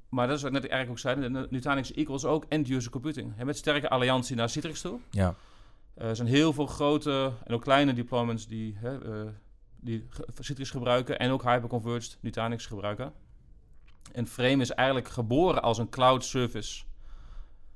Maar 0.09 0.27
dat 0.27 0.37
is 0.37 0.43
wat 0.43 0.55
ik 0.55 0.61
net 0.61 0.71
eigenlijk 0.71 1.07
ook 1.07 1.17
zei. 1.29 1.47
Nutanix 1.51 1.93
equals 1.93 2.25
ook 2.25 2.45
end-user 2.49 2.91
computing. 2.91 3.33
Hè, 3.37 3.45
met 3.45 3.57
sterke 3.57 3.89
alliantie 3.89 4.37
naar 4.37 4.49
Citrix 4.49 4.81
toe. 4.81 5.01
Ja. 5.11 5.35
Eh, 5.95 6.09
er 6.09 6.17
zijn 6.17 6.29
heel 6.29 6.53
veel 6.53 6.67
grote 6.67 7.33
en 7.45 7.55
ook 7.55 7.63
kleine 7.63 7.93
deployments 7.93 8.47
die, 8.47 8.77
hè, 8.79 9.23
eh, 9.25 9.31
die 9.81 10.09
Citrix 10.39 10.71
gebruiken 10.71 11.19
en 11.19 11.31
ook 11.31 11.43
hyperconverged 11.43 12.19
Nutanix 12.21 12.67
gebruiken. 12.67 13.13
En 14.13 14.27
Frame 14.27 14.63
is 14.63 14.71
eigenlijk 14.71 15.09
geboren 15.09 15.63
als 15.63 15.79
een 15.79 15.89
cloud 15.89 16.25
service 16.25 16.85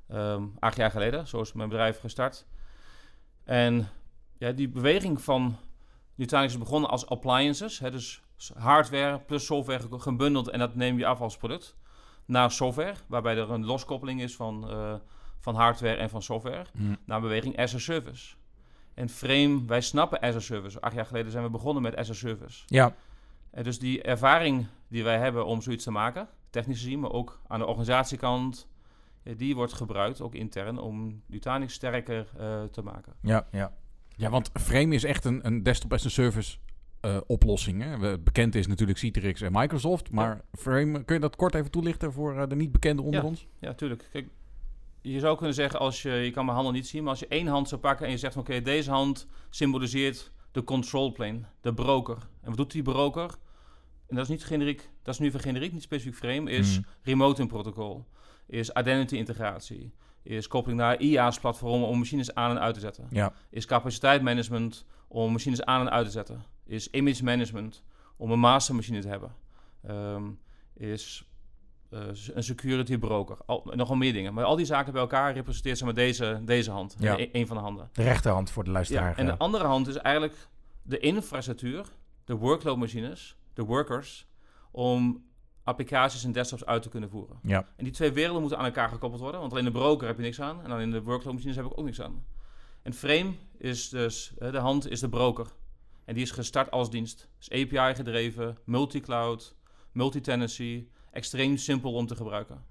ehm, 0.09 0.45
acht 0.59 0.77
jaar 0.77 0.91
geleden. 0.91 1.27
Zo 1.27 1.41
is 1.41 1.53
mijn 1.53 1.69
bedrijf 1.69 2.01
gestart. 2.01 2.47
En 3.45 3.89
ja, 4.39 4.53
die 4.53 4.69
beweging 4.69 5.23
van 5.23 5.57
Nutanix 6.15 6.53
is 6.53 6.59
begonnen 6.59 6.91
als 6.91 7.07
appliances. 7.07 7.79
Hè, 7.79 7.91
dus 7.91 8.23
hardware 8.55 9.19
plus 9.19 9.45
software 9.47 9.81
ge- 9.89 9.99
gebundeld 9.99 10.49
en 10.49 10.59
dat 10.59 10.75
neem 10.75 10.99
je 10.99 11.07
af 11.07 11.21
als 11.21 11.37
product. 11.37 11.77
Naar 12.25 12.50
software, 12.50 12.95
waarbij 13.07 13.37
er 13.37 13.50
een 13.50 13.64
loskoppeling 13.64 14.21
is 14.23 14.37
van, 14.37 14.71
eh, 14.71 14.95
van 15.38 15.55
hardware 15.55 15.97
en 15.97 16.11
van 16.11 16.23
software 16.23 16.67
Hm. 16.76 16.95
naar 17.05 17.21
beweging 17.21 17.59
as 17.59 17.75
a 17.75 17.79
service. 17.79 18.35
En 18.95 19.09
Frame, 19.09 19.64
wij 19.67 19.81
snappen 19.81 20.21
as 20.21 20.35
a 20.35 20.41
service. 20.41 20.81
Acht 20.81 20.95
jaar 20.95 21.07
geleden 21.07 21.33
zijn 21.33 21.45
we 21.45 21.50
begonnen 21.50 21.83
met 21.83 21.97
as 21.97 22.11
a 22.11 22.14
service. 22.14 22.62
Ja. 22.67 22.95
En 23.50 23.62
dus 23.62 23.79
die 23.79 24.02
ervaring 24.02 24.67
die 24.88 25.05
wij 25.05 25.19
hebben 25.19 25.47
om 25.47 25.62
zoiets 25.62 25.85
te 25.85 25.91
maken, 25.91 26.29
technisch 26.50 26.79
gezien, 26.79 27.00
maar 27.00 27.12
ook 27.12 27.41
aan 27.47 27.59
de 27.59 27.67
organisatiekant, 27.67 28.69
eh, 29.23 29.38
die 29.38 29.55
wordt 29.55 29.73
gebruikt, 29.73 30.21
ook 30.21 30.35
intern, 30.35 30.79
om 30.79 31.23
Nutanix 31.26 31.75
sterker 31.75 32.26
eh, 32.38 32.62
te 32.62 32.83
maken. 32.83 33.12
Ja. 33.21 33.47
Ja. 33.50 33.73
Ja, 34.17 34.31
want 34.31 34.50
Frame 34.61 34.95
is 34.95 35.05
echt 35.05 35.25
een, 35.25 35.47
een 35.47 35.62
desktop 35.62 35.93
as 35.93 36.07
a 36.07 36.09
service 36.09 36.59
eh, 37.03 37.17
oplossing. 37.27 37.83
Hè? 37.83 37.99
We- 37.99 38.19
Bekend 38.19 38.55
is 38.55 38.67
natuurlijk 38.67 38.99
Citrix 38.99 39.41
en 39.41 39.53
Microsoft. 39.53 40.11
Maar 40.11 40.41
Frame, 40.53 41.05
kun 41.05 41.15
je 41.15 41.21
dat 41.21 41.37
kort 41.37 41.55
even 41.55 41.71
toelichten 41.71 42.13
voor 42.13 42.37
eh, 42.39 42.49
de 42.49 42.57
niet 42.57 42.73
bekende 42.73 43.03
onder 43.03 43.21
Ja. 43.21 43.27
ons? 43.27 43.47
Ja, 43.59 43.75
tuurlijk. 43.75 44.09
Kijk, 44.13 44.29
je 45.01 45.19
zou 45.21 45.37
kunnen 45.37 45.55
zeggen, 45.55 45.79
als 45.81 46.03
je, 46.03 46.11
je 46.11 46.31
kan 46.31 46.45
mijn 46.45 46.57
handen 46.57 46.75
niet 46.75 46.87
zien, 46.87 47.03
maar 47.03 47.11
als 47.11 47.21
je 47.21 47.27
één 47.29 47.47
hand 47.47 47.69
zou 47.69 47.81
pakken 47.81 48.07
en 48.07 48.13
je 48.13 48.19
zegt, 48.19 48.37
oké, 48.37 48.61
deze 48.63 48.91
hand 48.91 49.27
symboliseert 49.51 50.33
de 50.53 50.65
control 50.65 51.13
plane, 51.13 51.41
de 51.61 51.75
broker. 51.75 52.17
En 52.41 52.49
wat 52.49 52.57
doet 52.57 52.71
die 52.73 52.83
broker? 52.83 53.31
En 54.09 54.17
dat 54.17 54.25
is 54.25 54.31
niet 54.31 54.45
generiek, 54.45 54.91
dat 55.03 55.15
is 55.15 55.21
nu 55.21 55.31
van 55.31 55.41
generiek, 55.41 55.73
niet 55.73 55.83
specifiek 55.83 56.15
frame, 56.17 56.51
is 56.51 56.79
Mm. 56.79 56.85
remote 57.03 57.41
in 57.43 57.49
protocol, 57.49 58.05
is 58.47 58.71
identity 58.71 59.17
integratie, 59.17 59.93
is 60.23 60.49
koppeling 60.49 60.81
naar 60.81 61.01
IaaS 61.01 61.38
platformen 61.41 61.88
om 61.88 61.99
machines 61.99 62.35
aan 62.35 62.51
en 62.51 62.61
uit 62.61 62.75
te 62.75 62.81
zetten, 62.81 63.07
Ja. 63.11 63.33
is 63.51 63.67
capaciteitsmanagement 63.67 64.85
om 65.09 65.33
machines 65.33 65.62
aan 65.62 65.81
en 65.81 65.91
uit 65.91 66.05
te 66.07 66.12
zetten, 66.12 66.43
is 66.64 66.90
image 66.90 67.25
management 67.25 67.83
om 68.16 68.31
een 68.31 68.38
mastermachine 68.40 69.01
te 69.01 69.09
hebben, 69.09 69.35
Ehm, 69.83 70.31
is 70.75 71.27
eh, 71.90 72.01
een 72.35 72.42
security 72.42 72.98
broker, 72.98 73.37
al, 73.46 73.70
nogal 73.75 73.96
meer 73.96 74.12
dingen. 74.12 74.35
Maar 74.35 74.44
al 74.44 74.57
die 74.57 74.66
zaken 74.66 74.92
bij 74.92 75.01
elkaar 75.01 75.33
representeert 75.35 75.79
ze 75.79 75.85
maar 75.85 75.94
deze, 75.94 76.40
deze 76.44 76.70
hand, 76.70 76.96
Ja. 76.98 77.18
een, 77.18 77.29
een 77.33 77.46
van 77.46 77.57
de 77.57 77.62
handen. 77.62 77.88
De 77.92 78.03
rechterhand 78.03 78.51
voor 78.51 78.64
de 78.64 78.70
luisteraar. 78.70 79.11
Ja, 79.11 79.16
en 79.16 79.27
de 79.27 79.37
andere 79.38 79.64
hand 79.64 79.88
is 79.88 79.96
eigenlijk 79.96 80.37
de 80.83 80.98
infrastructuur, 80.98 81.87
de 82.25 82.35
workload 82.35 82.77
machines, 82.77 83.37
de 83.55 83.64
workers, 83.64 84.27
om 84.70 85.25
applicaties 85.64 86.25
en 86.25 86.33
desktops 86.33 86.64
uit 86.66 86.83
te 86.83 86.88
kunnen 86.88 87.11
voeren. 87.11 87.38
Ja. 87.42 87.66
En 87.77 87.85
die 87.85 87.92
twee 87.92 88.12
werelden 88.12 88.40
moeten 88.40 88.59
aan 88.59 88.64
elkaar 88.64 88.88
gekoppeld 88.88 89.20
worden, 89.22 89.40
want 89.40 89.53
alleen 89.53 89.64
de 89.64 89.70
broker 89.70 90.07
heb 90.07 90.16
je 90.16 90.22
niks 90.22 90.40
aan 90.40 90.62
en 90.62 90.68
dan 90.68 90.81
in 90.81 90.90
de 90.90 91.03
workload 91.03 91.35
machines 91.35 91.57
heb 91.57 91.64
ik 91.64 91.79
ook 91.79 91.85
niks 91.85 92.01
aan. 92.01 92.25
En 92.83 92.92
Frame 92.92 93.33
is 93.59 93.88
dus, 93.88 94.33
eh, 94.38 94.53
de 94.53 94.59
hand 94.59 94.90
is 94.90 95.01
de 95.01 95.09
broker. 95.09 95.46
En 96.05 96.15
die 96.15 96.23
is 96.23 96.31
gestart 96.31 96.71
als 96.71 96.91
dienst. 96.91 97.29
Dus 97.38 97.51
API 97.51 97.95
gedreven, 97.95 98.59
multi-cloud, 98.65 99.57
multi-tenancy, 99.93 100.88
extreem 101.11 101.57
simpel 101.57 101.93
om 101.93 102.07
te 102.07 102.17
gebruiken. 102.17 102.65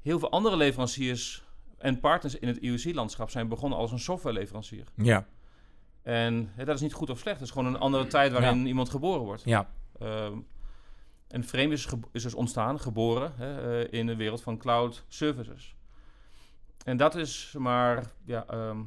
Heel 0.00 0.18
veel 0.18 0.30
andere 0.30 0.56
leveranciers 0.56 1.44
en 1.78 2.00
partners 2.00 2.38
in 2.38 2.48
het 2.48 2.56
IOC-landschap 2.56 3.30
zijn 3.30 3.48
begonnen 3.48 3.78
als 3.78 3.92
een 3.92 3.98
softwareleverancier. 3.98 4.86
Ja. 4.94 5.26
En 6.02 6.50
hè, 6.54 6.64
dat 6.64 6.74
is 6.74 6.80
niet 6.80 6.92
goed 6.92 7.10
of 7.10 7.18
slecht. 7.18 7.38
Het 7.38 7.48
is 7.48 7.54
gewoon 7.54 7.74
een 7.74 7.80
andere 7.80 8.06
tijd 8.06 8.32
waarin 8.32 8.66
iemand 8.66 8.88
geboren 8.88 9.24
wordt. 9.24 9.42
Ja. 9.44 9.70
Ehm, 9.98 10.38
en 11.28 11.44
Frame 11.44 11.72
is, 11.72 11.88
is 12.12 12.22
dus 12.22 12.34
ontstaan, 12.34 12.80
geboren 12.80 13.32
hè, 13.36 13.82
eh, 13.82 13.98
in 13.98 14.06
de 14.06 14.16
wereld 14.16 14.42
van 14.42 14.58
cloud 14.58 15.04
services. 15.08 15.76
En 16.84 16.96
dat 16.96 17.14
is 17.14 17.54
maar 17.58 18.12
ja, 18.24 18.46
ehm, 18.46 18.78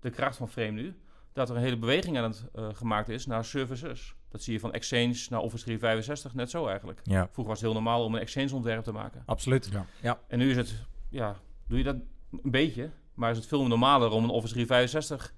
de 0.00 0.10
kracht 0.10 0.36
van 0.36 0.48
Frame 0.48 0.70
nu. 0.70 0.96
Dat 1.32 1.50
er 1.50 1.56
een 1.56 1.62
hele 1.62 1.78
beweging 1.78 2.18
aan 2.18 2.24
het 2.24 2.44
eh, 2.54 2.68
gemaakt 2.72 3.08
is 3.08 3.26
naar 3.26 3.44
services. 3.44 4.14
Dat 4.28 4.42
zie 4.42 4.52
je 4.52 4.60
van 4.60 4.72
Exchange 4.72 5.26
naar 5.28 5.40
Office 5.40 5.64
365 5.64 6.34
net 6.34 6.50
zo 6.50 6.66
eigenlijk. 6.66 7.00
Ja. 7.02 7.22
Vroeger 7.22 7.44
was 7.46 7.60
het 7.62 7.70
heel 7.72 7.72
normaal 7.72 8.04
om 8.04 8.14
een 8.14 8.20
Exchange 8.20 8.54
ontwerp 8.54 8.84
te 8.84 8.92
maken. 8.92 9.22
Absoluut. 9.26 9.68
Ja. 9.72 9.86
Ja. 10.02 10.20
En 10.28 10.38
nu 10.38 10.50
is 10.50 10.56
het, 10.56 10.86
ja, 11.08 11.36
doe 11.66 11.78
je 11.78 11.84
dat 11.84 11.96
een 12.30 12.50
beetje, 12.50 12.90
maar 13.14 13.30
is 13.30 13.36
het 13.36 13.46
veel 13.46 13.66
normaler 13.66 14.10
om 14.10 14.24
een 14.24 14.30
Office 14.30 14.52
365 14.52 15.34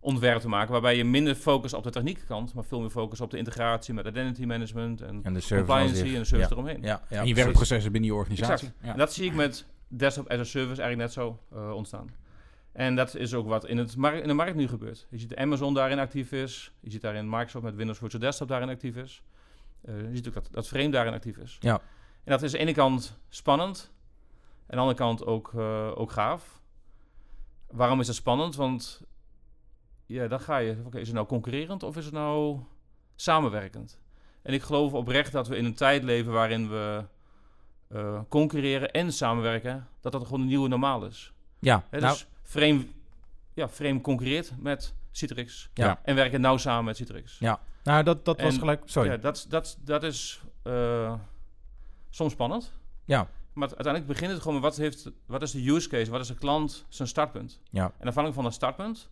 ontwerp 0.00 0.40
te 0.40 0.48
maken, 0.48 0.72
waarbij 0.72 0.96
je 0.96 1.04
minder 1.04 1.34
focus 1.34 1.74
op 1.74 1.82
de 1.82 1.90
techniekkant, 1.90 2.54
maar 2.54 2.64
veel 2.64 2.80
meer 2.80 2.90
focus 2.90 3.20
op 3.20 3.30
de 3.30 3.38
integratie 3.38 3.94
met 3.94 4.06
identity 4.06 4.44
management 4.44 5.00
en 5.00 5.20
En 5.22 5.34
de 5.34 5.40
service. 5.40 5.72
aan 5.72 5.78
compliancy 5.78 5.94
zich. 5.94 6.14
en 6.14 6.18
de 6.20 6.26
service 6.26 6.48
ja. 6.48 6.54
eromheen. 6.54 6.82
Ja, 6.82 6.88
ja, 6.88 6.98
en 7.08 7.14
je 7.14 7.18
precies. 7.18 7.34
werkprocessen 7.34 7.92
binnen 7.92 8.10
je 8.10 8.16
organisatie. 8.16 8.52
Exact. 8.68 8.84
Ja. 8.84 8.92
En 8.92 8.98
dat 8.98 9.12
zie 9.12 9.24
ik 9.26 9.34
met 9.34 9.66
desktop 9.88 10.28
as 10.30 10.38
a 10.38 10.44
service 10.44 10.82
eigenlijk 10.82 10.96
net 10.96 11.12
zo 11.12 11.40
eh, 11.52 11.70
ontstaan. 11.74 12.10
En 12.74 12.94
dat 12.96 13.14
is 13.14 13.34
ook 13.34 13.46
wat 13.46 13.66
in, 13.66 13.78
het 13.78 13.96
mar- 13.96 14.14
in 14.14 14.28
de 14.28 14.34
markt 14.34 14.54
nu 14.54 14.68
gebeurt. 14.68 15.06
Je 15.10 15.18
ziet 15.18 15.28
dat 15.28 15.38
Amazon 15.38 15.74
daarin 15.74 15.98
actief 15.98 16.32
is. 16.32 16.72
Je 16.80 16.90
ziet 16.90 17.00
daarin 17.00 17.28
Microsoft 17.28 17.64
met 17.64 17.74
Windows 17.74 17.98
Virtual 17.98 18.22
Desktop 18.22 18.48
daarin 18.48 18.68
actief 18.68 18.96
is. 18.96 19.22
Eh, 19.84 20.00
je 20.00 20.14
ziet 20.16 20.28
ook 20.28 20.34
dat, 20.34 20.48
dat 20.50 20.68
Frame 20.68 20.90
daarin 20.90 21.12
actief 21.12 21.36
is. 21.36 21.56
Ja. 21.60 21.72
En 22.24 22.30
dat 22.32 22.42
is 22.42 22.52
aan 22.52 22.58
de 22.58 22.64
ene 22.64 22.72
kant 22.74 23.18
spannend. 23.28 23.92
En 24.66 24.78
aan 24.78 24.86
de 24.86 24.92
andere 24.94 24.98
kant 24.98 25.26
ook, 25.26 25.52
eh, 25.54 25.90
ook 25.94 26.10
gaaf. 26.10 26.60
Waarom 27.66 28.00
is 28.00 28.06
het 28.06 28.16
spannend? 28.16 28.56
Want 28.56 29.02
ja, 30.06 30.26
dan 30.28 30.40
ga 30.40 30.56
je... 30.56 30.76
Oké, 30.84 30.98
is 30.98 31.06
het 31.06 31.16
nou 31.16 31.26
concurrerend 31.26 31.82
of 31.82 31.96
is 31.96 32.04
het 32.04 32.14
nou 32.14 32.58
samenwerkend? 33.14 34.00
En 34.42 34.52
ik 34.54 34.62
geloof 34.62 34.92
oprecht 34.92 35.32
dat 35.32 35.48
we 35.48 35.56
in 35.56 35.64
een 35.64 35.74
tijd 35.74 36.02
leven 36.02 36.32
waarin 36.32 36.68
we 36.68 37.04
eh, 37.88 38.20
concurreren 38.28 38.90
en 38.92 39.12
samenwerken, 39.12 39.88
dat 40.00 40.12
dat 40.12 40.24
gewoon 40.24 40.40
een 40.40 40.46
nieuwe 40.46 40.68
normaal 40.68 41.04
is. 41.06 41.32
Ja, 41.58 41.84
Hè, 41.90 41.98
nou, 42.00 42.12
dus 42.12 42.26
Frame, 42.44 42.86
ja, 43.54 43.68
Frame 43.68 44.00
concurreert 44.00 44.52
met 44.58 44.94
Citrix 45.10 45.70
Ja. 45.74 46.00
en 46.02 46.14
werken 46.14 46.40
nauw 46.40 46.56
samen 46.56 46.84
met 46.84 46.96
Citrix. 46.96 47.40
nou 47.82 48.02
dat, 48.02 48.24
dat 48.24 48.40
was 48.40 48.52
En- 48.52 48.58
gelijk... 48.58 48.82
Sorry. 48.84 49.10
Ja, 49.10 49.16
dat, 49.16 49.46
dat, 49.48 49.78
dat 49.80 50.02
is 50.02 50.40
eh, 50.62 51.14
soms 52.10 52.32
spannend. 52.32 52.72
Ja. 53.04 53.28
Maar 53.52 53.68
uiteindelijk 53.68 54.06
begint 54.06 54.30
het 54.30 54.40
gewoon 54.40 54.54
met 54.54 54.62
wat, 54.62 54.76
heeft, 54.76 55.10
wat 55.26 55.42
is 55.42 55.50
de 55.50 55.68
use 55.70 55.88
case, 55.88 56.10
wat 56.10 56.20
is 56.20 56.26
de 56.28 56.34
klant 56.34 56.84
zijn 56.88 57.08
startpunt. 57.08 57.60
Ja. 57.70 57.84
En 57.84 58.06
afhankelijk 58.08 58.34
van 58.34 58.44
dat 58.44 58.54
startpunt 58.54 59.08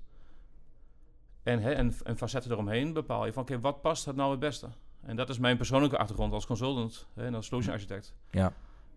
en, 1.42 1.61
hè, 1.62 1.73
en, 1.73 1.95
en 2.05 2.16
facetten 2.16 2.51
eromheen 2.51 2.92
bepaal 2.92 3.27
je 3.27 3.33
van 3.33 3.42
oké, 3.42 3.61
wat 3.61 3.81
past 3.81 4.05
het 4.05 4.16
nou 4.16 4.31
het 4.31 4.40
beste? 4.40 4.68
En 5.01 5.16
dat 5.16 5.29
is 5.29 5.38
mijn 5.38 5.57
persoonlijke 5.57 5.99
achtergrond 5.99 6.33
als 6.33 6.47
consultant 6.47 7.07
hè, 7.14 7.27
en 7.27 7.35
als 7.35 7.47
solution 7.47 7.73
architect. 7.75 8.14
Ja. 8.31 8.53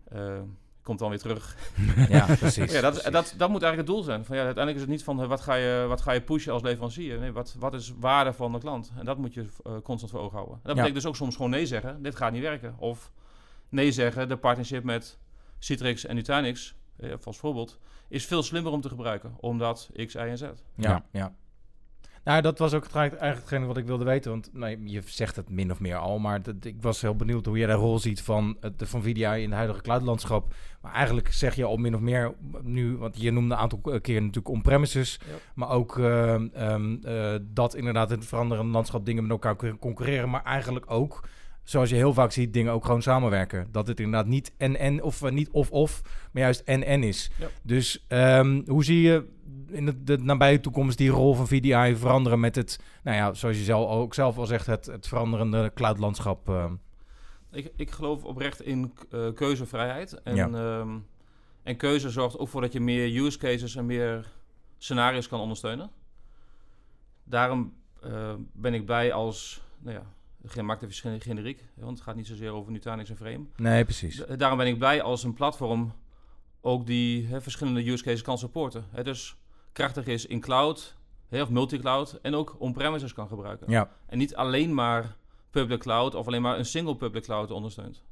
Eh, 0.08 0.40
komt 0.86 0.98
dan 0.98 1.08
weer 1.08 1.18
terug. 1.18 1.56
ja, 2.08 2.24
precies. 2.38 2.72
Ja, 2.72 2.80
dat, 2.80 2.92
precies. 2.92 3.10
dat, 3.12 3.34
dat 3.36 3.50
moet 3.50 3.62
eigenlijk 3.62 3.76
het 3.76 3.86
doel 3.86 4.02
zijn. 4.02 4.24
Van, 4.24 4.36
ja, 4.36 4.44
uiteindelijk 4.44 4.76
is 4.76 4.82
het 4.90 4.90
niet 4.96 5.04
van 5.04 5.22
eh, 5.22 5.28
wat 5.28 5.40
ga 5.40 5.54
je, 5.54 5.84
wat 5.88 6.00
ga 6.00 6.12
je 6.12 6.20
pushen 6.20 6.52
als 6.52 6.62
leverancier. 6.62 7.18
Nee, 7.18 7.32
wat, 7.32 7.56
wat 7.58 7.74
is 7.74 7.92
waarde 7.98 8.32
van 8.32 8.52
de 8.52 8.58
klant? 8.58 8.92
En 8.98 9.04
dat 9.04 9.18
moet 9.18 9.34
je 9.34 9.46
eh, 9.64 9.72
constant 9.82 10.10
voor 10.12 10.20
ogen 10.20 10.34
houden. 10.36 10.54
En 10.54 10.60
dat 10.62 10.76
Ja. 10.76 10.82
betekent 10.82 11.02
dus 11.02 11.06
ook 11.06 11.16
soms 11.16 11.36
gewoon 11.36 11.50
nee 11.50 11.66
zeggen. 11.66 12.02
Dit 12.02 12.16
gaat 12.16 12.32
niet 12.32 12.42
werken. 12.42 12.74
Of 12.78 13.12
nee 13.68 13.92
zeggen, 13.92 14.28
de 14.28 14.36
partnership 14.36 14.84
met 14.84 15.18
Citrix 15.58 16.04
en 16.04 16.14
Nutanix, 16.14 16.74
eh, 16.96 17.12
als 17.24 17.38
voorbeeld, 17.38 17.78
is 18.08 18.26
veel 18.26 18.42
slimmer 18.42 18.72
om 18.72 18.80
te 18.80 18.88
gebruiken. 18.88 19.34
Omdat 19.40 19.90
X, 20.06 20.14
Y 20.14 20.18
en 20.18 20.38
Z. 20.38 20.44
Ja, 20.76 21.04
ja. 21.12 21.34
Nou, 22.26 22.42
dat 22.42 22.58
was 22.58 22.74
ook 22.74 22.84
het- 22.84 22.94
eigenlijk 22.94 23.20
hetgene 23.40 23.66
wat 23.66 23.76
ik 23.76 23.86
wilde 23.86 24.04
weten. 24.04 24.30
Want 24.30 24.50
nou, 24.52 24.78
je 24.84 25.02
zegt 25.04 25.36
het 25.36 25.50
min 25.50 25.70
of 25.70 25.80
meer 25.80 25.96
al. 25.96 26.18
Maar 26.18 26.42
dat, 26.42 26.54
ik 26.60 26.76
was 26.80 27.00
heel 27.00 27.16
benieuwd 27.16 27.46
hoe 27.46 27.58
jij 27.58 27.66
de 27.66 27.72
rol 27.72 27.98
ziet 27.98 28.22
van, 28.22 28.56
het, 28.60 28.82
van 28.84 29.02
VDI 29.02 29.22
in 29.22 29.42
het 29.42 29.52
huidige 29.52 29.82
cloudlandschap. 29.82 30.54
Maar 30.82 30.92
eigenlijk 30.92 31.32
zeg 31.32 31.54
je 31.54 31.64
al 31.64 31.76
min 31.76 31.94
of 31.94 32.00
meer 32.00 32.34
nu... 32.62 32.96
Want 32.96 33.20
je 33.20 33.30
noemde 33.30 33.54
een 33.54 33.60
aantal 33.60 33.78
keer 33.78 34.20
natuurlijk 34.20 34.48
on-premises. 34.48 35.20
Ja. 35.26 35.32
Maar 35.54 35.68
ook 35.68 35.98
ehm, 35.98 36.46
ehm, 36.52 36.96
eh, 37.02 37.34
dat 37.42 37.74
inderdaad 37.74 38.10
in 38.10 38.18
het 38.18 38.26
veranderende 38.28 38.72
landschap 38.72 39.04
dingen 39.04 39.22
met 39.22 39.32
elkaar 39.32 39.56
kunnen 39.56 39.78
concurreren. 39.78 40.30
Maar 40.30 40.44
eigenlijk 40.44 40.84
ook, 40.90 41.28
zoals 41.66 41.90
je 41.90 41.96
heel 41.96 42.12
vaak 42.14 42.32
ziet, 42.32 42.52
dingen 42.52 42.72
ook 42.72 42.84
gewoon 42.84 43.02
samenwerken. 43.02 43.68
Dat 43.70 43.86
het 43.86 44.00
inderdaad 44.00 44.26
niet 44.26 44.52
en-en 44.56 45.02
of 45.02 45.22
eh, 45.22 45.30
niet 45.32 45.50
of-of, 45.50 46.02
maar 46.32 46.42
juist 46.42 46.60
en-en 46.60 47.02
is. 47.02 47.30
Ja. 47.38 47.46
Dus 47.62 48.04
ehm, 48.08 48.62
hoe 48.66 48.84
zie 48.84 49.00
je 49.00 49.26
in 49.70 49.86
de, 49.86 50.02
de 50.02 50.18
nabije 50.18 50.60
toekomst 50.60 50.98
die 50.98 51.10
rol 51.10 51.34
van 51.34 51.48
VDI 51.48 51.96
veranderen 51.96 52.40
met 52.40 52.54
het, 52.56 52.80
nou 53.02 53.16
ja, 53.16 53.34
zoals 53.34 53.56
je 53.56 53.62
zelf 53.64 53.90
ook 53.90 54.14
zelf 54.14 54.38
al 54.38 54.46
zegt, 54.46 54.66
het, 54.66 54.86
het 54.86 55.08
veranderende 55.08 55.70
cloudlandschap? 55.74 56.48
ehm? 56.48 56.72
Ik, 57.50 57.72
ik 57.76 57.90
geloof 57.90 58.24
oprecht 58.24 58.62
in 58.62 58.92
eh, 59.10 59.26
keuzevrijheid. 59.34 60.22
En, 60.22 60.34
Ja. 60.36 60.48
ehm, 60.48 60.98
en 61.62 61.76
keuze 61.76 62.10
zorgt 62.10 62.38
ook 62.38 62.48
voor 62.48 62.60
dat 62.60 62.72
je 62.72 62.80
meer 62.80 63.24
use 63.24 63.38
cases 63.38 63.76
en 63.76 63.86
meer 63.86 64.26
scenario's 64.78 65.28
kan 65.28 65.40
ondersteunen. 65.40 65.90
Daarom 67.24 67.72
eh, 68.02 68.34
ben 68.52 68.74
ik 68.74 68.84
blij 68.84 69.12
als, 69.12 69.62
nou 69.78 69.96
ja, 69.96 70.02
maakt 70.62 70.82
even 70.82 70.94
gen- 70.94 71.20
generiek, 71.20 71.64
want 71.74 71.90
het 71.98 72.06
gaat 72.06 72.16
niet 72.16 72.26
zozeer 72.26 72.50
over 72.52 72.72
Nutanix 72.72 73.10
en 73.10 73.16
Frame. 73.16 73.44
Nee, 73.56 73.84
precies. 73.84 74.16
Da- 74.16 74.36
Daarom 74.36 74.58
ben 74.58 74.66
ik 74.66 74.78
blij 74.78 75.02
als 75.02 75.22
een 75.24 75.34
platform 75.34 75.92
ook 76.60 76.86
die 76.86 77.28
verschillende 77.40 77.90
use 77.90 78.02
cases 78.04 78.22
kan 78.22 78.38
supporten. 78.38 78.84
Hè, 78.90 79.04
dus 79.04 79.36
krachtig 79.72 80.06
is 80.06 80.26
in 80.26 80.40
cloud, 80.40 80.96
hè, 81.28 81.42
of 81.42 81.50
multi-cloud, 81.50 82.18
en 82.22 82.34
ook 82.34 82.56
on-premises 82.58 83.12
kan 83.12 83.28
gebruiken. 83.28 83.70
Ja, 83.70 83.90
En 84.06 84.18
niet 84.18 84.34
alleen 84.36 84.74
maar 84.74 85.16
public 85.50 85.78
cloud 85.80 86.14
of 86.14 86.26
alleen 86.26 86.42
maar 86.42 86.58
een 86.58 86.64
single 86.64 86.96
public 86.96 87.22
cloud 87.22 87.50
ondersteunt. 87.50 88.02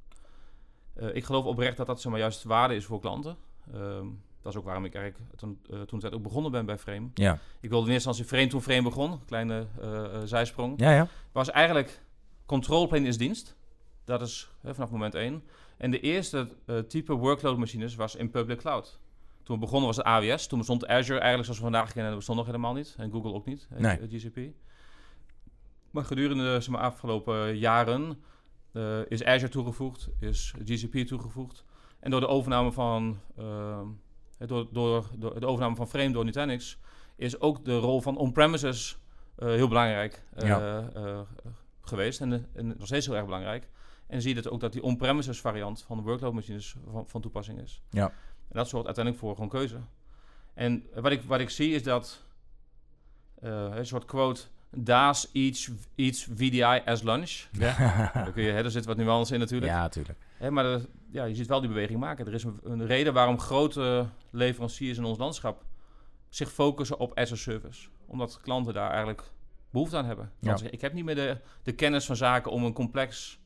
Eh, 0.95 1.15
ik 1.15 1.25
geloof 1.25 1.45
oprecht 1.45 1.77
dat 1.77 1.87
dat 1.87 2.01
zeg 2.01 2.11
maar, 2.11 2.21
juist 2.21 2.43
waarde 2.45 2.75
is 2.75 2.85
voor 2.85 3.01
klanten. 3.01 3.37
Ehm, 3.73 4.07
dat 4.43 4.53
is 4.53 4.59
ook 4.59 4.65
waarom 4.65 4.85
ik 4.85 4.95
eigenlijk 4.95 5.31
toen, 5.37 5.61
toen 5.87 5.99
tijd 6.01 6.13
ook 6.15 6.23
begonnen 6.23 6.51
ben 6.51 6.67
bij 6.67 6.79
Frame. 6.79 7.09
ja, 7.15 7.39
Ik 7.61 7.71
wilde 7.71 7.87
in 7.87 7.93
eerste 7.93 8.09
instantie 8.09 8.25
Frame 8.25 8.47
toen 8.51 8.63
Frame 8.63 8.83
begon, 8.83 9.25
kleine 9.25 9.67
eh, 9.81 10.21
zijsprong. 10.25 10.81
ja, 10.81 10.93
ja. 10.95 11.09
Was 11.33 11.51
eigenlijk 11.51 12.01
control 12.47 12.87
plane 12.87 13.07
is 13.09 13.19
dienst. 13.19 13.57
Dat 14.05 14.21
is 14.23 14.51
hè, 14.61 14.75
vanaf 14.75 14.91
moment 14.91 15.15
één. 15.15 15.43
En 15.77 15.91
de 15.91 16.01
eerste 16.01 16.49
eh, 16.67 16.79
type 16.79 17.13
workload 17.15 17.57
machines 17.59 17.95
was 17.95 18.15
in 18.15 18.31
public 18.31 18.59
cloud. 18.59 18.99
Toen 19.43 19.55
we 19.55 19.61
begonnen 19.63 19.87
was 19.87 19.97
het 19.97 20.07
AWS. 20.07 20.47
Toen 20.47 20.59
bestond 20.59 20.87
Azure 20.87 21.19
eigenlijk 21.19 21.45
zoals 21.45 21.59
we 21.59 21.65
vandaag 21.65 21.87
kennen, 21.87 22.07
dat 22.07 22.17
bestond 22.17 22.39
nog 22.39 22.47
helemaal 22.47 22.73
niet. 22.75 22.95
En 22.99 23.11
Google 23.11 23.33
ook 23.33 23.47
niet, 23.47 23.67
hè, 23.71 23.81
Nee. 23.81 23.99
eh, 23.99 24.09
GCP. 24.11 24.39
Maar 25.91 26.05
gedurende 26.05 26.61
zeg 26.61 26.69
maar, 26.69 26.81
afgelopen 26.81 27.57
jaren 27.57 28.23
eh, 28.73 28.99
is 29.09 29.25
Azure 29.25 29.51
toegevoegd, 29.51 30.09
is 30.21 30.55
GCP 30.65 30.97
toegevoegd. 31.07 31.65
En 32.01 32.11
door 32.11 32.21
de 32.21 32.27
overname 32.29 32.73
van, 32.73 33.21
eh, 33.37 33.81
door, 34.39 34.67
door, 34.73 35.11
door 35.19 35.41
de 35.41 35.47
overname 35.47 35.77
van 35.77 35.89
Frame 35.89 36.13
door 36.13 36.25
Nutanix 36.25 36.79
is 37.17 37.41
ook 37.41 37.65
de 37.65 37.79
rol 37.79 38.01
van 38.01 38.17
on-premises 38.17 38.99
eh, 39.37 39.49
heel 39.49 39.69
belangrijk 39.69 40.25
eh, 40.35 40.47
Ja. 40.49 40.89
Geweest 41.85 42.21
en, 42.21 42.47
en 42.55 42.67
nog 42.67 42.87
steeds 42.87 43.07
heel 43.07 43.15
erg 43.15 43.25
belangrijk. 43.25 43.69
En 44.07 44.21
zie 44.23 44.35
je 44.35 44.43
dat 44.43 44.53
ook 44.53 44.61
dat 44.61 44.73
die 44.73 44.83
on-premises 44.83 45.41
variant 45.41 45.83
van 45.83 45.97
de 45.97 46.03
workload 46.03 46.33
machines 46.33 46.77
van, 46.91 47.09
van 47.09 47.21
toepassing 47.21 47.61
is. 47.61 47.83
Ja. 47.91 48.05
En 48.49 48.61
dat 48.61 48.69
zorgt 48.69 48.87
uiteindelijk 48.87 49.25
voor 49.25 49.35
gewoon 49.35 49.49
keuze. 49.51 49.79
En 50.55 50.87
wat 50.95 51.13
ik, 51.13 51.23
wat 51.23 51.41
ik 51.41 51.51
zie 51.51 51.75
is 51.75 51.83
dat 51.83 52.23
eh, 53.41 53.69
een 53.75 53.87
soort 53.87 54.05
quote. 54.05 54.41
Daas 54.77 55.29
eats, 55.33 55.71
eats 55.95 56.29
VDI 56.35 56.63
as 56.85 57.03
lunch. 57.03 57.43
Daar 57.59 58.33
kun 58.33 58.43
je, 58.43 58.51
hè, 58.51 58.65
er 58.65 58.71
zit 58.71 58.85
wat 58.85 58.97
nuance 58.97 59.35
in 59.35 59.41
natuurlijk. 59.41 59.73
ja, 59.73 59.81
natuurlijk. 59.81 60.19
Hè, 60.37 60.51
maar 60.51 60.65
er- 60.65 60.87
ja, 61.11 61.25
je 61.25 61.35
ziet 61.35 61.47
wel 61.47 61.61
die 61.61 61.69
beweging 61.69 62.01
maken. 62.01 62.27
Er 62.27 62.35
is 62.35 62.45
een, 62.45 62.61
een 62.63 62.87
reden 62.87 63.13
waarom 63.13 63.39
grote 63.41 64.07
leveranciers 64.31 64.99
in 64.99 65.05
ons 65.05 65.19
landschap 65.19 65.65
zich 66.29 66.53
focussen 66.53 66.99
op 66.99 67.19
as 67.19 67.33
a 67.33 67.37
service. 67.37 67.89
Omdat 68.07 68.41
klanten 68.41 68.75
daar 68.75 68.91
eigenlijk 68.91 69.23
behoefte 69.75 69.97
aan 69.97 70.05
hebben. 70.05 70.33
Ja. 70.41 70.49
Want 70.49 70.73
Ik 70.73 70.81
heb 70.81 70.93
niet 70.93 71.05
meer 71.05 71.15
de, 71.15 71.41
de 71.63 71.73
kennis 71.73 72.07
van 72.07 72.17
zaken 72.17 72.51
om 72.51 72.65
een 72.65 72.73
complex, 72.73 73.39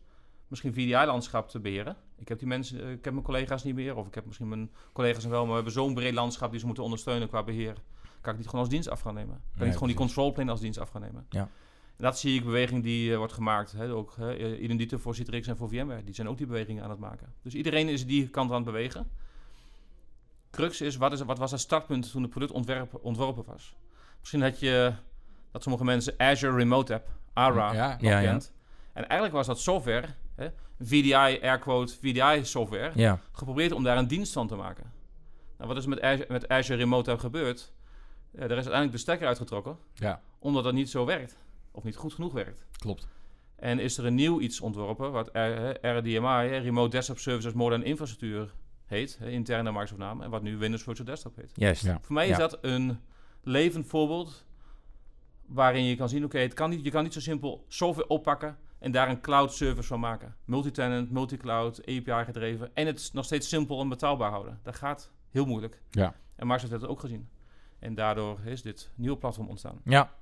misschien 0.48 0.72
VDI-landschap 0.72 1.48
te 1.48 1.60
beheren. 1.60 1.96
Ik 2.16 2.28
heb 2.28 2.38
die 2.38 2.48
mensen, 2.48 2.82
eh, 2.82 2.90
ik 2.90 3.04
heb 3.04 3.12
mijn 3.12 3.24
collega's 3.24 3.64
niet 3.64 3.74
meer. 3.74 3.96
Of 3.96 4.06
ik 4.06 4.14
heb 4.14 4.26
misschien 4.26 4.48
mijn 4.48 4.70
collega's 4.92 5.24
wel, 5.24 5.40
maar 5.40 5.48
we 5.48 5.54
hebben 5.54 5.72
zo'n 5.72 5.94
breed 5.94 6.14
landschap 6.14 6.50
die 6.50 6.60
ze 6.60 6.66
moeten 6.66 6.84
ondersteunen 6.84 7.28
qua 7.28 7.42
beheer. 7.42 7.74
Kan 8.20 8.32
ik 8.32 8.38
niet 8.38 8.48
gewoon 8.48 8.64
als 8.64 8.74
dienst 8.74 8.88
af 8.88 9.00
gaan 9.00 9.14
nemen. 9.14 9.34
Kan 9.34 9.44
ik 9.50 9.56
Nee, 9.56 9.64
niet 9.64 9.72
gewoon 9.72 9.88
die 9.88 9.98
control 9.98 10.32
plane 10.32 10.50
als 10.50 10.60
dienst 10.60 10.78
af 10.78 10.88
gaan 10.88 11.00
nemen. 11.00 11.26
Ja. 11.28 11.40
En 11.96 12.04
dat 12.04 12.18
zie 12.18 12.38
ik 12.38 12.44
beweging 12.44 12.82
die 12.82 13.12
eh, 13.12 13.16
wordt 13.16 13.32
gemaakt. 13.32 13.72
Hè, 13.72 13.92
ook 13.92 14.14
dito 14.58 14.98
voor 14.98 15.14
Citrix 15.14 15.46
en 15.46 15.56
voor 15.56 15.68
VMware. 15.68 16.04
Die 16.04 16.14
zijn 16.14 16.28
ook 16.28 16.36
die 16.36 16.46
bewegingen 16.46 16.82
aan 16.82 16.90
het 16.90 16.98
maken. 16.98 17.32
Dus 17.42 17.54
iedereen 17.54 17.88
is 17.88 18.06
die 18.06 18.28
kant 18.28 18.50
aan 18.50 18.56
het 18.56 18.64
bewegen. 18.64 19.10
Crux 20.50 20.80
is, 20.80 20.96
wat, 20.96 21.12
is, 21.12 21.20
wat 21.20 21.38
was 21.38 21.50
het 21.50 21.60
startpunt 21.60 22.10
toen 22.10 22.22
het 22.22 22.30
product 22.30 22.52
ontwerp, 22.52 22.98
ontworpen 23.02 23.44
was? 23.44 23.76
Misschien 24.18 24.42
had 24.42 24.60
je 24.60 24.92
dat 25.50 25.62
sommige 25.62 25.84
mensen 25.84 26.14
Azure 26.16 26.56
Remote 26.56 26.94
App, 26.94 27.08
ARA, 27.32 27.72
Ja. 27.72 27.88
nog 27.90 28.00
Ja, 28.00 28.18
ja. 28.18 28.30
kent. 28.30 28.52
En 28.92 29.02
eigenlijk 29.02 29.32
was 29.32 29.46
dat 29.46 29.60
software, 29.60 30.06
hè, 30.34 30.48
VDI, 30.80 31.12
airquote, 31.42 31.94
VDI 32.00 32.44
software, 32.44 32.90
Ja, 32.94 33.20
geprobeerd 33.32 33.72
om 33.72 33.82
daar 33.84 33.98
een 33.98 34.08
dienst 34.08 34.32
van 34.32 34.46
te 34.48 34.54
maken. 34.54 34.92
Nou, 35.56 35.68
wat 35.68 35.76
is 35.78 35.82
er 35.82 35.88
met 35.88 36.00
Azure, 36.02 36.32
met 36.32 36.48
Azure 36.48 36.78
Remote 36.78 37.10
App 37.10 37.20
gebeurd? 37.20 37.72
Ja, 38.30 38.38
er 38.38 38.44
is 38.50 38.54
uiteindelijk 38.54 38.92
de 38.92 38.98
stekker 38.98 39.26
uitgetrokken, 39.26 39.76
Ja, 39.94 40.20
omdat 40.38 40.64
dat 40.64 40.72
niet 40.72 40.90
zo 40.90 41.04
werkt. 41.04 41.36
Of 41.70 41.84
niet 41.84 41.96
goed 41.96 42.12
genoeg 42.14 42.32
werkt. 42.32 42.64
klopt. 42.78 43.06
En 43.56 43.78
is 43.78 43.98
er 43.98 44.04
een 44.06 44.14
nieuw 44.14 44.40
iets 44.40 44.60
ontworpen, 44.60 45.12
wat 45.12 45.28
R- 45.32 45.86
RDMI, 45.86 46.58
Remote 46.58 46.90
Desktop 46.90 47.18
Services 47.18 47.52
Modern 47.52 47.82
Infrastructuur 47.84 48.52
heet, 48.86 49.18
hè, 49.18 49.30
interne 49.30 49.70
Microsoft 49.70 50.00
naam, 50.00 50.22
en 50.22 50.30
wat 50.30 50.42
nu 50.42 50.56
Windows 50.56 50.82
Virtual 50.82 51.06
Desktop 51.06 51.36
heet. 51.36 51.50
juist. 51.54 51.84
Ja. 51.84 51.98
Voor 52.02 52.14
mij 52.14 52.24
is 52.28 52.36
Ja. 52.36 52.48
dat 52.48 52.58
een 52.60 53.00
levend 53.42 53.86
voorbeeld 53.86 54.44
waarin 55.48 55.84
je 55.84 55.96
kan 55.96 56.08
zien, 56.08 56.24
oké, 56.24 56.38
het 56.38 56.54
kan 56.54 56.70
niet, 56.70 56.84
je 56.84 56.90
kan 56.90 57.02
niet 57.02 57.12
zo 57.12 57.20
simpel 57.20 57.64
software 57.68 58.08
oppakken 58.08 58.56
en 58.78 58.92
daar 58.92 59.08
een 59.08 59.20
cloud 59.20 59.54
service 59.54 59.88
van 59.88 60.00
maken. 60.00 60.36
Multi-tenant, 60.44 61.10
multi-cloud, 61.10 61.80
API 61.80 62.24
gedreven 62.24 62.70
en 62.74 62.86
het 62.86 63.10
nog 63.12 63.24
steeds 63.24 63.48
simpel 63.48 63.80
en 63.80 63.88
betaalbaar 63.88 64.30
houden. 64.30 64.60
Dat 64.62 64.76
gaat 64.76 65.10
heel 65.30 65.46
moeilijk. 65.46 65.80
Ja. 65.90 66.14
En 66.36 66.46
Microsoft 66.46 66.70
heeft 66.70 66.82
het 66.82 66.90
ook 66.90 67.00
gezien. 67.00 67.28
En 67.78 67.94
daardoor 67.94 68.38
is 68.44 68.62
dit 68.62 68.90
nieuwe 68.94 69.16
platform 69.16 69.48
ontstaan. 69.48 69.80
Ja. 69.84 70.12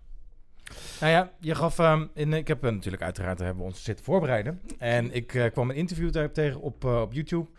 Nou 1.00 1.12
ja, 1.12 1.32
je 1.40 1.54
gaf 1.54 1.78
ehm, 1.78 2.06
in, 2.14 2.32
ik 2.32 2.48
heb 2.48 2.64
eh, 2.64 2.72
natuurlijk 2.72 3.02
uiteraard 3.02 3.38
hebben 3.38 3.56
we 3.56 3.70
ons 3.70 3.84
zitten 3.84 4.04
voorbereiden. 4.04 4.60
En 4.78 5.14
ik 5.14 5.34
eh, 5.34 5.52
kwam 5.52 5.70
een 5.70 5.76
interview 5.76 6.12
daar 6.12 6.32
tegen 6.32 6.60
op, 6.60 6.84
eh, 6.84 7.00
op 7.00 7.12
YouTube 7.12 7.50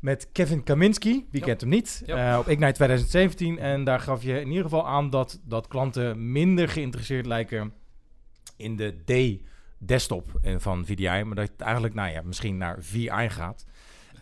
met 0.00 0.28
Kevin 0.32 0.62
Kaminski. 0.62 1.26
Wie 1.30 1.40
Ja. 1.40 1.46
kent 1.46 1.60
hem 1.60 1.70
niet? 1.70 2.02
Ja. 2.06 2.32
Eh, 2.32 2.38
op 2.38 2.48
Ignite 2.48 2.72
2017. 2.72 3.58
En 3.58 3.84
daar 3.84 4.00
gaf 4.00 4.22
je 4.22 4.40
in 4.40 4.48
ieder 4.48 4.62
geval 4.62 4.86
aan 4.86 5.10
dat, 5.10 5.40
dat 5.44 5.66
klanten 5.68 6.32
minder 6.32 6.68
geïnteresseerd 6.68 7.26
lijken 7.26 7.72
in 8.56 8.76
de 8.76 8.94
D-desktop 9.04 10.30
van 10.56 10.86
VDI. 10.86 11.22
Maar 11.24 11.34
dat 11.34 11.48
het 11.48 11.60
eigenlijk, 11.60 11.94
nou 11.94 12.10
ja, 12.10 12.22
misschien 12.24 12.56
naar 12.56 12.76
VI 12.80 13.28
gaat. 13.28 13.64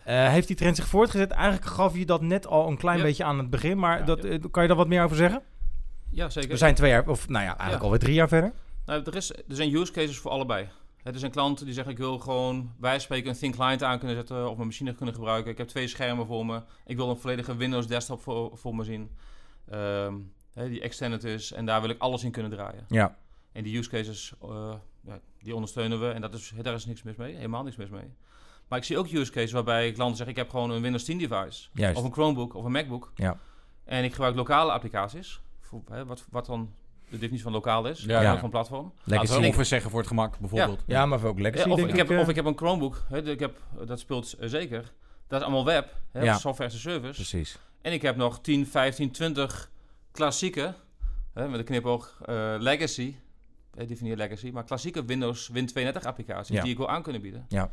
Eh, 0.03 0.29
heeft 0.29 0.47
die 0.47 0.55
trend 0.55 0.75
zich 0.75 0.87
voortgezet? 0.87 1.31
Eigenlijk 1.31 1.65
gaf 1.65 1.97
je 1.97 2.05
dat 2.05 2.21
net 2.21 2.47
al 2.47 2.67
een 2.67 2.77
klein 2.77 2.97
Ja. 2.97 3.03
beetje 3.03 3.23
aan 3.23 3.37
het 3.37 3.49
begin. 3.49 3.77
Maar 3.77 4.05
dat, 4.05 4.23
eh, 4.25 4.39
kan 4.51 4.61
je 4.61 4.67
daar 4.67 4.77
wat 4.77 4.87
meer 4.87 5.03
over 5.03 5.17
zeggen? 5.17 5.41
Ja, 6.11 6.29
zeker. 6.29 6.49
We 6.49 6.57
zijn 6.57 6.75
twee 6.75 6.89
jaar, 6.91 7.07
of 7.09 7.27
nou 7.29 7.43
ja, 7.43 7.49
eigenlijk 7.53 7.83
alweer 7.83 7.99
drie 7.99 8.13
jaar 8.13 8.27
verder. 8.27 8.51
Nou, 8.85 9.03
er, 9.05 9.15
is, 9.15 9.31
er 9.31 9.43
zijn 9.47 9.75
use 9.75 9.91
cases 9.91 10.17
voor 10.17 10.31
allebei. 10.31 10.67
Het 11.05 11.15
is 11.15 11.21
een 11.21 11.31
klant 11.31 11.65
die 11.65 11.73
zegt: 11.73 11.87
Ik 11.87 11.97
wil 11.97 12.19
gewoon 12.19 12.73
bij 12.77 12.99
spreken 12.99 13.29
een 13.29 13.35
Thin 13.35 13.51
Client 13.51 13.83
aan 13.83 13.97
kunnen 13.97 14.15
zetten. 14.15 14.49
of 14.49 14.55
mijn 14.55 14.67
machine 14.67 14.95
kunnen 14.95 15.15
gebruiken. 15.15 15.51
Ik 15.51 15.57
heb 15.57 15.67
twee 15.67 15.87
schermen 15.87 16.25
voor 16.25 16.45
me. 16.45 16.61
Ik 16.85 16.95
wil 16.95 17.09
een 17.09 17.17
volledige 17.17 17.55
Windows 17.55 17.87
desktop 17.87 18.21
voor, 18.21 18.57
voor 18.57 18.75
me 18.75 18.83
zien. 18.83 19.11
Ehm, 19.69 20.13
hè, 20.53 20.69
die 20.69 20.81
extended 20.81 21.23
is. 21.23 21.51
En 21.51 21.65
daar 21.65 21.81
wil 21.81 21.89
ik 21.89 22.01
alles 22.01 22.23
in 22.23 22.31
kunnen 22.31 22.51
draaien. 22.51 22.85
Ja. 22.87 23.17
En 23.51 23.63
die 23.63 23.77
use 23.77 23.89
cases, 23.89 24.33
eh, 24.41 24.73
ja, 25.01 25.19
die 25.39 25.55
ondersteunen 25.55 25.99
we. 25.99 26.09
En 26.11 26.21
dat 26.21 26.33
is, 26.33 26.53
daar 26.61 26.73
is 26.73 26.85
niks 26.85 27.03
mis 27.03 27.15
mee. 27.15 27.35
Helemaal 27.35 27.63
niks 27.63 27.75
mis 27.75 27.89
mee. 27.89 28.13
Maar 28.67 28.79
ik 28.79 28.85
zie 28.85 28.97
ook 28.97 29.11
use 29.11 29.31
cases 29.31 29.51
waarbij 29.51 29.91
klanten 29.91 30.17
zeggen: 30.17 30.35
Ik 30.35 30.41
heb 30.41 30.49
gewoon 30.49 30.69
een 30.69 30.81
Windows 30.81 31.03
10 31.03 31.17
device. 31.17 31.69
Juist. 31.73 31.97
Of 31.97 32.03
een 32.03 32.13
Chromebook 32.13 32.53
of 32.53 32.65
een 32.65 32.71
MacBook. 32.71 33.11
Ja. 33.15 33.39
En 33.83 34.03
ik 34.03 34.11
gebruik 34.11 34.35
lokale 34.35 34.71
applicaties. 34.71 35.41
Voor, 35.59 35.81
hè, 35.89 36.05
wat, 36.05 36.25
wat 36.29 36.45
dan 36.45 36.73
de 37.09 37.17
definitie 37.17 37.41
van 37.43 37.51
lokaal 37.51 37.87
is. 37.87 38.03
Ja, 38.03 38.21
ja. 38.21 38.39
Van 38.39 38.49
platform. 38.49 38.93
Legacy. 39.03 39.27
Laten 39.27 39.41
we 39.43 39.47
Office 39.47 39.63
zeggen 39.69 39.89
voor 39.89 39.99
het 39.99 40.07
gemak, 40.07 40.39
bijvoorbeeld. 40.39 40.83
Ja, 40.87 41.05
maar 41.05 41.23
ook 41.23 41.39
Legacy, 41.39 41.67
Ja, 41.67 41.73
of, 41.73 41.79
ik 41.79 41.95
heb, 41.95 42.09
eh. 42.09 42.19
of 42.19 42.29
ik 42.29 42.35
heb 42.35 42.45
een 42.45 42.57
Chromebook. 42.57 43.03
Hè, 43.09 43.29
ik 43.31 43.39
heb, 43.39 43.57
dat 43.85 43.99
speelt 43.99 44.33
eh, 44.33 44.49
zeker. 44.49 44.91
Dat 45.27 45.39
is 45.39 45.45
allemaal 45.45 45.65
web. 45.65 45.95
Hè, 46.11 46.23
Ja. 46.23 46.37
Software 46.37 46.69
as 46.69 46.75
a 46.75 46.79
service. 46.79 47.13
Precies. 47.13 47.57
En 47.81 47.93
ik 47.93 48.01
heb 48.01 48.15
nog 48.15 48.41
10, 48.41 48.67
15, 48.67 49.11
20 49.11 49.71
klassieke, 50.11 50.73
hè, 51.33 51.47
met 51.47 51.59
een 51.59 51.65
knipoog, 51.65 52.19
eh, 52.25 52.55
legacy. 52.59 53.15
Ik 53.77 53.87
definieer 53.87 54.15
legacy. 54.17 54.49
Maar 54.53 54.63
klassieke 54.63 55.05
Windows 55.05 55.47
Win 55.47 55.65
32 55.65 56.03
applicaties 56.05 56.55
Ja. 56.55 56.61
die 56.61 56.71
ik 56.71 56.77
wil 56.77 56.89
aan 56.89 57.01
kunnen 57.03 57.21
bieden. 57.21 57.45
Ja. 57.49 57.69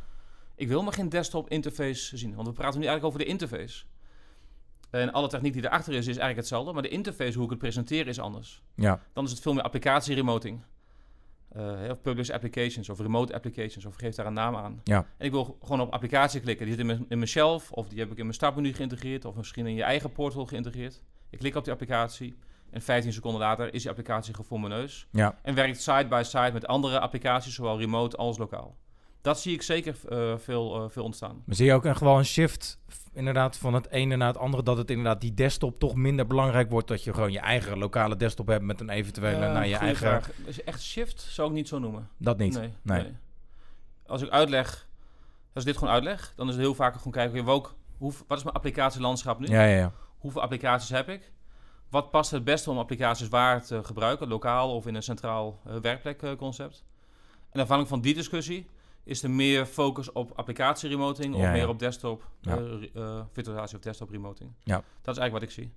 Ik 0.55 0.67
wil 0.67 0.83
maar 0.83 0.93
geen 0.93 1.09
desktop 1.09 1.49
interface 1.49 2.17
zien. 2.17 2.35
Want 2.35 2.47
we 2.47 2.53
praten 2.53 2.79
nu 2.79 2.85
eigenlijk 2.85 3.15
over 3.15 3.25
de 3.25 3.31
interface. 3.31 3.83
En 4.99 5.11
alle 5.11 5.27
techniek 5.27 5.53
die 5.53 5.65
erachter 5.65 5.93
is, 5.93 5.99
is 5.99 6.05
eigenlijk 6.05 6.37
hetzelfde. 6.37 6.73
Maar 6.73 6.81
de 6.81 6.89
interface, 6.89 7.33
hoe 7.33 7.43
ik 7.43 7.49
het 7.49 7.59
presenteer, 7.59 8.07
is 8.07 8.19
anders. 8.19 8.61
Ja, 8.75 8.99
Dan 9.13 9.23
is 9.23 9.31
het 9.31 9.39
veel 9.39 9.53
meer 9.53 9.63
applicatie-remoting. 9.63 10.61
Eh, 11.49 11.89
of 11.89 12.01
published 12.01 12.35
applications 12.35 12.89
of 12.89 12.99
remote 12.99 13.33
applications. 13.33 13.85
Of 13.85 13.95
geef 13.95 14.15
daar 14.15 14.25
een 14.25 14.33
naam 14.33 14.55
aan. 14.55 14.81
Ja. 14.83 15.05
En 15.17 15.25
ik 15.25 15.31
wil 15.31 15.57
gewoon 15.61 15.81
op 15.81 15.93
applicatie 15.93 16.39
klikken. 16.39 16.65
Die 16.65 16.75
zit 16.75 16.83
in 16.83 16.87
mijn, 16.89 17.05
in 17.09 17.17
mijn 17.17 17.29
shelf. 17.29 17.71
Of 17.71 17.87
die 17.87 17.99
heb 17.99 18.11
ik 18.11 18.17
in 18.17 18.23
mijn 18.23 18.33
startmenu 18.33 18.73
geïntegreerd. 18.73 19.25
Of 19.25 19.35
misschien 19.35 19.67
in 19.67 19.75
je 19.75 19.83
eigen 19.83 20.11
portal 20.11 20.45
geïntegreerd. 20.45 21.03
Ik 21.29 21.39
klik 21.39 21.55
op 21.55 21.63
die 21.63 21.73
applicatie. 21.73 22.35
En 22.69 22.81
15 22.81 23.13
seconden 23.13 23.41
later 23.41 23.73
is 23.73 23.81
die 23.81 23.89
applicatie 23.89 24.31
gewoon 24.31 24.47
voor 24.47 24.59
mijn 24.59 24.81
neus. 24.81 25.07
ja. 25.11 25.39
En 25.41 25.55
werkt 25.55 25.81
side 25.81 26.07
by 26.07 26.21
side 26.25 26.51
met 26.53 26.67
andere 26.67 26.99
applicaties, 26.99 27.53
zowel 27.53 27.79
remote 27.79 28.17
als 28.17 28.37
lokaal. 28.37 28.77
Dat 29.23 29.39
zie 29.39 29.53
ik 29.53 29.61
zeker 29.61 29.95
eh, 30.09 30.37
veel, 30.37 30.75
eh, 30.75 30.89
veel 30.89 31.03
ontstaan. 31.03 31.43
Maar 31.45 31.55
zie 31.55 31.65
je 31.65 31.73
ook 31.73 31.85
een, 31.85 31.95
gewoon 31.95 32.17
een 32.17 32.25
shift 32.25 32.79
inderdaad 33.13 33.57
van 33.57 33.73
het 33.73 33.89
ene 33.89 34.15
naar 34.15 34.27
het 34.27 34.37
andere, 34.37 34.63
dat 34.63 34.77
het 34.77 34.89
inderdaad 34.89 35.21
die 35.21 35.33
desktop 35.33 35.79
toch 35.79 35.95
minder 35.95 36.27
belangrijk 36.27 36.69
wordt, 36.69 36.87
dat 36.87 37.03
je 37.03 37.13
gewoon 37.13 37.31
je 37.31 37.39
eigen 37.39 37.77
lokale 37.77 38.15
desktop 38.15 38.47
hebt 38.47 38.63
met 38.63 38.79
een 38.79 38.89
eventuele 38.89 39.45
Eh, 39.45 39.53
naar 39.53 39.67
je 39.67 39.75
eigen... 39.75 40.07
vraag. 40.07 40.31
Is 40.45 40.63
echt 40.63 40.81
shift 40.81 41.21
zou 41.21 41.49
ik 41.49 41.53
niet 41.53 41.67
zo 41.67 41.79
noemen. 41.79 42.09
Dat 42.17 42.37
niet. 42.37 42.53
Nee, 42.53 42.73
Nee. 42.81 43.01
nee. 43.01 43.15
Als 44.07 44.21
ik 44.21 44.29
uitleg, 44.29 44.87
als 45.53 45.63
ik 45.63 45.69
dit 45.69 45.77
gewoon 45.77 45.93
uitleg, 45.93 46.33
dan 46.35 46.47
is 46.47 46.53
het 46.53 46.63
heel 46.63 46.75
vaak 46.75 46.95
gewoon 46.95 47.13
kijken, 47.13 47.45
welk, 47.45 47.75
hoe, 47.97 48.13
wat 48.27 48.37
is 48.37 48.43
mijn 48.43 48.55
applicatielandschap 48.55 49.39
nu? 49.39 49.47
Ja, 49.47 49.63
ja, 49.63 49.77
ja. 49.77 49.91
Hoeveel 50.17 50.41
applicaties 50.41 50.89
heb 50.89 51.09
ik? 51.09 51.31
Wat 51.89 52.11
past 52.11 52.31
het 52.31 52.43
beste 52.43 52.71
om 52.71 52.77
applicaties 52.77 53.27
waar 53.27 53.65
te 53.65 53.83
gebruiken, 53.83 54.27
lokaal 54.27 54.75
of 54.75 54.87
in 54.87 54.95
een 54.95 55.03
centraal 55.03 55.59
eh, 55.65 55.75
werkplekconcept? 55.75 56.83
en 57.51 57.59
afhankelijk 57.59 57.89
van 57.89 58.01
die 58.01 58.13
discussie 58.13 58.67
is 59.03 59.23
er 59.23 59.29
meer 59.29 59.65
focus 59.65 60.11
op 60.11 60.31
applicatie-remoting 60.35 61.33
of 61.33 61.39
Ja, 61.41 61.45
ja. 61.47 61.51
meer 61.51 61.67
op 61.69 61.79
desktop, 61.79 62.29
Ja. 62.41 62.57
eh, 62.57 62.83
eh, 62.95 63.21
virtualisatie 63.33 63.77
of 63.77 63.83
desktop-remoting. 63.83 64.51
Ja. 64.63 64.75
Dat 65.01 65.15
is 65.15 65.21
eigenlijk 65.21 65.31
wat 65.31 65.41
ik 65.43 65.51
zie. 65.51 65.71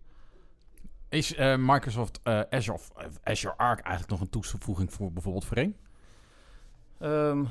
Is 1.09 1.35
eh, 1.35 1.55
Microsoft 1.59 2.21
eh, 2.23 2.41
Azure 2.51 2.73
of 2.79 2.91
Azure 3.23 3.57
Arc 3.57 3.81
eigenlijk 3.81 4.11
nog 4.11 4.21
een 4.21 4.29
toevoeging 4.31 4.93
voor 4.93 5.13
bijvoorbeeld 5.13 5.45
Frame? 5.45 5.73
Ehm, 6.99 7.45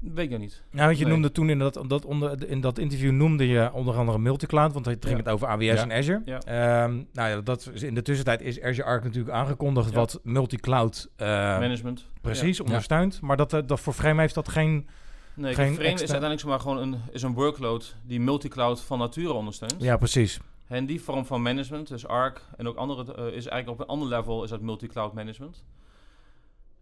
weet 0.00 0.24
ik 0.24 0.30
nog 0.30 0.40
niet. 0.40 0.62
Nou, 0.70 0.86
want 0.86 0.98
je 0.98 1.04
Nee. 1.04 1.12
noemde 1.12 1.32
toen 1.32 1.50
in 1.50 1.58
dat, 1.58 1.82
dat, 1.86 2.04
onder, 2.04 2.48
in 2.50 2.60
dat 2.60 2.78
interview 2.78 3.10
noemde 3.12 3.46
je 3.46 3.72
onder 3.72 3.96
andere 3.96 4.18
multi-cloud, 4.18 4.72
want 4.72 4.86
het 4.86 5.04
ging 5.04 5.16
Ja. 5.18 5.22
het 5.24 5.32
over 5.32 5.48
AWS 5.48 5.64
Ja. 5.64 5.76
en 5.82 5.92
Azure. 5.92 6.22
Ja. 6.24 6.38
Ehm, 6.40 6.94
nou 7.12 7.28
ja, 7.28 7.40
dat 7.40 7.70
is, 7.74 7.82
in 7.82 7.94
de 7.94 8.02
tussentijd 8.02 8.40
is 8.40 8.60
Azure 8.62 8.84
Arc 8.88 9.04
natuurlijk 9.04 9.34
aangekondigd 9.34 9.92
wat 9.92 10.20
multi-cloud 10.22 11.08
eh, 11.16 11.26
Management. 11.58 12.06
precies 12.20 12.60
ondersteunt. 12.60 13.20
Maar 13.20 13.36
dat, 13.36 13.52
eh, 13.52 13.60
dat 13.66 13.80
voor 13.80 13.92
Frame 13.92 14.20
heeft 14.20 14.34
dat 14.34 14.48
geen... 14.48 14.88
Nee, 15.34 15.54
Geen 15.54 15.74
Frame 15.74 15.88
is 15.92 15.98
uiteindelijk 16.00 16.40
zomaar 16.40 16.60
gewoon 16.60 16.78
een, 16.78 16.96
is 17.12 17.22
een 17.22 17.32
workload 17.34 17.94
die 18.02 18.20
multicloud 18.20 18.80
van 18.80 18.98
nature 18.98 19.32
ondersteunt. 19.32 19.74
Ja, 19.78 19.96
precies. 19.96 20.40
En 20.66 20.86
die 20.86 21.00
vorm 21.02 21.24
van 21.26 21.42
management, 21.42 21.88
dus 21.88 22.06
Arc 22.06 22.42
en 22.56 22.68
ook 22.68 22.76
andere, 22.76 23.14
eh, 23.14 23.24
is 23.26 23.46
eigenlijk 23.46 23.68
op 23.68 23.80
een 23.80 23.86
ander 23.86 24.08
level 24.08 24.44
is 24.44 24.50
dat 24.50 24.60
multi-cloud 24.60 25.12
management. 25.12 25.64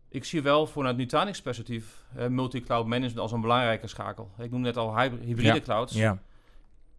Ik 0.08 0.24
zie 0.24 0.42
wel 0.42 0.66
vanuit 0.66 0.96
Nutanix 0.96 1.42
perspectief 1.42 2.04
eh, 2.16 2.26
multi-cloud 2.26 2.86
management 2.86 3.18
als 3.18 3.32
een 3.32 3.40
belangrijke 3.40 3.86
schakel. 3.86 4.30
Ik 4.38 4.50
noem 4.50 4.60
net 4.60 4.76
al 4.76 4.96
hybrid- 4.98 5.24
hybride 5.24 5.54
Ja. 5.54 5.60
clouds. 5.60 5.92
Ja, 5.94 6.18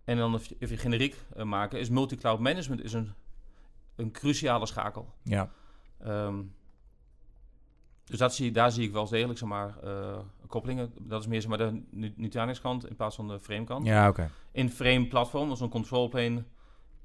En 0.03 0.17
dan 0.17 0.33
even 0.35 0.55
even 0.59 0.77
generiek 0.77 1.15
eh, 1.35 1.43
maken, 1.43 1.79
is 1.79 1.89
multi-cloud 1.89 2.39
management 2.39 2.83
is 2.83 2.93
een, 2.93 3.13
een 3.95 4.11
cruciale 4.11 4.65
schakel. 4.65 5.13
ja. 5.23 5.49
Ehm, 5.99 6.35
dus 8.05 8.19
dat 8.19 8.35
zie, 8.35 8.51
daar 8.51 8.71
zie 8.71 8.83
ik 8.83 8.91
wel 8.91 9.07
degelijk 9.09 9.39
zeg 9.39 9.49
maar, 9.49 9.77
eh, 9.83 10.17
koppelingen. 10.47 10.91
Dat 10.99 11.21
is 11.21 11.27
meer 11.27 11.41
zeg 11.41 11.49
maar, 11.49 11.57
de 11.57 11.81
Nu- 11.89 12.13
Nutanix 12.15 12.61
kant 12.61 12.87
in 12.89 12.95
plaats 12.95 13.15
van 13.15 13.27
de 13.27 13.39
frame 13.39 13.63
kant. 13.63 13.85
Ja, 13.85 14.07
oké. 14.09 14.29
In 14.51 14.69
frame 14.69 15.07
platform, 15.07 15.49
als 15.49 15.61
een 15.61 15.69
control 15.69 16.07
plane, 16.09 16.43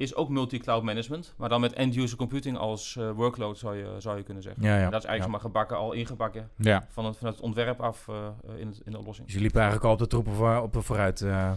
is 0.02 0.14
ook 0.14 0.28
multi-cloud 0.28 0.82
management. 0.82 1.34
Maar 1.36 1.48
dan 1.48 1.60
met 1.60 1.72
end-user 1.72 2.18
computing 2.18 2.56
als 2.58 2.96
eh, 2.96 3.10
workload 3.10 3.58
zou 3.58 3.76
je, 3.76 3.94
zou 3.98 4.16
je 4.16 4.22
kunnen 4.22 4.42
zeggen. 4.42 4.62
Ja, 4.62 4.76
ja. 4.76 4.84
En 4.84 4.90
dat 4.90 5.02
is 5.02 5.06
eigenlijk 5.08 5.24
ja. 5.24 5.30
maar 5.30 5.40
gebakken, 5.52 5.76
al 5.76 5.92
ingebakken 5.92 6.50
Ja. 6.56 6.86
van 6.88 7.04
het, 7.04 7.16
vanuit 7.16 7.34
het 7.34 7.44
ontwerp 7.44 7.80
af 7.80 8.08
eh, 8.08 8.26
eh, 8.26 8.58
in, 8.58 8.66
het, 8.66 8.80
in 8.84 8.92
de 8.92 8.98
oplossing. 8.98 9.26
Dus 9.26 9.36
je 9.36 9.42
liep 9.42 9.54
eigenlijk 9.54 9.84
al 9.84 9.92
op 9.92 9.98
de 9.98 10.06
troepen 10.06 10.32
voor, 10.32 10.60
op 10.60 10.76
vooruit. 10.78 11.20
eh. 11.20 11.52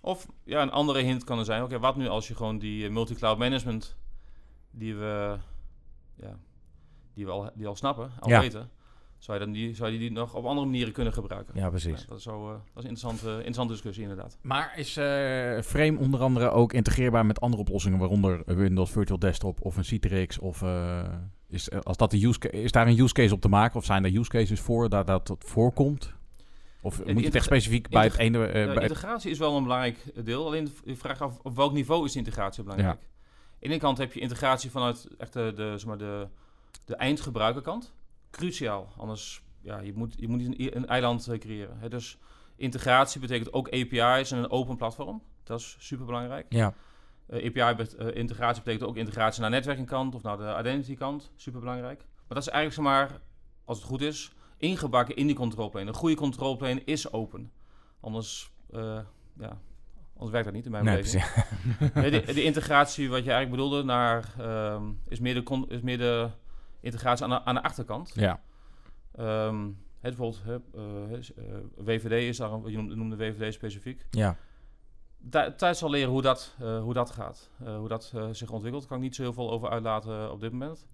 Of 0.00 0.26
ja, 0.44 0.62
een 0.62 0.70
andere 0.70 1.00
hint 1.02 1.24
kan 1.24 1.38
er 1.38 1.44
zijn. 1.44 1.62
Oké, 1.62 1.78
wat 1.78 1.96
nu 1.96 2.08
als 2.08 2.28
je 2.28 2.34
gewoon 2.34 2.58
die 2.58 2.90
multi-cloud 2.90 3.38
management 3.38 3.96
die 4.70 4.94
we, 4.96 5.36
ja, 6.16 6.36
die 7.14 7.24
we 7.24 7.30
al, 7.30 7.50
die 7.54 7.66
al 7.66 7.76
snappen, 7.76 8.10
al 8.20 8.28
Ja. 8.28 8.40
weten, 8.40 8.70
zou 9.22 9.38
je, 9.38 9.44
dan 9.44 9.52
die, 9.54 9.74
zou 9.74 9.90
je 9.92 9.98
die 9.98 10.12
nog 10.12 10.34
op 10.34 10.44
andere 10.44 10.66
manieren 10.66 10.92
kunnen 10.92 11.12
gebruiken? 11.12 11.54
ja, 11.56 11.68
precies. 11.70 12.00
Ja, 12.00 12.06
dat, 12.08 12.16
is 12.18 12.22
zo, 12.22 12.48
eh, 12.48 12.48
dat 12.48 12.58
is 12.58 12.82
een 12.84 12.88
interessante, 12.88 13.36
interessante 13.36 13.72
discussie 13.72 14.02
inderdaad. 14.02 14.38
Maar 14.40 14.72
is 14.76 14.96
eh, 14.96 15.04
Frame 15.60 15.98
onder 15.98 16.20
andere 16.20 16.50
ook 16.50 16.72
integreerbaar 16.72 17.26
met 17.26 17.40
andere 17.40 17.62
oplossingen, 17.62 17.98
waaronder 17.98 18.42
Windows 18.46 18.90
Virtual 18.90 19.18
Desktop 19.18 19.60
of 19.60 19.76
een 19.76 19.84
Citrix? 19.84 20.38
Of 20.38 20.62
eh, 20.62 21.08
is, 21.48 21.70
als 21.70 21.96
dat 21.96 22.10
de 22.10 22.26
use 22.26 22.50
is 22.50 22.72
daar 22.72 22.86
een 22.86 22.98
use 23.00 23.14
case 23.14 23.34
op 23.34 23.40
te 23.40 23.48
maken? 23.48 23.78
Of 23.78 23.84
zijn 23.84 24.04
er 24.04 24.16
use 24.16 24.30
cases 24.30 24.60
voor 24.60 24.88
dat 24.88 25.06
dat, 25.06 25.26
dat 25.26 25.44
voorkomt? 25.46 26.12
Of 26.84 27.04
moet 27.04 27.18
je 27.18 27.24
het 27.24 27.34
echt 27.34 27.44
specifiek 27.44 27.88
bij 27.88 28.04
het 28.04 28.16
ene... 28.18 28.46
eh, 28.46 28.60
Ja, 28.60 28.72
bij 28.72 28.82
het- 28.82 28.82
integratie 28.92 29.30
is 29.30 29.38
wel 29.38 29.56
een 29.56 29.62
belangrijk 29.62 30.24
deel. 30.24 30.46
Alleen 30.46 30.64
de- 30.64 30.70
je 30.84 30.96
vraagt 30.96 31.20
af 31.20 31.38
op 31.42 31.56
welk 31.56 31.72
niveau 31.72 32.04
is 32.04 32.16
integratie 32.16 32.62
belangrijk. 32.62 32.92
Aan 32.98 33.04
de 33.58 33.66
ene 33.66 33.78
kant 33.78 33.98
heb 33.98 34.12
je 34.12 34.20
integratie 34.20 34.70
vanuit 34.70 35.08
echt 35.18 35.32
de, 35.32 35.52
de, 35.56 35.72
zeg 35.76 35.86
maar 35.86 35.98
de, 35.98 36.26
de 36.84 36.96
eindgebruikerkant. 36.96 37.92
Cruciaal. 38.32 38.92
Anders 38.96 39.42
ja, 39.60 39.80
je 39.80 39.92
moet 39.94 40.14
je 40.16 40.28
moet 40.28 40.38
niet 40.48 40.58
een, 40.58 40.76
een 40.76 40.86
eiland 40.86 41.28
eh, 41.28 41.38
creëren. 41.38 41.78
Hè. 41.78 41.88
Dus 41.88 42.18
integratie 42.56 43.20
betekent 43.20 43.52
ook 43.52 43.68
API's 43.68 44.30
en 44.30 44.38
een 44.38 44.50
open 44.50 44.76
platform. 44.76 45.22
Dat 45.42 45.60
is 45.60 45.76
super 45.78 46.06
belangrijk. 46.06 46.46
Ja, 46.48 46.74
API 47.32 47.74
bet- 47.76 47.94
eh, 47.94 48.16
integratie 48.16 48.62
betekent 48.62 48.88
ook 48.88 48.96
integratie 48.96 49.40
naar 49.40 49.50
netwerkingkant 49.50 50.14
of 50.14 50.22
naar 50.22 50.36
de 50.36 50.56
identity 50.58 50.96
kant. 50.96 51.32
Super 51.36 51.60
belangrijk. 51.60 51.98
Maar 51.98 52.40
dat 52.40 52.46
is 52.46 52.48
eigenlijk 52.48 52.74
zeg 52.74 52.84
maar, 52.84 53.20
als 53.64 53.78
het 53.78 53.86
goed 53.86 54.00
is, 54.00 54.32
ingebakken 54.56 55.16
in 55.16 55.26
die 55.26 55.36
control 55.36 55.70
plane. 55.70 55.86
Een 55.88 55.94
goede 55.94 56.14
control 56.16 56.56
plane 56.56 56.82
is 56.84 57.12
open. 57.12 57.52
Anders, 58.00 58.50
eh, 58.70 58.98
ja, 59.38 59.58
anders 60.12 60.30
werkt 60.30 60.44
dat 60.44 60.54
niet 60.54 60.64
in 60.64 60.70
mijn 60.70 60.84
nee, 60.84 60.96
beleving. 60.96 61.24
de, 62.26 62.32
de 62.32 62.42
integratie 62.42 63.08
wat 63.08 63.24
je 63.24 63.30
eigenlijk 63.30 63.62
bedoelde 63.62 63.82
naar, 63.84 64.34
ehm, 64.38 64.82
is, 65.08 65.20
meer 65.20 65.34
de 65.34 65.42
con- 65.42 65.70
is 65.70 65.80
meer 65.80 65.98
de 65.98 66.30
integratie 66.82 67.24
aan 67.24 67.30
de, 67.30 67.44
aan 67.44 67.54
de 67.54 67.62
achterkant. 67.62 68.12
ja. 68.14 68.40
Ehm, 69.14 69.66
het 70.00 70.16
bijvoorbeeld 70.16 70.42
hè, 70.44 70.54
eh, 70.74 71.12
eh, 71.14 71.56
WVD 71.76 72.10
is 72.28 72.36
daar, 72.36 72.52
een- 72.52 72.70
je 72.70 72.82
noemde, 72.82 73.16
WVD 73.16 73.52
specifiek. 73.54 74.06
Ja, 74.10 74.36
tijd 75.56 75.76
zal 75.76 75.90
leren 75.90 76.10
hoe 76.10 76.22
dat, 76.22 76.54
eh, 76.60 76.80
hoe 76.80 76.94
dat 76.94 77.10
gaat, 77.10 77.50
hoe 77.64 77.88
dat 77.88 78.12
zich 78.32 78.50
ontwikkelt. 78.50 78.86
Kan 78.86 78.96
ik 78.96 79.02
niet 79.02 79.14
zo 79.14 79.22
heel 79.22 79.32
veel 79.32 79.50
over 79.50 79.68
uitlaten 79.68 80.32
op 80.32 80.40
dit 80.40 80.52
moment. 80.52 80.86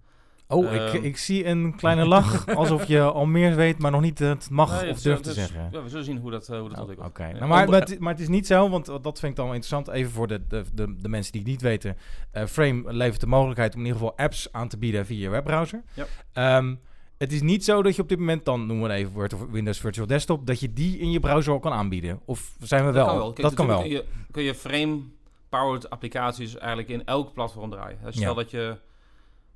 Oh, 0.51 0.73
ik, 0.73 0.81
Ehm. 0.93 1.03
ik 1.03 1.17
zie 1.17 1.45
een 1.45 1.75
kleine 1.75 2.05
lach, 2.05 2.47
alsof 2.55 2.85
je 2.85 3.01
al 3.01 3.25
meer 3.25 3.55
weet, 3.55 3.79
maar 3.79 3.91
nog 3.91 4.01
niet 4.01 4.19
het 4.19 4.49
mag 4.49 4.81
Nee, 4.81 4.91
of 4.91 5.01
durft 5.01 5.23
te 5.23 5.33
zeggen. 5.33 5.69
Ja, 5.71 5.83
we 5.83 5.89
zullen 5.89 6.05
zien 6.05 6.17
hoe 6.17 6.31
dat, 6.31 6.49
eh, 6.49 6.59
hoe 6.59 6.63
dat 6.69 6.73
Oh, 6.73 6.79
ontwikkelt. 6.79 7.09
Oké, 7.09 7.23
Ja. 7.25 7.31
nou, 7.33 7.47
maar, 7.47 7.65
Om- 7.65 7.71
maar, 7.71 7.79
het, 7.79 7.99
maar 7.99 8.11
het 8.13 8.21
is 8.21 8.27
niet 8.27 8.47
zo, 8.47 8.69
want 8.69 8.85
dat 8.85 9.19
vind 9.19 9.31
ik 9.31 9.35
dan 9.35 9.45
wel 9.45 9.53
interessant. 9.55 9.87
Even 9.87 10.11
voor 10.11 10.27
de, 10.27 10.47
de, 10.47 10.63
de, 10.73 10.95
de 11.01 11.09
mensen 11.09 11.31
die 11.31 11.41
het 11.41 11.49
niet 11.49 11.61
weten. 11.61 11.97
Eh, 12.31 12.45
Frame 12.45 12.93
levert 12.93 13.19
de 13.21 13.27
mogelijkheid 13.27 13.73
om 13.73 13.79
in 13.79 13.85
ieder 13.85 14.01
geval 14.01 14.17
apps 14.17 14.51
aan 14.51 14.67
te 14.67 14.77
bieden 14.77 15.05
via 15.05 15.19
je 15.19 15.29
webbrowser. 15.29 15.83
Ja. 15.93 16.05
Ehm, 16.33 16.75
het 17.17 17.31
is 17.33 17.41
niet 17.41 17.63
zo 17.65 17.81
dat 17.83 17.95
je 17.95 18.01
op 18.01 18.09
dit 18.09 18.19
moment, 18.19 18.45
dan 18.45 18.65
noemen 18.65 18.87
we 18.87 18.91
het 18.93 19.01
even 19.01 19.13
Word 19.13 19.33
of 19.33 19.45
Windows 19.51 19.79
Virtual 19.79 20.07
Desktop, 20.07 20.47
dat 20.47 20.59
je 20.59 20.73
die 20.73 20.97
in 20.97 21.11
je 21.11 21.19
browser 21.19 21.53
al 21.53 21.59
kan 21.59 21.71
aanbieden. 21.73 22.19
Of 22.25 22.55
zijn 22.59 22.85
we 22.85 22.91
wel? 22.91 23.05
Dat 23.05 23.13
kan 23.13 23.17
wel. 23.17 23.33
Kijk, 23.33 23.47
dat 23.47 23.53
kan 23.53 23.67
wel. 23.67 23.79
Kun 23.81 23.89
je, 23.89 24.03
kun 24.31 24.43
je 24.43 24.55
frame-powered 24.55 25.89
applicaties 25.89 26.57
eigenlijk 26.57 26.89
in 26.89 27.05
elk 27.05 27.33
platform 27.33 27.69
draaien. 27.69 27.97
Stel 28.09 28.29
Ja. 28.29 28.33
dat 28.33 28.51
je 28.51 28.77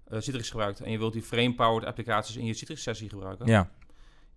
eh, 0.03 0.19
Citrix 0.19 0.49
gebruikt 0.49 0.81
en 0.81 0.91
je 0.91 0.97
wilt 0.97 1.13
die 1.13 1.21
frame-powered 1.21 1.87
applicaties 1.87 2.35
in 2.35 2.45
je 2.45 2.53
Citrix-sessie 2.53 3.09
gebruiken. 3.09 3.47
Ja, 3.47 3.69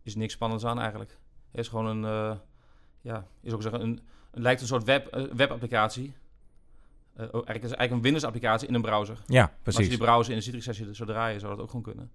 is 0.03 0.15
niks 0.15 0.33
spannends 0.33 0.65
aan 0.65 0.81
eigenlijk. 0.81 1.19
Het 1.51 1.61
is 1.61 1.69
gewoon 1.69 1.87
een, 1.87 2.05
eh, 2.05 2.37
ja, 3.01 3.27
is 3.41 3.53
ook 3.53 3.63
zeggen, 3.63 3.81
een, 3.81 4.01
het 4.31 4.43
lijkt 4.43 4.61
een 4.61 4.67
soort 4.67 4.85
web, 4.85 5.07
eh, 5.07 5.25
webapplicatie. 5.33 6.15
Oh, 7.17 7.23
eigenlijk 7.23 7.47
is 7.47 7.63
eigenlijk 7.63 7.93
een 7.93 8.03
Windows-applicatie 8.03 8.69
in 8.69 8.75
een 8.75 8.83
browser. 8.83 9.23
ja 9.27 9.43
Maar 9.43 9.43
als 9.43 9.57
je 9.65 9.73
precies. 9.73 9.89
die 9.89 9.99
browser 9.99 10.33
in 10.33 10.39
de 10.39 10.45
Citrix-sessie 10.45 10.95
zou 10.95 11.09
draaien, 11.09 11.41
zou 11.41 11.53
dat 11.53 11.63
ook 11.63 11.71
gewoon 11.71 11.85
kunnen. 11.85 12.11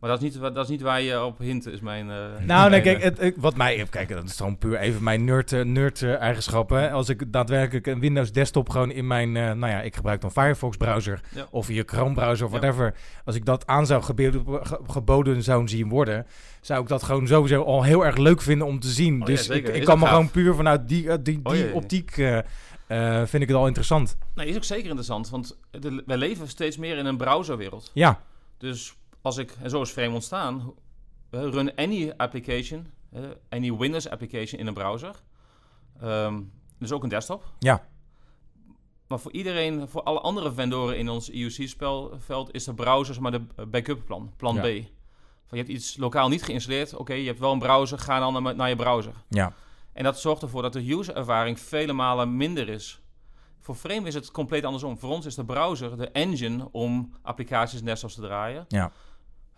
Maar 0.00 0.10
dat 0.10 0.22
is 0.22 0.32
niet, 0.32 0.40
dat 0.42 0.56
is 0.56 0.68
niet 0.68 0.80
waar 0.80 1.00
je 1.00 1.24
op 1.24 1.38
hint, 1.38 1.66
is 1.66 1.80
mijn... 1.80 2.10
eh, 2.10 2.16
Nou, 2.46 2.70
nee, 2.70 2.80
kijk, 2.80 3.02
het, 3.02 3.22
ik- 3.22 3.34
wat 3.36 3.56
mij... 3.56 3.86
Kijk, 3.90 4.08
dat 4.08 4.24
is 4.24 4.36
gewoon 4.36 4.58
puur 4.58 4.78
even 4.78 5.02
mijn 5.02 5.24
nerd, 5.24 5.52
eh, 5.52 5.64
nerd 5.64 6.02
eh. 6.02 6.92
Als 6.92 7.08
ik 7.08 7.32
daadwerkelijk 7.32 7.86
een 7.86 8.00
Windows 8.00 8.32
desktop 8.32 8.68
gewoon 8.68 8.90
in 8.90 9.06
mijn... 9.06 9.32
nou 9.32 9.58
ja, 9.66 9.80
ik 9.80 9.94
gebruik 9.96 10.20
dan 10.20 10.32
Firefox 10.32 10.76
browser 10.76 11.20
Ja. 11.34 11.46
of 11.50 11.68
je 11.68 11.82
Chrome 11.86 12.14
browser 12.14 12.46
of 12.46 12.52
Ja. 12.52 12.58
whatever. 12.58 12.94
Als 13.24 13.34
ik 13.36 13.44
dat 13.44 13.66
aan 13.66 13.86
zou 13.86 14.02
geboden, 14.02 14.44
ge- 14.66 14.80
geboden 14.86 15.42
zou 15.42 15.68
zien 15.68 15.88
worden... 15.88 16.26
zou 16.60 16.82
ik 16.82 16.88
dat 16.88 17.02
gewoon 17.02 17.26
sowieso 17.26 17.62
al 17.62 17.82
heel 17.82 18.04
erg 18.06 18.16
leuk 18.16 18.40
vinden 18.40 18.66
om 18.66 18.80
te 18.80 18.88
zien. 18.88 19.20
Oh 19.20 19.26
dus 19.26 19.48
ik, 19.48 19.84
kan 19.84 19.98
me 19.98 20.04
gaaf. 20.04 20.14
gewoon 20.14 20.30
puur 20.30 20.54
vanuit 20.54 20.88
die, 20.88 21.22
die, 21.22 21.40
Oh 21.42 21.52
die 21.52 21.72
optiek... 21.74 22.10
vind 23.24 23.42
ik 23.42 23.48
het 23.48 23.56
al 23.56 23.66
interessant. 23.66 24.16
Nee, 24.34 24.46
is 24.46 24.56
ook 24.56 24.64
zeker 24.64 24.84
interessant, 24.86 25.30
want 25.30 25.58
de, 25.70 26.02
wij 26.06 26.16
leven 26.16 26.48
steeds 26.48 26.76
meer 26.76 26.96
in 26.96 27.06
een 27.06 27.16
browserwereld. 27.16 27.90
Ja, 27.94 28.20
Dus 28.58 28.96
als 29.28 29.36
ik, 29.36 29.56
en 29.62 29.70
zo 29.70 29.82
is 29.82 29.90
Frame 29.90 30.14
ontstaan, 30.14 30.74
run 31.30 31.74
any 31.74 32.12
application, 32.16 32.86
any 33.48 33.76
Windows 33.76 34.08
application 34.08 34.60
in 34.60 34.66
een 34.66 34.74
browser. 34.74 35.14
Ehm, 36.00 36.40
dus 36.78 36.92
ook 36.92 37.02
een 37.02 37.08
desktop. 37.08 37.44
Ja. 37.58 37.86
Maar 39.06 39.18
voor 39.18 39.32
iedereen, 39.32 39.88
voor 39.88 40.02
alle 40.02 40.20
andere 40.20 40.52
vendoren 40.52 40.98
in 40.98 41.08
ons 41.08 41.30
IOC-spelveld, 41.30 42.54
is 42.54 42.64
de 42.64 42.74
browser 42.74 43.14
zeg 43.14 43.22
maar 43.22 43.32
de 43.32 43.66
backup 43.66 44.04
plan, 44.04 44.32
plan 44.36 44.54
Ja. 44.54 44.60
B. 44.60 44.64
Van 45.46 45.58
je 45.58 45.64
hebt 45.64 45.68
iets 45.68 45.96
lokaal 45.96 46.28
niet 46.28 46.42
geïnstalleerd, 46.42 46.94
oké, 46.94 47.12
je 47.12 47.26
hebt 47.26 47.38
wel 47.38 47.52
een 47.52 47.58
browser, 47.58 47.98
ga 47.98 48.18
dan 48.18 48.42
naar, 48.42 48.56
naar 48.56 48.68
je 48.68 48.76
browser. 48.76 49.14
Ja. 49.28 49.52
En 49.92 50.04
dat 50.04 50.20
zorgt 50.20 50.42
ervoor 50.42 50.62
dat 50.62 50.72
de 50.72 50.92
user-ervaring 50.92 51.60
vele 51.60 51.92
malen 51.92 52.36
minder 52.36 52.68
is. 52.68 53.00
Voor 53.60 53.74
Frame 53.74 54.06
is 54.06 54.14
het 54.14 54.30
compleet 54.30 54.64
andersom. 54.64 54.98
Voor 54.98 55.10
ons 55.10 55.26
is 55.26 55.34
de 55.34 55.44
browser 55.44 55.96
de 55.96 56.08
engine 56.08 56.68
om 56.72 57.12
applicaties 57.22 57.82
net 57.82 57.98
zoals 57.98 58.14
te 58.14 58.20
draaien. 58.20 58.64
Ja. 58.68 58.92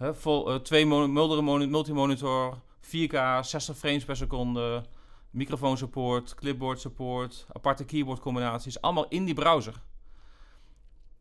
Hè, 0.01 0.15
vol, 0.15 0.51
eh, 0.53 0.57
twee 0.61 0.87
mo- 0.87 1.09
muldere 1.09 1.43
moni- 1.43 1.67
multimonitor, 1.67 2.59
4K, 2.81 3.15
60 3.43 3.77
frames 3.77 4.05
per 4.05 4.17
seconde, 4.17 4.83
microfoon 5.31 5.77
support, 5.77 6.35
clipboard 6.35 6.81
support, 6.81 7.47
aparte 7.53 7.85
keyboard 7.85 8.21
combinaties, 8.21 8.81
allemaal 8.81 9.09
in 9.09 9.25
die 9.25 9.35
browser. 9.35 9.83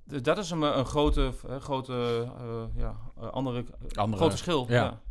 Dus 0.03 0.21
dat 0.21 0.37
is 0.37 0.49
een, 0.51 0.61
een 0.61 0.85
grote, 0.85 1.33
eh, 1.47 1.55
grote 1.59 1.93
eh, 2.37 2.81
ja, 2.81 2.95
andere, 3.31 3.65
Andere, 3.95 4.17
groot 4.17 4.29
verschil. 4.31 4.65
ja. 4.69 4.73
Ja. 4.83 5.01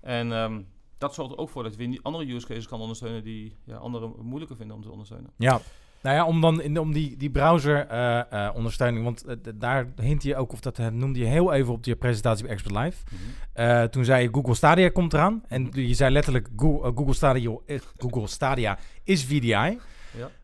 En 0.00 0.32
ehm, 0.32 0.62
dat 0.98 1.14
zorgt 1.14 1.32
er 1.32 1.38
ook 1.38 1.48
voor 1.48 1.62
dat 1.62 1.74
je 1.76 1.98
andere 2.02 2.32
use 2.34 2.46
cases 2.46 2.66
kan 2.68 2.80
ondersteunen 2.80 3.22
die 3.24 3.56
ja, 3.64 3.76
anderen 3.76 4.12
moeilijker 4.18 4.56
vinden 4.56 4.76
om 4.76 4.82
te 4.82 4.90
ondersteunen. 4.90 5.30
Ja. 5.36 5.60
Nou 6.02 6.16
ja, 6.16 6.24
om 6.26 6.40
dan 6.40 6.62
in, 6.62 6.78
om 6.78 6.92
die, 6.92 7.16
die 7.16 7.30
browser 7.30 7.86
eh, 7.86 8.18
eh, 8.46 8.54
ondersteuning, 8.54 9.04
want 9.04 9.24
eh, 9.24 9.34
daar 9.54 9.86
hint 10.00 10.22
je 10.22 10.36
ook, 10.36 10.52
of 10.52 10.60
dat 10.60 10.78
noemde 10.92 11.18
je 11.18 11.24
heel 11.24 11.52
even 11.52 11.72
op 11.72 11.84
je 11.84 11.96
presentatie 11.96 12.44
bij 12.44 12.52
Expert 12.52 12.74
Live. 12.76 12.96
Eh, 13.52 13.82
toen 13.82 14.04
zei 14.04 14.22
je 14.22 14.28
Google 14.32 14.54
Stadia 14.54 14.88
komt 14.88 15.12
eraan. 15.12 15.42
En 15.48 15.68
je 15.72 15.94
zei 15.94 16.12
letterlijk 16.12 16.48
Google, 16.56 16.92
Google, 16.94 17.14
Stadia, 17.14 17.56
Google 17.98 18.26
Stadia 18.26 18.78
is 19.04 19.24
VDI. 19.24 19.48
Ja. 19.50 19.78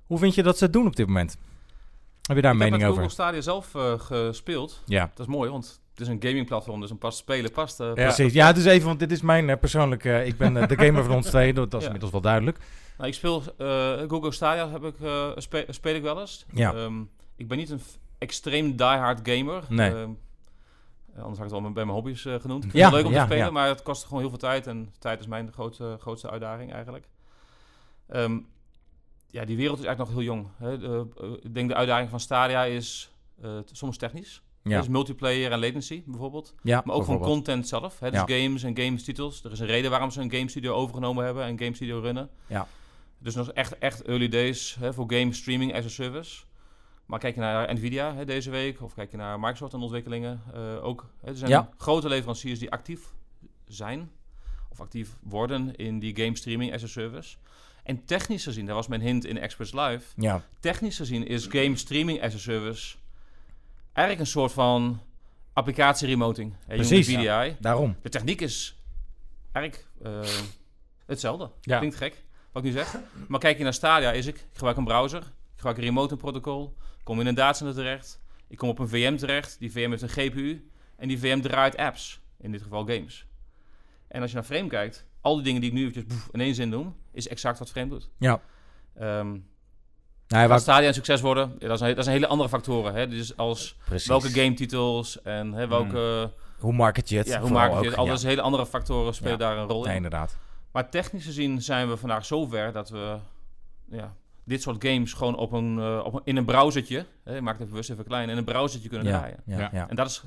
Hoe 0.06 0.18
vind 0.18 0.34
je 0.34 0.42
dat 0.42 0.58
ze 0.58 0.64
het 0.64 0.72
doen 0.72 0.86
op 0.86 0.96
dit 0.96 1.06
moment? 1.06 1.36
Heb 2.26 2.36
je 2.36 2.42
daar 2.42 2.50
een 2.50 2.56
ik 2.56 2.62
heb 2.62 2.70
mening 2.72 2.90
over? 2.90 3.02
Google 3.02 3.22
Stadia 3.22 3.40
zelf 3.40 3.70
gespeeld. 3.98 4.82
Ja. 4.86 5.10
Dat 5.14 5.26
is 5.26 5.34
mooi, 5.34 5.50
want 5.50 5.80
het 5.90 6.00
is 6.00 6.08
een 6.08 6.22
gamingplatform, 6.22 6.80
dus 6.80 6.90
een 6.90 6.98
pas 6.98 7.16
spelen 7.16 7.52
past. 7.52 7.80
eh, 7.80 7.92
Precies. 7.92 8.32
Ja, 8.32 8.52
dus 8.52 8.64
even, 8.64 8.86
want 8.86 8.98
dit 8.98 9.12
is 9.12 9.20
mijn 9.22 9.58
persoonlijke... 9.58 10.24
ik 10.26 10.36
ben 10.36 10.54
de 10.54 10.76
gamer 10.78 11.04
van 11.04 11.14
ons 11.14 11.26
twee, 11.34 11.52
dat, 11.54 11.70
dat 11.70 11.80
is 11.80 11.86
Ja. 11.86 11.92
inmiddels 11.92 12.12
wel 12.12 12.20
duidelijk. 12.20 12.58
Nou, 12.96 13.08
ik 13.08 13.14
speel 13.14 13.42
eh, 13.58 13.98
Google 14.08 14.32
Stadia, 14.32 14.70
heb 14.70 14.84
ik, 14.84 15.00
eh, 15.00 15.30
spe- 15.36 15.66
speel 15.68 15.94
ik 15.94 16.02
wel 16.02 16.20
eens. 16.20 16.46
Ja. 16.52 16.74
Ehm, 16.74 17.02
ik 17.36 17.48
ben 17.48 17.58
niet 17.58 17.70
een 17.70 17.80
extreem 18.18 18.76
diehard 18.76 19.20
gamer. 19.28 19.64
Nee. 19.68 19.90
Ehm, 19.90 20.10
eh, 21.14 21.22
anders 21.22 21.38
had 21.38 21.46
ik 21.48 21.54
het 21.54 21.64
al 21.64 21.72
bij 21.72 21.84
mijn 21.84 21.88
hobby's 21.96 22.20
genoemd. 22.22 22.64
Ik 22.64 22.70
vind 22.70 22.72
Ja, 22.72 22.84
het 22.84 22.94
leuk 22.94 23.04
om 23.06 23.12
ja, 23.12 23.18
te 23.20 23.24
spelen, 23.26 23.44
ja. 23.46 23.50
maar 23.52 23.68
het 23.68 23.82
kost 23.82 24.04
gewoon 24.04 24.20
heel 24.20 24.28
veel 24.28 24.38
tijd. 24.38 24.66
En 24.66 24.92
tijd 24.98 25.20
is 25.20 25.26
mijn 25.26 25.52
grootste, 25.52 25.96
grootste 26.00 26.30
uitdaging 26.30 26.72
eigenlijk. 26.72 27.08
Ehm, 28.08 28.38
ja, 29.30 29.44
die 29.44 29.56
wereld 29.56 29.78
is 29.78 29.84
eigenlijk 29.84 29.98
nog 30.16 30.24
heel 30.24 30.34
jong. 30.34 30.46
Hè. 30.58 30.78
De, 30.78 31.06
ik 31.42 31.54
denk 31.54 31.68
de 31.68 31.74
uitdaging 31.74 32.10
van 32.10 32.20
Stadia 32.20 32.64
is 32.64 33.12
soms 33.72 33.96
technisch. 33.96 34.42
Ja. 34.62 34.78
Dus 34.78 34.88
multiplayer 34.88 35.52
en 35.52 35.58
latency 35.58 36.02
bijvoorbeeld. 36.06 36.54
ja 36.62 36.82
Maar 36.84 36.94
ook 36.94 37.04
van 37.04 37.14
bijvoorbeeld. 37.16 37.30
content 37.46 37.68
zelf. 37.68 37.98
Hè? 38.00 38.10
Dus 38.10 38.22
Ja. 38.26 38.38
games 38.38 38.62
en 38.62 38.76
games-titels. 38.78 39.44
Er 39.44 39.52
is 39.52 39.60
een 39.60 39.66
reden 39.66 39.90
waarom 39.90 40.10
ze 40.10 40.20
een 40.20 40.30
game 40.32 40.48
studio 40.48 40.74
overgenomen 40.74 41.24
hebben 41.24 41.44
en 41.44 41.58
game 41.58 41.74
studio 41.74 42.00
runnen. 42.00 42.30
Ja. 42.46 42.66
Dus 43.24 43.34
nog 43.34 43.52
echt, 43.52 43.78
echt 43.78 44.02
early 44.02 44.28
days 44.28 44.76
hè, 44.78 44.92
voor 44.92 45.12
game 45.12 45.32
streaming 45.32 45.74
as 45.74 45.84
a 45.84 45.88
service. 45.88 46.42
Maar 47.06 47.18
kijk 47.18 47.34
je 47.34 47.40
naar 47.40 47.74
Nvidia 47.74 48.14
hè, 48.14 48.24
deze 48.24 48.50
week, 48.50 48.82
of 48.82 48.94
kijk 48.94 49.10
je 49.10 49.16
naar 49.16 49.40
Microsoft 49.40 49.72
en 49.72 49.80
ontwikkelingen 49.80 50.42
eh, 50.54 50.84
ook. 50.84 51.10
Hè, 51.20 51.28
er 51.28 51.36
zijn 51.36 51.50
Ja. 51.50 51.68
grote 51.78 52.08
leveranciers 52.08 52.58
die 52.58 52.70
actief 52.70 53.12
zijn, 53.66 54.10
of 54.70 54.80
actief 54.80 55.16
worden 55.22 55.76
in 55.76 55.98
die 55.98 56.16
game 56.16 56.36
streaming 56.36 56.74
as 56.74 56.82
a 56.82 56.86
service. 56.86 57.36
En 57.82 58.04
technisch 58.04 58.42
gezien, 58.44 58.66
daar 58.66 58.74
was 58.74 58.86
mijn 58.86 59.00
hint 59.00 59.24
in 59.24 59.38
Experts 59.38 59.72
Live, 59.72 60.04
Ja, 60.16 60.42
technisch 60.60 60.96
gezien 60.96 61.26
is 61.26 61.46
game 61.46 61.76
streaming 61.76 62.22
as 62.22 62.34
a 62.34 62.38
service 62.38 62.96
eigenlijk 63.92 64.26
een 64.26 64.32
soort 64.32 64.52
van 64.52 65.00
applicatie 65.52 66.06
remoting. 66.08 66.54
Hè, 66.66 66.74
Precies, 66.74 67.06
VDI. 67.08 67.56
daarom. 67.60 67.96
De 68.02 68.08
techniek 68.08 68.40
is 68.40 68.76
eigenlijk 69.52 69.86
eh, 70.02 70.20
hetzelfde. 71.06 71.50
Ja. 71.60 71.78
Klinkt 71.78 71.96
gek, 71.96 72.22
wat 72.54 72.64
ik 72.64 72.72
nu 72.72 72.76
zeg. 72.78 72.96
Maar 73.28 73.40
kijk 73.40 73.58
je 73.58 73.64
naar 73.64 73.74
Stadia, 73.74 74.12
is 74.12 74.26
ik, 74.26 74.36
ik 74.36 74.46
gebruik 74.52 74.76
een 74.76 74.84
browser, 74.84 75.20
ik 75.20 75.56
gebruik 75.56 75.76
een 75.76 75.84
remote 75.84 76.16
protocol, 76.16 76.76
kom 77.02 77.20
in 77.20 77.26
een 77.26 77.34
datacenter 77.34 77.74
terecht, 77.74 78.20
ik 78.48 78.56
kom 78.56 78.68
op 78.68 78.78
een 78.78 78.88
VM 78.88 79.16
terecht, 79.16 79.58
die 79.58 79.70
VM 79.70 79.90
heeft 79.90 80.02
een 80.02 80.08
GPU 80.08 80.68
en 80.96 81.08
die 81.08 81.18
VM 81.18 81.40
draait 81.40 81.76
apps, 81.76 82.20
in 82.38 82.52
dit 82.52 82.62
geval 82.62 82.84
games. 82.84 83.26
En 84.08 84.20
als 84.20 84.30
je 84.30 84.36
naar 84.36 84.44
Frame 84.44 84.68
kijkt, 84.68 85.06
al 85.20 85.34
die 85.34 85.44
dingen 85.44 85.60
die 85.60 85.70
ik 85.70 85.76
nu 85.76 85.80
eventjes 85.82 86.06
boef, 86.06 86.28
in 86.32 86.40
één 86.40 86.54
zin 86.54 86.68
noem, 86.68 86.96
is 87.12 87.28
exact 87.28 87.58
wat 87.58 87.70
Frame 87.70 87.88
doet. 87.88 88.10
Ja. 88.18 88.40
Ehm 88.94 89.36
Nou, 90.28 90.60
Stadia 90.60 90.88
een 90.88 90.94
succes 90.94 91.20
worden? 91.20 91.56
Ja, 91.58 91.68
dat, 91.68 91.78
zijn, 91.78 91.94
dat 91.94 92.04
zijn 92.04 92.16
hele 92.16 92.28
andere 92.28 92.48
factoren. 92.48 92.94
Hè? 92.94 93.08
Dus 93.08 93.36
als 93.36 93.76
precies. 93.84 94.08
welke 94.08 94.28
gametitels 94.28 95.22
en 95.22 95.52
hè, 95.52 95.68
welke... 95.68 96.32
Hoe 96.58 96.72
market 96.72 97.08
je 97.08 97.16
het? 97.16 97.26
Ja, 97.26 97.40
hoe 97.40 97.50
maak 97.50 97.80
je 97.80 97.86
het? 97.86 97.96
Al 97.96 98.06
ja. 98.06 98.16
hele 98.16 98.40
andere 98.40 98.66
factoren 98.66 99.14
spelen 99.14 99.38
daar 99.38 99.56
een 99.56 99.68
rol 99.68 99.86
in. 99.86 99.94
Inderdaad. 99.94 100.36
Maar 100.74 100.90
technisch 100.90 101.24
gezien 101.24 101.62
zijn 101.62 101.88
we 101.88 101.96
vandaag 101.96 102.24
zover 102.24 102.72
dat 102.72 102.88
we 102.88 103.16
ja, 103.90 104.14
dit 104.44 104.62
soort 104.62 104.84
games 104.86 105.12
gewoon 105.12 105.36
op 105.36 105.52
een, 105.52 105.78
eh, 105.78 106.00
op 106.04 106.14
een, 106.14 106.20
in 106.24 106.36
een 106.36 106.44
browsertje, 106.44 107.06
hè, 107.24 107.36
ik 107.36 107.42
maak 107.42 107.58
het 107.58 107.68
bewust 107.68 107.90
even 107.90 108.04
klein, 108.04 108.28
in 108.28 108.36
een 108.36 108.44
browsertje 108.44 108.88
kunnen 108.88 109.06
Ja, 109.06 109.18
draaien. 109.18 109.42
ja, 109.46 109.58
Ja. 109.58 109.68
ja. 109.72 109.88
En 109.88 109.96
dat 109.96 110.06
is, 110.06 110.22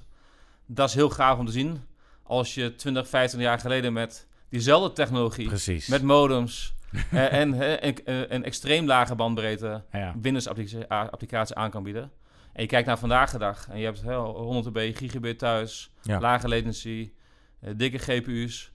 dat 0.66 0.90
is 0.90 0.96
heel 0.96 1.10
gaaf 1.10 1.38
om 1.40 1.46
te 1.46 1.52
zien. 1.52 1.82
Als 2.24 2.54
je 2.56 2.76
20, 2.76 3.08
25 3.08 3.50
jaar 3.50 3.60
geleden 3.60 3.94
met 3.94 4.28
diezelfde 4.50 4.94
technologie, 4.94 5.48
Precies. 5.48 5.88
met 5.88 6.04
modems 6.04 6.74
eh, 7.12 7.34
en, 7.34 7.54
eh, 7.80 7.94
een 8.30 8.44
extreem 8.44 8.86
lage 8.86 9.16
bandbreedte. 9.16 9.84
Windows 10.22 10.48
applicatie, 10.88 11.56
aan 11.56 11.70
kan 11.70 11.84
bieden. 11.84 12.12
En 12.54 12.62
je 12.62 12.68
kijkt 12.68 12.88
naar 12.88 12.98
vandaag 13.00 13.32
de 13.32 13.38
dag 13.38 13.68
en 13.70 13.78
je 13.80 13.86
hebt 13.86 14.02
hè, 14.02 14.16
100 14.16 14.66
dB, 14.74 14.96
gigabit 14.98 15.40
thuis, 15.40 15.92
Ja. 16.02 16.20
lage 16.20 16.48
latency, 16.48 17.12
dikke 17.76 17.98
GPU's. 17.98 18.72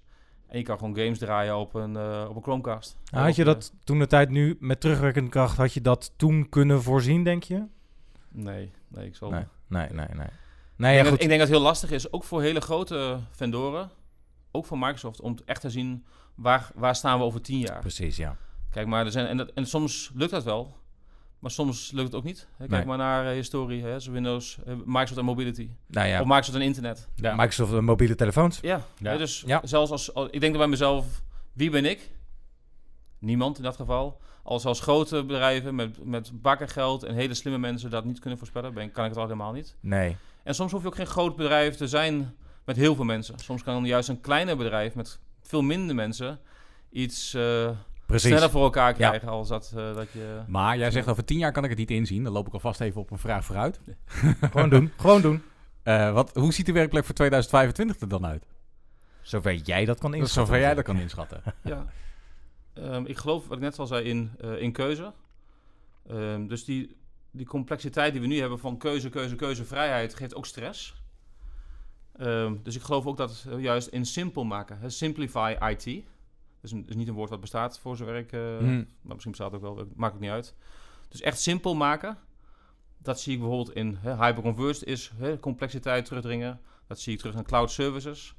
En 0.52 0.58
je 0.58 0.64
kan 0.64 0.78
gewoon 0.78 0.96
games 0.96 1.18
draaien 1.18 1.56
op 1.56 1.74
een, 1.74 1.96
eh, 1.96 2.26
op 2.28 2.36
een 2.36 2.42
Chromecast. 2.42 2.96
Nou, 3.10 3.24
had 3.24 3.36
je 3.36 3.42
Of, 3.42 3.48
eh, 3.48 3.54
dat 3.54 3.72
toen 3.84 3.98
de 3.98 4.06
tijd 4.06 4.30
nu 4.30 4.56
met 4.60 4.80
terugwerkende 4.80 5.30
kracht, 5.30 5.56
had 5.56 5.72
je 5.72 5.80
dat 5.80 6.12
toen 6.16 6.48
kunnen 6.48 6.82
voorzien, 6.82 7.24
denk 7.24 7.42
je? 7.42 7.66
Nee, 8.28 8.72
nee, 8.88 9.06
ik 9.06 9.16
zal... 9.16 9.30
Nee, 9.30 9.44
nee, 9.68 9.88
nee, 9.88 10.06
nee. 10.12 10.26
Ik, 10.26 10.32
Nee, 10.76 10.94
denk 10.94 10.96
ja, 10.96 11.02
dat, 11.02 11.12
goed. 11.12 11.22
ik 11.22 11.28
denk 11.28 11.40
dat 11.40 11.48
het 11.48 11.58
heel 11.58 11.66
lastig 11.66 11.90
is, 11.90 12.12
ook 12.12 12.24
voor 12.24 12.42
hele 12.42 12.60
grote 12.60 13.18
vendoren, 13.30 13.90
ook 14.50 14.66
voor 14.66 14.78
Microsoft, 14.78 15.20
om 15.20 15.36
echt 15.44 15.60
te 15.60 15.70
zien 15.70 16.04
waar, 16.34 16.70
waar 16.74 16.96
staan 16.96 17.18
we 17.18 17.24
over 17.24 17.42
tien 17.42 17.58
jaar. 17.58 17.80
Precies, 17.80 18.16
ja. 18.16 18.36
Kijk 18.70 18.86
maar, 18.86 19.04
er 19.04 19.10
zijn, 19.12 19.26
en, 19.26 19.36
dat, 19.36 19.50
en 19.54 19.66
soms 19.66 20.10
lukt 20.14 20.30
dat 20.30 20.44
wel, 20.44 20.76
maar 21.42 21.50
soms 21.50 21.90
lukt 21.90 22.06
het 22.06 22.14
ook 22.14 22.24
niet. 22.24 22.46
Kijk 22.58 22.70
Nee. 22.70 22.84
maar 22.84 22.96
naar 22.98 23.26
eh, 23.26 23.32
historie, 23.32 23.82
hè, 23.82 24.00
zo 24.00 24.12
Windows, 24.12 24.58
eh, 24.66 24.74
Microsoft 24.84 25.18
en 25.18 25.24
Mobility. 25.24 25.70
Nou 25.86 26.08
ja, 26.08 26.20
Of 26.20 26.26
Microsoft 26.26 26.56
en 26.56 26.62
Internet. 26.62 27.08
Ja. 27.14 27.34
Microsoft 27.34 27.72
eh, 27.72 27.78
mobiele 27.78 28.14
telefoons. 28.14 28.58
Ja, 28.60 28.82
dus 29.00 29.42
Ja. 29.46 29.60
zelfs 29.64 29.90
als, 29.90 30.14
als... 30.14 30.28
Ik 30.30 30.40
denk 30.40 30.56
bij 30.56 30.66
mezelf, 30.66 31.22
wie 31.52 31.70
ben 31.70 31.84
ik? 31.84 32.10
Niemand 33.18 33.56
in 33.56 33.62
dat 33.62 33.76
geval. 33.76 34.20
Als 34.42 34.64
als 34.64 34.80
grote 34.80 35.24
bedrijven 35.24 35.74
met, 35.74 36.04
met 36.04 36.42
bakken 36.42 36.68
geld 36.68 37.02
en 37.02 37.14
hele 37.14 37.34
slimme 37.34 37.58
mensen 37.58 37.90
dat 37.90 38.04
niet 38.04 38.18
kunnen 38.18 38.38
voorspellen, 38.38 38.74
ben, 38.74 38.92
kan 38.92 39.02
ik 39.04 39.10
het 39.10 39.18
al 39.18 39.24
helemaal 39.24 39.52
niet. 39.52 39.76
Nee. 39.80 40.16
En 40.42 40.54
soms 40.54 40.72
hoef 40.72 40.80
je 40.80 40.86
ook 40.86 40.94
geen 40.94 41.06
groot 41.06 41.36
bedrijf 41.36 41.76
te 41.76 41.88
zijn 41.88 42.34
met 42.64 42.76
heel 42.76 42.94
veel 42.94 43.04
mensen. 43.04 43.38
Soms 43.38 43.62
kan 43.62 43.84
juist 43.84 44.08
een 44.08 44.20
kleiner 44.20 44.56
bedrijf 44.56 44.94
met 44.94 45.18
veel 45.42 45.62
minder 45.62 45.94
mensen 45.94 46.40
iets 46.90 47.34
eh, 47.34 47.70
Precies. 48.12 48.30
sneller 48.30 48.50
voor 48.50 48.62
elkaar 48.62 48.92
krijgen 48.92 49.28
als 49.28 49.48
dat, 49.48 49.72
eh, 49.76 49.94
dat 49.94 50.10
je... 50.12 50.40
Maar 50.46 50.78
jij 50.78 50.90
zegt 50.90 51.08
over 51.08 51.24
tien 51.24 51.38
jaar 51.38 51.52
kan 51.52 51.64
ik 51.64 51.70
het 51.70 51.78
niet 51.78 51.90
inzien. 51.90 52.24
Dan 52.24 52.32
loop 52.32 52.46
ik 52.46 52.52
alvast 52.52 52.80
even 52.80 53.00
op 53.00 53.10
een 53.10 53.18
vraag 53.18 53.44
vooruit. 53.44 53.80
Gewoon 54.40 54.68
doen. 54.68 54.92
Gewoon 54.96 55.20
doen. 55.20 55.42
Eh, 55.82 56.12
wat, 56.12 56.34
hoe 56.34 56.52
ziet 56.52 56.66
de 56.66 56.72
werkplek 56.72 57.04
voor 57.04 57.14
2025 57.14 58.00
er 58.00 58.08
dan 58.08 58.26
uit? 58.26 58.46
Zover 59.22 59.54
jij 59.54 59.84
dat 59.84 59.98
kan 59.98 60.14
inschatten. 60.14 60.46
zover 60.46 60.60
jij 60.60 60.74
dat 60.74 60.84
kan 60.84 60.98
inschatten. 60.98 61.42
Ja. 61.62 61.86
Ehm, 62.74 63.04
ik 63.04 63.16
geloof, 63.16 63.46
wat 63.48 63.56
ik 63.56 63.62
net 63.62 63.78
al 63.78 63.86
zei, 63.86 64.04
in, 64.04 64.30
eh, 64.40 64.60
in 64.60 64.72
keuze. 64.72 65.12
Ehm, 66.08 66.46
dus 66.46 66.64
die, 66.64 66.96
die 67.30 67.46
complexiteit 67.46 68.12
die 68.12 68.20
we 68.20 68.26
nu 68.26 68.40
hebben 68.40 68.58
van 68.58 68.76
keuze, 68.76 69.08
keuze, 69.08 69.36
keuze, 69.36 69.64
vrijheid, 69.64 70.14
geeft 70.14 70.34
ook 70.34 70.46
stress. 70.46 70.94
Ehm, 72.16 72.56
dus 72.62 72.76
ik 72.76 72.82
geloof 72.82 73.06
ook 73.06 73.16
dat 73.16 73.46
juist 73.58 73.88
in 73.88 74.06
simpel 74.06 74.44
maken, 74.44 74.78
hè, 74.78 74.90
simplify 74.90 75.56
IT. 75.60 76.04
Is, 76.62 76.72
een- 76.72 76.84
is 76.88 76.94
niet 76.96 77.08
een 77.08 77.14
woord 77.14 77.30
wat 77.30 77.40
bestaat 77.40 77.78
voor 77.78 77.96
zover 77.96 78.14
ik, 78.16 78.32
eh, 78.32 78.40
Hmm. 78.58 78.86
maar 79.00 79.12
misschien 79.14 79.30
bestaat 79.30 79.52
het 79.52 79.62
ook 79.64 79.74
wel, 79.76 79.86
maakt 79.94 80.12
het 80.12 80.22
niet 80.22 80.30
uit. 80.30 80.54
Dus 81.08 81.20
echt 81.20 81.40
simpel 81.40 81.74
maken, 81.74 82.18
dat 82.98 83.20
zie 83.20 83.32
ik 83.32 83.38
bijvoorbeeld 83.40 83.76
in 83.76 83.96
hè, 84.00 84.16
hyperconverged 84.16 84.84
is 84.84 85.12
hè, 85.16 85.38
complexiteit 85.38 86.04
terugdringen. 86.04 86.60
Dat 86.86 87.00
zie 87.00 87.12
ik 87.12 87.18
terug 87.18 87.34
in 87.34 87.42
cloud 87.42 87.70
services. 87.70 88.34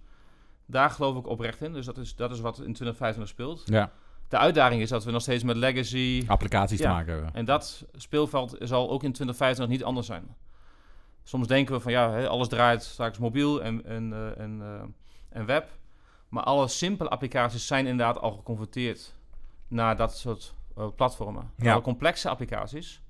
Daar 0.65 0.89
geloof 0.89 1.17
ik 1.17 1.27
oprecht 1.27 1.61
in. 1.61 1.73
Dus 1.73 1.85
dat 1.85 1.97
is, 1.97 2.15
dat 2.15 2.31
is 2.31 2.39
wat 2.39 2.55
in 2.57 2.73
2025 2.73 3.27
speelt. 3.33 3.63
Ja, 3.65 3.91
De 4.27 4.37
uitdaging 4.37 4.81
is 4.81 4.89
dat 4.89 5.03
we 5.03 5.11
nog 5.11 5.21
steeds 5.21 5.43
met 5.43 5.55
legacy... 5.55 6.23
applicaties 6.27 6.79
Ja. 6.79 6.85
te 6.89 6.93
maken 6.93 7.13
hebben. 7.13 7.33
En 7.33 7.45
dat 7.45 7.85
speelveld 7.95 8.55
zal 8.59 8.89
ook 8.89 9.03
in 9.03 9.11
2025 9.11 9.67
niet 9.77 9.83
anders 9.83 10.07
zijn. 10.07 10.35
Soms 11.23 11.47
denken 11.47 11.75
we 11.75 11.79
van 11.81 11.91
ja, 11.91 12.11
hè, 12.11 12.27
alles 12.27 12.47
draait 12.47 12.83
straks 12.83 13.17
mobiel 13.17 13.63
en, 13.63 13.85
en, 13.85 14.13
eh, 14.13 14.39
en, 14.43 14.61
eh, 14.61 14.83
en 15.29 15.45
web. 15.45 15.69
Maar 16.33 16.43
alle 16.43 16.67
simpele 16.67 17.09
applicaties 17.09 17.67
zijn 17.67 17.87
inderdaad 17.87 18.19
al 18.19 18.31
geconverteerd 18.31 19.15
naar 19.67 19.97
dat 19.97 20.17
soort 20.17 20.53
eh, 20.75 20.87
platformen. 20.95 21.51
Ja. 21.57 21.73
Alle 21.73 21.81
complexe 21.81 22.29
applicaties, 22.29 23.01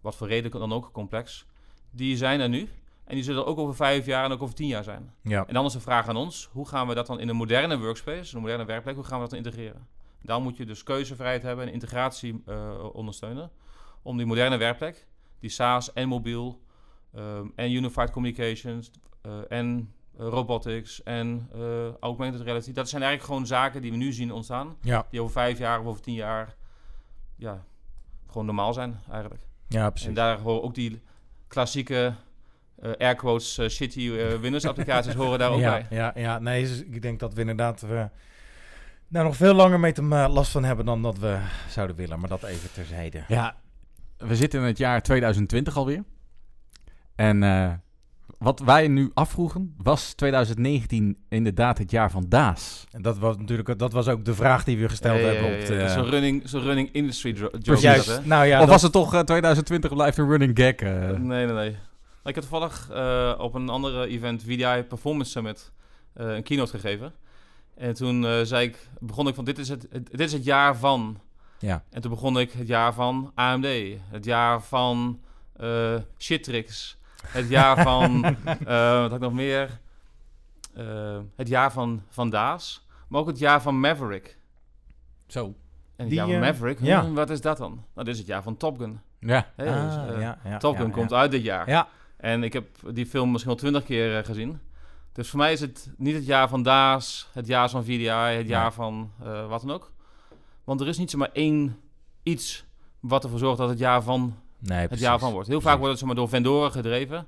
wat 0.00 0.16
voor 0.16 0.28
reden 0.28 0.50
dan 0.50 0.72
ook 0.72 0.92
complex, 0.92 1.46
die 1.90 2.16
zijn 2.16 2.40
er 2.40 2.48
nu. 2.48 2.68
En 3.04 3.14
die 3.14 3.24
zullen 3.24 3.42
er 3.42 3.48
ook 3.48 3.58
over 3.58 3.74
vijf 3.74 4.06
jaar 4.06 4.24
en 4.24 4.32
ook 4.32 4.42
over 4.42 4.54
tien 4.54 4.66
jaar 4.66 4.84
zijn. 4.84 5.14
Ja. 5.22 5.46
En 5.46 5.54
dan 5.54 5.64
is 5.64 5.72
de 5.72 5.80
vraag 5.80 6.08
aan 6.08 6.16
ons, 6.16 6.48
hoe 6.52 6.68
gaan 6.68 6.88
we 6.88 6.94
dat 6.94 7.06
dan 7.06 7.20
in 7.20 7.28
een 7.28 7.36
moderne 7.36 7.78
workspace, 7.78 8.34
een 8.34 8.40
moderne 8.40 8.64
werkplek, 8.64 8.94
hoe 8.94 9.04
gaan 9.04 9.16
we 9.16 9.28
dat 9.28 9.30
dan 9.30 9.38
integreren? 9.38 9.86
Daar 10.22 10.40
moet 10.40 10.56
je 10.56 10.66
dus 10.66 10.82
keuzevrijheid 10.82 11.42
hebben 11.42 11.66
en 11.66 11.72
integratie 11.72 12.42
eh, 12.46 12.84
ondersteunen. 12.92 13.50
Om 14.02 14.16
die 14.16 14.26
moderne 14.26 14.56
werkplek, 14.56 15.06
die 15.40 15.50
SaaS 15.50 15.92
en 15.92 16.08
mobiel 16.08 16.60
ehm, 17.12 17.46
en 17.54 17.72
unified 17.72 18.10
communications 18.10 18.90
eh, 19.22 19.32
en 19.48 19.94
robotics 20.16 21.02
en 21.02 21.48
eh, 21.54 21.60
augmented 22.00 22.40
reality. 22.40 22.72
Dat 22.72 22.88
zijn 22.88 23.02
eigenlijk 23.02 23.32
gewoon 23.32 23.46
zaken 23.46 23.82
die 23.82 23.90
we 23.90 23.96
nu 23.96 24.12
zien 24.12 24.32
ontstaan. 24.32 24.76
Ja. 24.80 25.06
Die 25.10 25.20
over 25.20 25.32
vijf 25.32 25.58
jaar 25.58 25.80
of 25.80 25.86
over 25.86 26.02
tien 26.02 26.14
jaar 26.14 26.54
ja, 27.36 27.64
gewoon 28.26 28.46
normaal 28.46 28.72
zijn 28.72 29.00
eigenlijk. 29.10 29.42
ja, 29.68 29.90
precies. 29.90 30.08
En 30.08 30.14
daar 30.14 30.38
horen 30.38 30.62
ook 30.62 30.74
die 30.74 31.02
klassieke 31.48 32.14
eh 32.80 32.92
air 32.98 33.14
quotes 33.14 33.58
eh, 33.58 33.68
shitty 33.68 34.10
eh, 34.10 34.40
Windows 34.40 34.66
applicaties 34.66 35.14
horen 35.22 35.38
daar 35.38 35.50
ook 35.50 35.60
ja, 35.60 35.70
bij. 35.70 35.86
Ja, 35.90 36.12
ja, 36.14 36.38
nee, 36.38 36.62
dus 36.62 36.84
ik 36.84 37.02
denk 37.02 37.20
dat 37.20 37.34
we 37.34 37.40
inderdaad 37.40 37.80
we 37.80 38.08
daar 39.08 39.24
nog 39.24 39.36
veel 39.36 39.54
langer 39.54 39.80
mee 39.80 39.92
te 39.92 40.02
last 40.02 40.50
van 40.50 40.64
hebben 40.64 40.84
dan 40.84 41.02
dat 41.02 41.18
we 41.18 41.38
zouden 41.68 41.96
willen. 41.96 42.20
Maar 42.20 42.28
dat 42.28 42.42
even 42.42 42.72
terzijde. 42.72 43.24
Ja, 43.28 43.56
we 44.16 44.36
zitten 44.36 44.60
in 44.60 44.66
het 44.66 44.78
jaar 44.78 45.02
2020 45.02 45.76
alweer. 45.76 46.04
En 47.14 47.42
eh, 47.42 47.72
wat 48.38 48.60
wij 48.60 48.88
nu 48.88 49.10
afvroegen, 49.14 49.74
was 49.82 50.12
2019 50.14 51.16
inderdaad 51.28 51.78
het 51.78 51.90
jaar 51.90 52.10
van 52.10 52.24
Daas? 52.28 52.84
En 52.90 53.02
dat 53.02 53.18
was 53.18 53.36
natuurlijk 53.36 53.78
dat 53.78 53.92
was 53.92 54.08
ook 54.08 54.24
de 54.24 54.34
vraag 54.34 54.64
die 54.64 54.78
we 54.78 54.88
gesteld 54.88 55.18
Ja, 55.20 55.24
hebben 55.26 55.50
ja, 55.50 55.60
op 55.60 55.66
de... 55.66 55.88
Zo'n 55.88 56.04
running, 56.10 56.42
zo'n 56.48 56.60
running 56.62 56.88
industry 56.92 57.30
joke. 57.32 57.58
Precies. 57.58 57.82
Juist, 57.82 58.00
is 58.00 58.06
dat, 58.06 58.22
hè? 58.22 58.28
nou 58.28 58.44
ja, 58.46 58.54
of 58.54 58.60
dat- 58.60 58.68
was 58.68 58.82
het 58.82 58.92
toch 58.92 59.14
eh, 59.14 59.20
2020 59.20 59.92
blijft 59.94 60.18
een 60.18 60.28
running 60.28 60.58
gag? 60.58 60.74
eh? 60.74 61.08
Nee, 61.08 61.46
nee, 61.46 61.54
nee. 61.54 61.76
Ik 62.24 62.34
had 62.34 62.48
toevallig 62.48 62.90
eh, 62.90 63.34
op 63.38 63.54
een 63.54 63.68
andere 63.68 64.06
event, 64.06 64.42
VDI 64.42 64.82
Performance 64.88 65.30
Summit, 65.30 65.72
eh, 66.14 66.34
een 66.34 66.42
keynote 66.42 66.70
gegeven. 66.70 67.12
En 67.74 67.94
toen 67.94 68.26
eh, 68.26 68.40
zei 68.42 68.66
ik, 68.66 68.88
begon 68.98 69.28
ik 69.28 69.34
van, 69.34 69.44
dit 69.44 69.58
is, 69.58 69.68
het, 69.68 69.86
het- 69.90 70.10
dit 70.10 70.20
is 70.20 70.32
het 70.32 70.44
jaar 70.44 70.76
van. 70.76 71.20
Ja. 71.58 71.82
En 71.90 72.00
toen 72.00 72.10
begon 72.10 72.38
ik 72.38 72.52
het 72.52 72.66
jaar 72.68 72.94
van 72.94 73.32
AMD. 73.34 73.66
Het 74.10 74.24
jaar 74.24 74.62
van 74.62 75.20
eh 75.56 75.94
Shitrix. 76.18 76.96
Het 77.26 77.48
jaar 77.48 77.82
van, 77.82 78.24
eh, 78.24 79.00
wat 79.00 79.10
had 79.10 79.12
ik 79.12 79.20
nog 79.20 79.32
meer? 79.32 79.80
Eh, 80.74 81.18
het 81.36 81.48
jaar 81.48 81.72
van, 81.72 82.02
van 82.08 82.30
Daas. 82.30 82.86
Maar 83.08 83.20
ook 83.20 83.26
het 83.26 83.38
jaar 83.38 83.62
van 83.62 83.80
Maverick. 83.80 84.38
Zo. 85.26 85.44
En 85.44 85.54
het 85.96 86.08
Die, 86.08 86.14
jaar 86.14 86.26
van 86.26 86.34
eh, 86.34 86.40
Maverick, 86.40 86.78
ja. 86.80 87.04
hm, 87.04 87.12
wat 87.12 87.30
is 87.30 87.40
dat 87.40 87.56
dan? 87.56 87.70
Nou, 87.70 88.06
dit 88.06 88.08
is 88.14 88.18
het 88.18 88.26
jaar 88.28 88.42
van 88.42 88.56
Top 88.56 88.78
Gun. 88.78 89.00
Ja. 89.18 89.46
Hè, 89.56 89.74
Ah, 89.76 89.84
dus, 90.06 90.14
eh, 90.14 90.20
ja, 90.20 90.38
ja, 90.44 90.58
Top 90.58 90.76
Gun 90.76 90.86
ja, 90.86 90.92
komt 90.92 91.10
ja. 91.10 91.16
uit 91.16 91.30
dit 91.30 91.42
jaar. 91.42 91.68
Ja, 91.68 91.88
En 92.16 92.42
ik 92.42 92.52
heb 92.52 92.66
die 92.92 93.06
film 93.06 93.30
misschien 93.30 93.52
al 93.52 93.58
twintig 93.58 93.84
keer 93.84 94.18
eh, 94.18 94.24
gezien. 94.24 94.60
Dus 95.12 95.28
voor 95.30 95.38
mij 95.38 95.52
is 95.52 95.60
het 95.60 95.90
niet 95.96 96.14
het 96.14 96.26
jaar 96.26 96.48
van 96.48 96.62
Daas, 96.62 97.28
het 97.32 97.46
jaar 97.46 97.70
van 97.70 97.84
VDI, 97.84 98.08
het 98.36 98.48
jaar 98.48 98.72
van 98.72 99.10
eh, 99.22 99.48
wat 99.48 99.60
dan 99.60 99.70
ook. 99.70 99.92
Want 100.64 100.80
er 100.80 100.88
is 100.88 100.98
niet 100.98 101.10
zomaar 101.10 101.30
één 101.32 101.76
iets 102.22 102.64
wat 103.00 103.24
ervoor 103.24 103.38
zorgt 103.38 103.58
dat 103.58 103.68
het 103.68 103.78
jaar 103.78 104.02
van 104.02 104.36
nee, 104.64 104.78
het 104.78 104.86
precies. 104.86 105.06
jaar 105.06 105.18
van 105.18 105.32
wordt. 105.32 105.48
Heel 105.48 105.60
vaak 105.60 105.76
wordt 105.76 105.90
het 105.90 105.98
zomaar 105.98 106.14
door 106.14 106.28
vendoren 106.28 106.72
gedreven. 106.72 107.26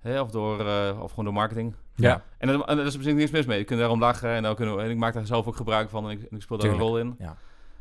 Hè, 0.00 0.20
of, 0.20 0.30
door, 0.30 0.66
eh, 0.66 1.00
of 1.00 1.08
gewoon 1.10 1.24
door 1.24 1.34
marketing. 1.34 1.74
Ja. 1.94 2.22
En, 2.38 2.48
dat, 2.48 2.68
en 2.68 2.76
daar 2.76 2.86
is 2.86 2.96
misschien 2.96 3.16
niks 3.16 3.30
mis 3.30 3.46
mee. 3.46 3.58
Je 3.58 3.64
kunt 3.64 3.78
daarom 3.78 4.00
lachen 4.00 4.30
en, 4.30 4.42
dan 4.42 4.54
kunnen 4.54 4.76
we, 4.76 4.82
en 4.82 4.90
ik 4.90 4.96
maak 4.96 5.14
daar 5.14 5.26
zelf 5.26 5.46
ook 5.46 5.56
gebruik 5.56 5.90
van 5.90 6.04
en 6.04 6.10
ik, 6.10 6.18
en 6.30 6.36
ik 6.36 6.42
speel 6.42 6.56
daar 6.58 6.70
Tuurlijk, 6.70 6.90
een 6.90 6.96
rol 6.96 6.98
in. 6.98 7.14
ja. 7.18 7.36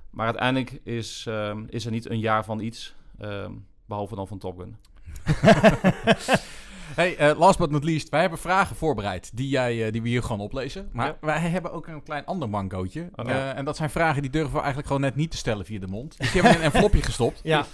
Maar 0.10 0.26
uiteindelijk 0.26 0.80
is, 0.84 1.26
ehm, 1.28 1.64
is 1.70 1.86
er 1.86 1.92
niet 1.92 2.10
een 2.10 2.20
jaar 2.20 2.46
van 2.46 2.60
iets, 2.60 2.96
ehm, 3.20 3.52
behalve 3.86 4.16
dan 4.16 4.28
van 4.28 4.38
Top 4.38 4.58
Gun. 4.60 4.76
Hey, 6.96 7.18
eh, 7.18 7.38
last 7.40 7.58
but 7.60 7.72
not 7.72 7.84
least, 7.84 8.10
wij 8.10 8.22
hebben 8.22 8.40
vragen 8.40 8.76
voorbereid 8.76 9.32
die, 9.38 9.50
jij, 9.50 9.86
eh, 9.86 9.92
die 9.92 10.02
we 10.02 10.08
hier 10.08 10.22
gewoon 10.24 10.40
oplezen. 10.40 10.90
Maar 10.94 11.06
Ja. 11.08 11.18
wij 11.22 11.40
hebben 11.40 11.72
ook 11.72 11.88
een 11.88 12.04
klein 12.04 12.26
ander 12.26 12.50
mangootje. 12.50 13.10
Oh. 13.16 13.30
Eh, 13.30 13.58
en 13.58 13.66
dat 13.66 13.78
zijn 13.78 13.90
vragen 13.90 14.22
die 14.22 14.32
durven 14.32 14.52
we 14.52 14.58
eigenlijk 14.58 14.88
gewoon 14.88 15.02
net 15.02 15.16
niet 15.16 15.32
te 15.32 15.38
stellen 15.38 15.66
via 15.66 15.80
de 15.80 15.88
mond. 15.88 16.18
Dus 16.18 16.32
die 16.32 16.42
hebben 16.42 16.52
we 16.52 16.58
in 16.58 16.66
een 16.66 16.72
envelopje 16.74 17.02
gestopt. 17.04 17.40
Ja. 17.44 17.66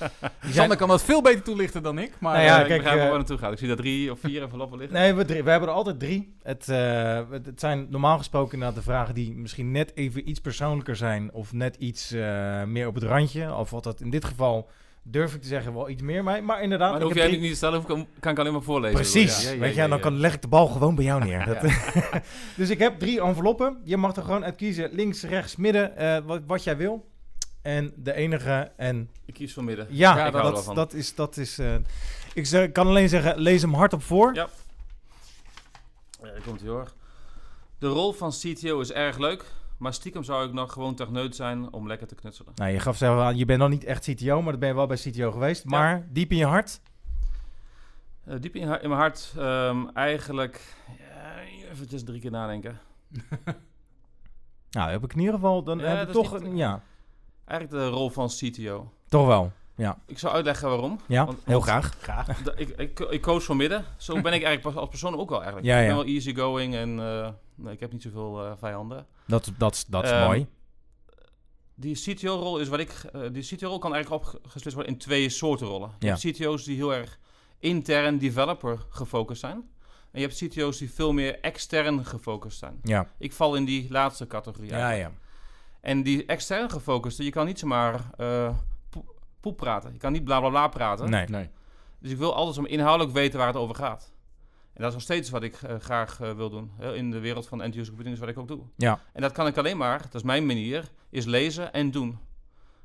Zijn- 0.42 0.54
Sander 0.54 0.78
kan 0.78 0.88
dat 0.88 1.04
veel 1.04 1.22
beter 1.22 1.44
toelichten 1.44 1.84
dan 1.84 2.00
ik. 2.00 2.12
Maar 2.20 2.34
Nou 2.34 2.46
ja, 2.46 2.56
eh, 2.56 2.62
ik 2.62 2.68
kijk, 2.68 2.82
begrijp 2.84 3.02
waar 3.08 3.18
naartoe 3.18 3.38
gaat. 3.38 3.52
Ik 3.52 3.58
zie 3.58 3.68
dat 3.68 3.78
drie 3.78 4.12
of 4.12 4.20
vier 4.20 4.42
enveloppen 4.42 4.78
liggen. 4.78 4.98
Nee, 4.98 5.14
we, 5.14 5.26
drie, 5.26 5.44
we 5.44 5.50
hebben 5.50 5.70
er 5.70 5.76
altijd 5.76 6.00
drie. 6.00 6.36
Het, 6.44 6.70
eh, 6.70 7.22
het 7.30 7.46
het 7.46 7.60
zijn 7.60 7.88
normaal 7.90 8.18
gesproken 8.18 8.54
inderdaad 8.54 8.78
de 8.78 8.84
vragen 8.92 9.14
die 9.14 9.36
misschien 9.36 9.72
net 9.72 9.92
even 9.96 10.30
iets 10.30 10.40
persoonlijker 10.40 10.96
zijn. 10.96 11.34
Of 11.34 11.54
net 11.54 11.76
iets 11.76 12.12
eh, 12.12 12.64
meer 12.64 12.88
op 12.88 12.96
het 12.96 13.04
randje. 13.04 13.56
Of 13.56 13.70
wat 13.70 13.84
dat 13.84 14.02
in 14.02 14.10
dit 14.10 14.26
geval, 14.26 14.70
durf 15.10 15.34
ik 15.36 15.42
te 15.42 15.48
zeggen, 15.48 15.74
wel 15.74 15.90
iets 15.90 16.02
meer. 16.02 16.24
Maar, 16.24 16.44
maar 16.44 16.62
inderdaad, 16.62 16.90
Maar 16.92 17.00
dan 17.00 17.08
hoef 17.08 17.18
jij 17.18 17.28
drie- 17.28 17.40
niet 17.40 17.50
te 17.50 17.56
stellen, 17.56 17.80
ik, 17.82 18.06
kan 18.20 18.32
ik 18.32 18.40
alleen 18.40 18.52
maar 18.54 18.62
voorlezen. 18.62 18.96
Precies. 18.96 19.42
Ja, 19.44 19.48
ja, 19.50 19.54
ja, 19.56 19.60
Weet 19.62 19.76
je, 19.76 19.88
dan 19.88 20.00
kan, 20.00 20.18
leg 20.20 20.34
ik 20.34 20.42
de 20.42 20.48
bal 20.48 20.68
gewoon 20.68 20.96
bij 20.96 21.04
jou 21.06 21.24
neer. 21.24 21.46
Dat, 21.46 21.72
dus 22.58 22.70
ik 22.70 22.80
heb 22.80 23.00
drie 23.00 23.22
enveloppen. 23.22 23.82
Je 23.84 23.98
mag 23.98 24.16
er 24.16 24.24
gewoon 24.24 24.44
uit 24.46 24.56
kiezen. 24.56 24.90
Links, 24.94 25.24
rechts, 25.24 25.56
midden. 25.56 25.98
eh, 25.98 26.18
wat, 26.26 26.42
wat 26.48 26.64
jij 26.64 26.78
wil. 26.78 27.08
En 27.62 27.94
de 27.96 28.14
enige 28.14 28.72
en 28.76 29.10
Ik 29.26 29.34
kies 29.34 29.54
van 29.54 29.66
midden. 29.66 29.88
ja, 29.90 30.32
dat, 30.32 30.72
dat 30.76 30.94
is 30.94 31.16
dat 31.16 31.38
is. 31.38 31.60
eh, 31.60 31.76
ik 32.34 32.46
zeg- 32.46 32.72
kan 32.72 32.88
alleen 32.88 33.10
zeggen, 33.10 33.40
lees 33.40 33.62
hem 33.62 33.74
hardop 33.74 34.04
voor. 34.04 34.34
Ja. 34.34 34.48
Komt 36.46 36.60
hij 36.62 36.70
hoor. 36.70 36.92
De 37.80 37.88
rol 37.88 38.14
van 38.14 38.32
CTO 38.32 38.80
is 38.80 38.92
erg 38.92 39.18
leuk, 39.18 39.46
maar 39.78 39.94
stiekem 39.94 40.24
zou 40.24 40.48
ik 40.48 40.54
nog 40.54 40.74
gewoon 40.74 40.96
techneut 40.96 41.36
zijn 41.36 41.74
om 41.74 41.88
lekker 41.88 42.08
te 42.08 42.16
knutselen. 42.16 42.52
Nou, 42.56 42.72
je 42.72 42.80
gaf 42.80 42.98
zelf 42.98 43.20
aan, 43.20 43.38
je 43.38 43.46
bent 43.46 43.60
nog 43.60 43.70
niet 43.70 43.84
echt 43.84 44.04
CTO, 44.12 44.42
maar 44.42 44.52
dat 44.52 44.60
ben 44.60 44.70
je 44.70 44.76
wel 44.76 44.88
bij 44.88 44.98
CTO 44.98 45.32
geweest. 45.32 45.66
Maar 45.66 46.08
diep 46.10 46.32
in 46.32 46.38
je 46.38 46.46
hart. 46.46 46.80
Eh, 48.26 48.36
diep 48.40 48.56
in, 48.56 48.62
in 48.62 48.68
mijn 48.90 48.92
hart 49.02 49.34
ehm, 49.38 49.88
eigenlijk 49.94 50.76
ja, 51.00 51.40
eventjes 51.72 52.04
drie 52.04 52.20
keer 52.22 52.32
nadenken. 52.32 52.80
Nou, 54.70 54.90
heb 54.92 55.04
ik 55.04 55.14
in 55.14 55.20
ieder 55.20 55.34
geval 55.34 55.64
dan 55.64 55.78
Ja, 55.80 55.86
heb 55.86 56.08
ik 56.08 56.14
toch, 56.14 56.42
niet- 56.42 56.58
ja, 56.58 56.82
Eigenlijk 57.46 57.84
de 57.84 57.90
rol 57.90 58.10
van 58.10 58.28
CTO. 58.28 58.92
toch 59.08 59.28
wel. 59.28 59.52
Ja, 59.76 59.98
Ik 60.06 60.20
zal 60.20 60.32
uitleggen 60.32 60.70
waarom. 60.70 61.00
ja 61.08 61.26
Want- 61.26 61.38
heel 61.46 61.54
want- 61.54 61.64
graag. 61.66 61.96
graag. 62.02 62.28
Ik, 62.56 62.70
ik, 62.70 63.00
ik 63.00 63.22
koos 63.22 63.46
van 63.46 63.58
midden. 63.58 63.86
Zo 63.98 64.14
ben 64.14 64.34
ik 64.34 64.44
eigenlijk 64.44 64.62
pas 64.62 64.76
als 64.76 64.90
persoon 64.90 65.16
ook 65.18 65.30
wel 65.30 65.38
eigenlijk. 65.44 65.68
Ja, 65.68 65.76
Ik 65.78 65.82
ja. 65.82 65.88
ben 65.88 65.96
wel 65.96 66.06
easygoing 66.14 66.76
en 66.76 67.00
eh, 67.00 67.30
ik 67.66 67.80
heb 67.80 67.92
niet 67.92 68.02
zoveel 68.02 68.46
eh, 68.46 68.52
vijanden. 68.58 69.06
Dat, 69.26 69.52
dat, 69.58 69.86
dat 69.90 70.04
is 70.04 70.10
Ehm, 70.12 70.26
mooi. 70.26 70.48
Die 71.76 71.96
CTO-rol 71.96 72.60
is 72.60 72.68
wat 72.68 72.80
ik. 72.80 72.90
eh, 73.14 73.22
die 73.32 73.44
CTO-rol 73.44 73.80
kan 73.80 73.94
eigenlijk 73.94 74.24
opgesplitst 74.26 74.74
worden 74.74 74.94
in 74.94 75.00
twee 75.00 75.30
soorten 75.30 75.68
rollen. 75.68 75.92
Je 76.00 76.06
Ja. 76.06 76.12
hebt 76.18 76.38
CTO's 76.38 76.64
die 76.64 76.76
heel 76.76 76.94
erg 76.94 77.20
intern 77.60 78.18
developer 78.18 78.86
gefocust 78.90 79.40
zijn. 79.40 79.70
En 80.12 80.22
je 80.22 80.28
hebt 80.28 80.38
CTO's 80.38 80.78
die 80.78 80.92
veel 80.92 81.14
meer 81.14 81.40
extern 81.40 82.06
gefocust 82.06 82.58
zijn. 82.60 82.80
Ja, 82.84 83.10
Ik 83.18 83.34
val 83.34 83.56
in 83.56 83.66
die 83.66 83.88
laatste 83.92 84.28
categorie. 84.28 84.70
ja, 84.70 84.92
ja. 84.92 85.12
En 85.82 86.04
die 86.04 86.26
extern 86.26 86.70
gefocuste, 86.70 87.24
je 87.24 87.30
kan 87.30 87.46
niet 87.46 87.60
zomaar 87.60 88.10
eh 88.18 88.56
poep, 89.40 89.58
praten. 89.58 89.92
Je 89.94 89.98
kan 90.00 90.12
niet 90.12 90.24
bla 90.24 90.40
bla 90.40 90.50
bla 90.50 90.68
praten. 90.68 91.10
Nee. 91.10 91.28
Nee. 91.28 91.50
Dus 92.00 92.12
ik 92.12 92.18
wil 92.18 92.34
altijd 92.36 92.56
zo 92.56 92.64
inhoudelijk 92.64 93.16
weten 93.16 93.38
waar 93.38 93.48
het 93.48 93.56
over 93.56 93.76
gaat. 93.76 94.14
En 94.78 94.84
dat 94.84 94.92
is 94.92 94.98
nog 94.98 95.04
steeds 95.04 95.30
wat 95.30 95.44
ik 95.44 95.62
eh, 95.62 95.76
graag 95.80 96.20
eh, 96.22 96.32
wil 96.32 96.50
doen. 96.50 96.72
In 96.94 97.12
de 97.12 97.20
wereld 97.20 97.48
van 97.48 97.62
end-user 97.62 97.88
computing 97.88 98.16
is 98.16 98.20
wat 98.22 98.30
ik 98.30 98.38
ook 98.38 98.48
doe. 98.48 98.62
Ja. 98.76 99.00
En 99.14 99.22
dat 99.22 99.32
kan 99.32 99.48
ik 99.48 99.58
alleen 99.58 99.78
maar, 99.78 100.02
dat 100.02 100.14
is 100.14 100.24
mijn 100.24 100.46
manier, 100.46 100.90
is 101.10 101.26
lezen 101.26 101.74
en 101.74 101.92
doen. 101.92 102.18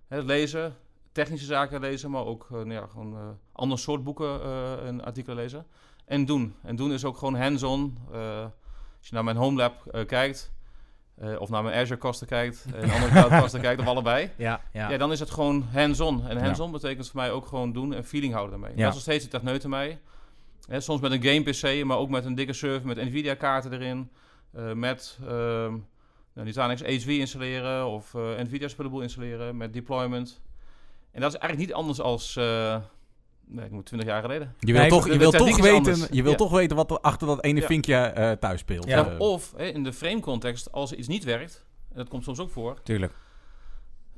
Hè, 0.08 0.20
lezen, 0.20 0.76
technische 1.12 1.46
zaken 1.46 1.80
lezen, 1.80 2.10
maar 2.10 2.24
ook 2.24 2.44
eh, 2.44 2.56
nou 2.56 2.72
ja, 2.72 2.86
gewoon 2.86 3.38
ander 3.52 3.78
soort 3.78 4.04
boeken 4.04 4.40
en 4.84 5.04
artikelen 5.04 5.36
lezen. 5.36 5.66
En 6.04 6.24
doen. 6.24 6.54
En 6.62 6.76
doen 6.76 6.92
is 6.92 7.04
ook 7.04 7.16
gewoon 7.16 7.34
hands-on. 7.34 7.98
Als 8.98 9.08
je 9.08 9.14
naar 9.14 9.24
mijn 9.24 9.36
home 9.36 9.56
lab 9.56 10.04
kijkt, 10.06 10.52
of 11.38 11.48
naar 11.48 11.62
mijn 11.62 11.80
Azure 11.80 11.98
kosten 11.98 12.26
kijkt, 12.26 12.66
en 12.74 12.90
andere 12.90 13.10
cloud 13.10 13.40
kosten 13.40 13.60
kijkt, 13.60 13.80
of 13.80 13.86
allebei. 13.86 14.30
Ja, 14.36 14.60
ja. 14.72 14.90
Ja. 14.90 14.98
dan 14.98 15.12
is 15.12 15.20
het 15.20 15.30
gewoon 15.30 15.64
hands-on. 15.72 16.26
En 16.26 16.36
Ja. 16.36 16.42
hands-on 16.42 16.70
betekent 16.70 17.08
voor 17.10 17.20
mij 17.20 17.30
ook 17.30 17.46
gewoon 17.46 17.72
doen 17.72 17.94
en 17.94 18.04
feeling 18.04 18.32
houden 18.32 18.60
daarmee. 18.60 18.76
Ja. 18.76 18.84
Dat 18.84 18.88
is 18.88 18.94
nog 18.94 19.02
steeds 19.02 19.24
de 19.24 19.30
techneut 19.30 19.66
mij. 19.66 20.00
Hè, 20.68 20.80
soms 20.80 21.00
met 21.00 21.12
een 21.12 21.22
game 21.22 21.42
PC, 21.42 21.84
maar 21.84 21.96
ook 21.98 22.10
met 22.10 22.24
een 22.24 22.34
dikke 22.34 22.52
server 22.52 22.86
met 22.86 22.96
Nvidia-kaarten 22.96 23.72
erin. 23.72 24.10
eh, 24.52 24.72
met 24.72 25.18
ehm 25.22 25.70
nou, 26.34 26.46
Nutanix 26.46 26.82
HV 26.82 27.06
installeren 27.06 27.86
of 27.86 28.14
eh, 28.14 28.38
Nvidia 28.38 28.68
Spillable 28.68 29.02
installeren 29.02 29.56
met 29.56 29.72
deployment. 29.72 30.40
En 31.10 31.20
dat 31.20 31.32
is 31.32 31.38
eigenlijk 31.38 31.68
niet 31.68 31.78
anders 31.78 32.00
als... 32.00 32.36
eh 32.36 32.76
nee, 33.46 33.64
ik 33.64 33.70
moet 33.70 33.86
20 33.86 34.08
jaar 34.08 34.20
geleden. 34.22 34.54
Je 34.58 34.72
wil 34.72 34.80
Nee, 34.80 34.90
toch, 34.90 35.06
je 35.06 35.18
wil 35.18 35.30
toch 35.30 35.60
weten, 35.60 36.06
je 36.10 36.22
wil 36.22 36.30
Ja. 36.30 36.36
toch 36.36 36.50
weten 36.50 36.76
wat 36.76 36.90
er 36.90 36.98
achter 37.00 37.26
dat 37.26 37.44
ene 37.44 37.60
Ja. 37.60 37.66
vinkje 37.66 37.94
eh, 37.96 38.30
thuis 38.32 38.60
speelt. 38.60 38.86
Ja. 38.86 39.16
Of 39.18 39.52
hè, 39.56 39.64
in 39.64 39.82
de 39.82 39.92
frame 39.92 40.20
context, 40.20 40.72
als 40.72 40.90
er 40.92 40.98
iets 40.98 41.08
niet 41.08 41.24
werkt, 41.24 41.64
en 41.90 41.96
dat 41.96 42.08
komt 42.08 42.24
soms 42.24 42.38
ook 42.38 42.50
voor, 42.50 42.80
Tuurlijk. 42.82 43.12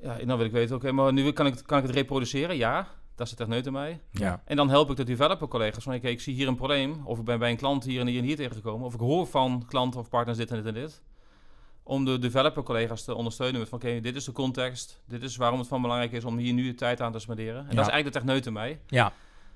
ja, 0.03 0.16
dan 0.24 0.36
wil 0.36 0.47
ik 0.47 0.53
weten, 0.53 0.76
oké, 0.76 0.92
maar 0.92 1.12
nu 1.12 1.32
kan 1.32 1.47
ik, 1.47 1.55
kan 1.66 1.78
ik 1.78 1.84
het 1.86 1.95
reproduceren? 1.95 2.57
Ja, 2.57 2.88
dat 3.15 3.27
is 3.27 3.33
de 3.33 3.39
techneut 3.39 3.67
in 3.67 3.73
mij. 3.73 4.01
Ja. 4.11 4.43
En 4.45 4.57
dan 4.57 4.69
help 4.69 4.91
ik 4.91 4.97
de 4.97 5.05
developer 5.05 5.49
collega's 5.49 5.85
van, 5.85 5.95
oké, 5.95 6.09
ik 6.09 6.21
zie 6.21 6.35
hier 6.35 6.49
een 6.49 6.57
probleem. 6.57 7.01
Of 7.05 7.19
ik 7.19 7.25
ben 7.25 7.39
bij 7.39 7.51
een 7.51 7.57
klant 7.57 7.85
hier 7.85 8.01
en 8.01 8.07
hier 8.07 8.19
en 8.19 8.25
hier 8.25 8.37
tegengekomen. 8.37 8.87
Of 8.87 8.95
ik 8.95 9.01
hoor 9.01 9.27
van 9.27 9.65
klanten 9.69 10.01
of 10.01 10.09
partners 10.09 10.39
dit 10.39 10.51
en 10.51 10.57
dit 10.57 10.67
en 10.67 10.75
dit. 10.75 11.03
Om 11.83 12.05
de 12.05 12.19
developer 12.19 12.62
collega's 12.62 13.05
te 13.05 13.15
ondersteunen 13.15 13.61
met 13.61 13.69
van, 13.69 13.79
oké, 13.79 14.01
dit 14.01 14.17
is 14.17 14.25
de 14.25 14.33
context. 14.33 15.01
Dit 15.07 15.23
is 15.23 15.37
waarom 15.37 15.59
het 15.59 15.69
van 15.69 15.81
belangrijk 15.83 16.12
is 16.12 16.25
om 16.25 16.37
hier 16.39 16.53
nu 16.53 16.67
de 16.67 16.75
tijd 16.75 17.01
aan 17.01 17.12
te 17.12 17.19
spenderen. 17.19 17.57
En 17.61 17.69
Ja. 17.69 17.75
dat 17.75 17.87
is 17.87 17.93
eigenlijk 17.93 18.12
de 18.12 18.19
techneut 18.21 18.47
in 18.47 18.53
mij. 18.53 18.81
Ja. 18.87 19.12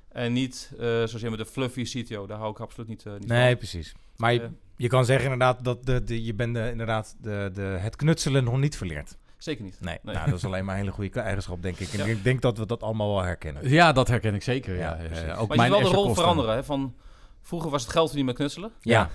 En 0.08 0.32
niet 0.32 0.70
eh 0.78 0.78
zoals 0.86 1.20
je 1.20 1.30
met 1.30 1.38
de 1.38 1.46
fluffy 1.46 1.82
CTO. 1.84 2.26
Daar 2.26 2.38
hou 2.38 2.50
ik 2.50 2.60
absoluut 2.60 2.88
niet, 2.88 3.06
eh, 3.06 3.12
niet 3.12 3.26
Nee, 3.28 3.48
van. 3.48 3.56
precies. 3.56 3.94
Maar 4.16 4.32
je, 4.32 4.40
Eh, 4.40 4.48
je 4.76 4.88
kan 4.88 5.04
zeggen 5.04 5.24
inderdaad 5.32 5.64
dat 5.64 5.86
de, 5.86 6.04
de, 6.04 6.24
je 6.24 6.34
bent 6.34 6.54
de, 6.54 6.70
inderdaad 6.70 7.16
de, 7.20 7.50
de, 7.54 7.60
het 7.62 7.96
knutselen 7.96 8.44
nog 8.44 8.58
niet 8.58 8.76
verleerd. 8.76 9.16
Zeker 9.38 9.64
niet. 9.64 9.76
Nee, 9.80 9.98
Nee. 10.02 10.14
Nou, 10.14 10.26
dat 10.30 10.38
is 10.38 10.44
alleen 10.44 10.64
maar 10.64 10.74
een 10.74 10.80
hele 10.80 10.92
goede 10.92 11.20
eigenschap, 11.20 11.62
denk 11.62 11.78
ik. 11.78 11.92
En 11.92 11.98
Ja. 11.98 12.04
ik 12.04 12.24
denk 12.24 12.40
dat 12.40 12.58
we 12.58 12.66
dat 12.66 12.82
allemaal 12.82 13.08
wel 13.14 13.22
herkennen. 13.22 13.68
Ja, 13.68 13.92
dat 13.92 14.08
herken 14.08 14.34
ik 14.34 14.42
zeker. 14.42 14.74
Ja, 14.76 14.80
Ja, 14.80 14.96
Eh, 14.96 15.40
ook 15.40 15.48
maar 15.48 15.56
je 15.56 15.70
mijn 15.70 15.70
wel 15.82 15.90
de 15.90 15.96
rol 15.96 16.04
kosten. 16.04 16.14
veranderen. 16.22 16.54
Hè? 16.54 16.64
Van, 16.64 16.94
vroeger 17.42 17.70
was 17.70 17.82
het 17.82 17.90
geld 17.90 18.06
verdienen 18.06 18.34
met 18.34 18.42
knutselen. 18.42 18.72
Ja, 18.80 19.02
Ik 19.04 19.10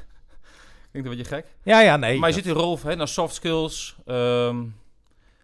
denk 0.91 1.05
dat 1.05 1.15
beetje 1.17 1.36
gek. 1.36 1.45
ja, 1.63 1.80
ja 1.82 1.97
nee. 1.97 2.19
maar 2.19 2.30
je 2.30 2.36
dat- 2.36 2.43
ziet 2.43 2.53
die 2.53 2.63
rol 2.63 2.80
hè, 2.84 2.95
naar 2.95 3.07
soft 3.07 3.36
skills. 3.36 3.95
ehm, 4.05 4.63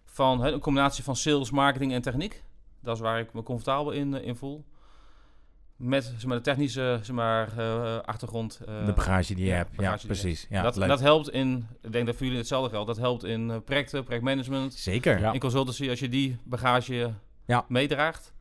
van 0.04 0.42
hè, 0.42 0.50
een 0.52 0.60
combinatie 0.60 1.04
van 1.04 1.16
sales, 1.16 1.50
marketing 1.50 1.92
en 1.92 2.02
techniek. 2.02 2.42
Dat 2.82 2.94
is 2.94 3.00
waar 3.02 3.20
ik 3.20 3.32
me 3.32 3.42
comfortabel 3.42 3.90
in, 3.92 4.14
eh, 4.14 4.26
in 4.26 4.36
voel. 4.36 4.64
Met 5.82 6.04
zeg 6.04 6.24
maar, 6.26 6.36
de 6.36 6.42
technische 6.42 6.98
zeg 7.02 7.14
maar, 7.16 7.58
eh, 7.58 7.96
achtergrond. 8.04 8.60
eh, 8.66 8.86
de 8.86 8.92
bagage 8.92 9.34
die 9.34 9.44
je 9.44 9.50
ja, 9.50 9.56
hebt. 9.56 9.70
Ja, 9.80 9.98
precies. 10.06 10.46
Ja, 10.50 10.62
dat, 10.62 10.76
leuk. 10.76 10.88
dat 10.88 11.00
helpt 11.00 11.30
in, 11.30 11.66
ik 11.82 11.92
denk 11.92 12.06
dat 12.06 12.14
voor 12.14 12.24
jullie 12.24 12.38
hetzelfde 12.40 12.70
geldt, 12.70 12.86
dat 12.86 12.96
helpt 12.96 13.24
in 13.24 13.50
eh, 13.50 13.56
projecten, 13.64 14.04
projectmanagement, 14.04 14.74
Zeker. 14.74 15.20
Ja. 15.20 15.32
in 15.32 15.40
consultancy, 15.40 15.88
als 15.88 15.98
je 15.98 16.08
die 16.08 16.38
bagage 16.44 17.12
Ja. 17.44 17.64
meedraagt. 17.68 18.32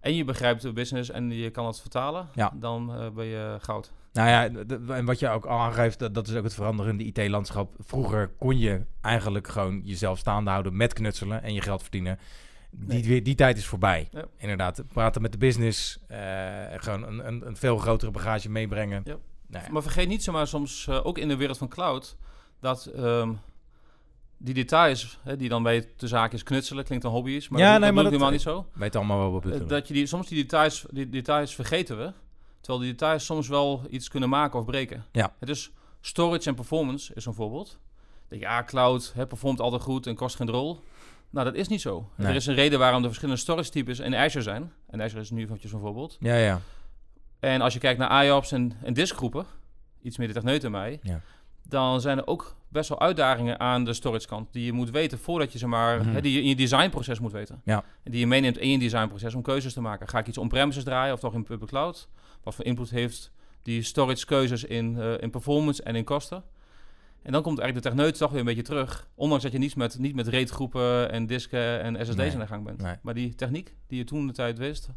En 0.00 0.14
je 0.14 0.24
begrijpt 0.24 0.62
de 0.62 0.72
business 0.72 1.10
en 1.10 1.30
je 1.30 1.50
kan 1.50 1.66
het 1.66 1.80
vertalen, 1.80 2.28
Ja. 2.34 2.52
dan 2.54 3.10
ben 3.14 3.24
je 3.26 3.56
goud. 3.60 3.92
Nou 4.12 4.28
ja, 4.28 4.64
en 4.94 5.04
wat 5.04 5.18
je 5.18 5.28
ook 5.28 5.44
al 5.46 5.58
aangeeft, 5.58 5.98
dat, 5.98 6.14
dat 6.14 6.28
is 6.28 6.34
ook 6.34 6.44
het 6.44 6.54
veranderende 6.54 7.04
IT-landschap. 7.04 7.74
Vroeger 7.78 8.30
kon 8.38 8.58
je 8.58 8.80
eigenlijk 9.00 9.48
gewoon 9.48 9.80
jezelf 9.84 10.18
staande 10.18 10.50
houden 10.50 10.76
met 10.76 10.92
knutselen 10.92 11.42
en 11.42 11.54
je 11.54 11.60
geld 11.60 11.82
verdienen. 11.82 12.18
Die, 12.70 13.04
Nee. 13.08 13.22
die 13.22 13.34
tijd 13.34 13.56
is 13.56 13.66
voorbij. 13.66 14.08
Ja. 14.10 14.24
Inderdaad, 14.36 14.82
praten 14.92 15.22
met 15.22 15.32
de 15.32 15.38
business, 15.38 15.98
eh, 16.08 16.18
gewoon 16.70 17.02
een, 17.02 17.26
een, 17.26 17.46
een 17.46 17.56
veel 17.56 17.78
grotere 17.78 18.10
bagage 18.10 18.50
meebrengen. 18.50 19.02
Ja. 19.04 19.16
Nou 19.46 19.64
ja. 19.64 19.72
Maar 19.72 19.82
vergeet 19.82 20.08
niet 20.08 20.22
zomaar 20.22 20.46
soms, 20.46 20.86
eh, 20.86 21.06
ook 21.06 21.18
in 21.18 21.28
de 21.28 21.36
wereld 21.36 21.58
van 21.58 21.68
cloud, 21.68 22.16
dat 22.60 22.86
ehm, 22.86 23.32
die 24.36 24.54
details, 24.54 25.18
hè, 25.22 25.36
die 25.36 25.48
dan 25.48 25.62
bij 25.62 25.88
de 25.96 26.06
zaak 26.08 26.32
is 26.32 26.42
knutselen, 26.42 26.84
klinkt 26.84 27.04
een 27.04 27.10
hobby 27.10 27.30
is, 27.30 27.48
maar 27.48 27.60
Ja, 27.60 27.72
dat, 27.72 27.80
nee, 27.80 27.92
maar 27.92 28.02
dat- 28.02 28.12
helemaal 28.12 28.32
niet 28.32 28.40
zo. 28.42 28.66
Weet 28.72 28.96
allemaal 28.96 29.18
wel 29.18 29.32
wat 29.32 29.42
we 29.42 29.48
Eh, 29.48 29.52
bedoelen. 29.54 29.78
dat 29.78 29.88
je 29.88 29.94
die, 29.94 30.06
soms 30.06 30.28
die 30.28 30.42
details, 30.42 30.86
die 30.90 31.08
details 31.08 31.54
vergeten 31.54 31.98
we, 31.98 32.12
terwijl 32.60 32.82
die 32.84 32.90
details 32.92 33.24
soms 33.24 33.48
wel 33.48 33.82
iets 33.90 34.08
kunnen 34.08 34.28
maken 34.28 34.58
of 34.58 34.64
breken. 34.64 35.04
Ja. 35.12 35.34
Het 35.38 35.48
is 35.48 35.70
storage 36.00 36.48
en 36.48 36.54
performance 36.54 37.14
is 37.14 37.24
een 37.26 37.34
voorbeeld. 37.34 37.78
Ja, 38.30 38.64
cloud 38.64 39.12
hè, 39.14 39.26
performt 39.26 39.60
altijd 39.60 39.82
goed 39.82 40.06
en 40.06 40.14
kost 40.14 40.36
geen 40.36 40.50
rol. 40.50 40.80
Nou, 41.30 41.44
dat 41.44 41.54
is 41.54 41.68
niet 41.68 41.80
zo. 41.80 42.08
Nee. 42.14 42.28
Er 42.28 42.34
is 42.34 42.46
een 42.46 42.54
reden 42.54 42.78
waarom 42.78 43.00
er 43.00 43.06
verschillende 43.08 43.40
storage 43.40 43.70
types 43.70 43.98
in 43.98 44.14
Azure 44.14 44.42
zijn. 44.44 44.72
En 44.90 45.02
Azure 45.02 45.20
is 45.20 45.30
nu 45.30 45.42
eventjes 45.42 45.72
een 45.72 45.80
voorbeeld. 45.80 46.16
Ja, 46.20 46.34
ja. 46.34 46.60
En 47.40 47.60
als 47.60 47.72
je 47.72 47.78
kijkt 47.78 47.98
naar 47.98 48.24
IOPS 48.24 48.52
en, 48.52 48.72
en 48.82 48.92
diskgroepen, 48.94 49.46
iets 50.02 50.16
meer 50.18 50.26
de 50.26 50.32
techneut 50.32 50.70
mij, 50.70 50.98
Ja. 51.02 51.20
dan 51.62 52.00
zijn 52.00 52.18
er 52.18 52.26
ook 52.26 52.56
best 52.68 52.88
wel 52.88 53.00
uitdagingen 53.00 53.60
aan 53.60 53.84
de 53.84 53.92
storage 53.92 54.26
kant 54.26 54.52
die 54.52 54.64
je 54.64 54.72
moet 54.72 54.90
weten 54.90 55.18
voordat 55.18 55.52
je 55.52 55.58
zeg 55.58 55.68
maar, 55.68 55.98
Mhm. 56.00 56.10
hè, 56.10 56.20
die 56.20 56.32
je 56.32 56.40
in 56.42 56.48
je 56.48 56.56
designproces 56.56 57.18
moet 57.20 57.32
weten. 57.32 57.60
Ja. 57.64 57.84
En 58.02 58.10
die 58.10 58.20
je 58.20 58.26
meeneemt 58.26 58.58
in 58.58 58.70
je 58.70 58.78
designproces 58.78 59.34
om 59.34 59.42
keuzes 59.42 59.72
te 59.72 59.80
maken. 59.80 60.08
Ga 60.08 60.18
ik 60.18 60.26
iets 60.26 60.38
on-premises 60.38 60.84
draaien 60.84 61.14
of 61.14 61.20
toch 61.20 61.34
in 61.34 61.42
public 61.44 61.68
cloud? 61.68 62.08
Wat 62.42 62.54
voor 62.54 62.64
input 62.64 62.90
heeft 62.90 63.30
die 63.62 63.82
storage 63.82 64.26
keuzes 64.26 64.64
in, 64.64 64.98
eh, 65.00 65.12
in 65.20 65.30
performance 65.30 65.82
en 65.82 65.96
in 65.96 66.04
kosten? 66.04 66.42
En 67.22 67.32
dan 67.32 67.42
komt 67.42 67.58
eigenlijk 67.58 67.88
de 67.88 67.94
techneut 67.94 68.18
toch 68.18 68.30
weer 68.30 68.40
een 68.40 68.46
beetje 68.46 68.62
terug. 68.62 69.08
Ondanks 69.14 69.42
dat 69.42 69.52
je 69.52 69.58
niet 69.58 69.76
met, 69.76 69.98
niet 69.98 70.14
met 70.14 70.28
RAID-groepen 70.28 71.10
en 71.10 71.26
disken 71.26 71.80
en 71.82 71.94
SSD's 72.06 72.16
Nee. 72.16 72.32
aan 72.32 72.38
de 72.40 72.46
gang 72.46 72.64
bent. 72.64 72.82
Nee. 72.82 72.94
Maar 73.02 73.14
die 73.14 73.34
techniek 73.34 73.74
die 73.86 73.98
je 73.98 74.04
toen 74.04 74.26
de 74.26 74.32
tijd 74.32 74.58
wist, 74.58 74.88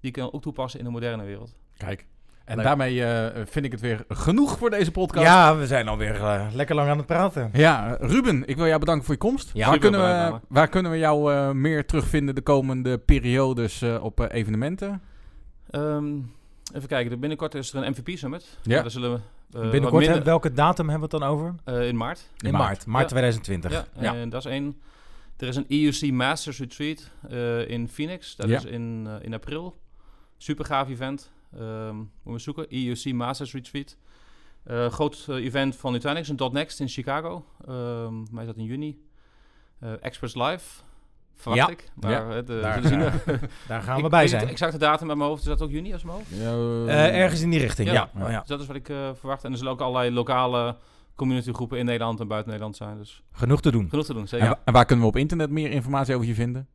die 0.00 0.10
kan 0.10 0.24
je 0.24 0.32
ook 0.32 0.42
toepassen 0.42 0.78
in 0.78 0.84
de 0.84 0.90
moderne 0.90 1.24
wereld. 1.24 1.56
Kijk. 1.76 2.06
En 2.44 2.56
Leuk. 2.56 2.64
daarmee 2.64 3.04
eh, 3.04 3.42
vind 3.46 3.64
ik 3.64 3.72
het 3.72 3.80
weer 3.80 4.04
genoeg 4.08 4.58
voor 4.58 4.70
deze 4.70 4.90
podcast. 4.90 5.26
Ja, 5.26 5.56
we 5.56 5.66
zijn 5.66 5.88
alweer 5.88 6.14
eh, 6.14 6.46
lekker 6.52 6.74
lang 6.74 6.88
aan 6.88 6.96
het 6.96 7.06
praten. 7.06 7.50
Ja, 7.52 7.96
Ruben, 8.00 8.46
ik 8.48 8.56
wil 8.56 8.66
jou 8.66 8.78
bedanken 8.78 9.04
voor 9.04 9.14
je 9.14 9.20
komst. 9.20 9.50
Ja, 9.54 9.68
waar, 9.68 9.78
kunnen 9.78 10.00
we, 10.00 10.38
waar 10.48 10.68
kunnen 10.68 10.90
we 10.90 10.98
jou 10.98 11.32
eh, 11.32 11.50
meer 11.50 11.86
terugvinden 11.86 12.34
de 12.34 12.40
komende 12.40 12.98
periodes 12.98 13.82
eh, 13.82 14.04
op 14.04 14.20
evenementen? 14.32 15.02
Ehm, 15.70 16.14
even 16.74 16.88
kijken, 16.88 17.12
er 17.12 17.18
binnenkort 17.18 17.54
is 17.54 17.72
er 17.72 17.82
een 17.84 17.90
MVP 17.90 18.18
Summit. 18.18 18.58
Ja. 18.62 18.80
Daar 18.82 18.90
zullen 18.90 19.12
we 19.12 19.20
Binnenkort, 19.60 20.04
minder- 20.06 20.24
welke 20.24 20.52
datum 20.52 20.88
hebben 20.88 21.08
we 21.10 21.16
het 21.16 21.24
dan 21.24 21.32
over? 21.32 21.54
eh, 21.64 21.88
in 21.88 21.96
maart. 21.96 22.28
In, 22.38 22.52
maart. 22.52 22.64
maart. 22.64 22.86
Maart 22.86 23.02
Ja. 23.02 23.08
2020. 23.10 23.70
Ja, 23.72 23.86
Ja. 24.00 24.14
en 24.14 24.28
dat 24.28 24.44
is 24.44 24.50
één. 24.52 24.80
Er 25.36 25.48
is 25.48 25.56
een 25.56 25.64
EUC 25.68 26.12
Masters 26.12 26.58
Retreat 26.58 27.10
eh, 27.28 27.68
in 27.68 27.88
Phoenix. 27.88 28.36
Dat 28.36 28.48
Ja. 28.48 28.56
is 28.56 28.64
in, 28.64 29.04
eh, 29.06 29.14
in 29.20 29.34
april. 29.34 29.76
Super 30.36 30.64
gaaf 30.64 30.88
event. 30.88 31.30
Ehm 31.58 31.96
moeten 31.96 32.32
we 32.32 32.38
zoeken. 32.38 32.66
EUC 32.68 33.12
Masters 33.12 33.52
Retreat. 33.52 33.96
Eh, 34.64 34.86
groot 34.90 35.26
eh, 35.28 35.36
event 35.44 35.76
van 35.76 35.92
Nutanix, 35.92 36.28
een 36.28 36.50
.next 36.52 36.80
in 36.80 36.88
Chicago. 36.88 37.44
Ehm 37.68 38.14
mij 38.30 38.40
is 38.42 38.46
dat 38.46 38.56
in 38.56 38.64
juni. 38.64 39.02
Eh 39.80 39.92
Experts 40.00 40.34
Live. 40.34 40.82
Verwacht 41.36 41.66
Ja. 41.66 41.68
ik. 41.72 41.90
Maar 42.00 42.10
Ja. 42.10 42.28
eh, 42.36 42.46
de, 42.46 42.60
Daar, 42.60 42.82
zien. 42.82 43.00
eh, 43.02 43.12
Daar 43.68 43.82
gaan 43.82 43.96
Ik 43.96 44.02
we 44.02 44.08
bij 44.08 44.28
zijn. 44.28 44.42
niet 44.42 44.50
exact 44.50 44.72
de 44.72 44.78
datum 44.78 45.06
met 45.06 45.16
mijn 45.16 45.28
hoofd. 45.28 45.42
Is 45.42 45.48
dat 45.48 45.62
ook 45.62 45.70
juni 45.70 45.92
als 45.92 46.02
mijn 46.04 46.16
hoofd? 46.16 46.32
Eh, 46.88 47.20
ergens 47.20 47.40
in 47.40 47.50
die 47.50 47.60
richting, 47.60 47.88
ja. 47.88 47.94
Ja. 48.14 48.22
Oh, 48.24 48.30
ja. 48.30 48.38
Dus 48.38 48.48
dat 48.48 48.60
is 48.60 48.66
wat 48.66 48.76
ik 48.76 48.88
eh, 48.88 48.96
verwacht. 49.18 49.44
En 49.44 49.50
er 49.52 49.56
zullen 49.58 49.72
ook 49.72 49.80
allerlei 49.80 50.10
lokale 50.10 50.76
communitygroepen 51.14 51.78
in 51.78 51.84
Nederland 51.84 52.20
en 52.20 52.28
buiten 52.28 52.50
Nederland 52.50 52.76
zijn. 52.76 52.96
Dus 52.98 53.22
Genoeg 53.32 53.60
te 53.60 53.70
doen. 53.70 53.88
genoeg 53.88 54.04
te 54.04 54.12
doen, 54.14 54.28
zeker. 54.28 54.46
En, 54.46 54.58
en 54.64 54.72
waar 54.72 54.84
kunnen 54.84 55.04
we 55.04 55.10
op 55.10 55.16
internet 55.16 55.50
meer 55.50 55.70
informatie 55.70 56.14
over 56.14 56.26
je 56.26 56.34
vinden? 56.34 56.68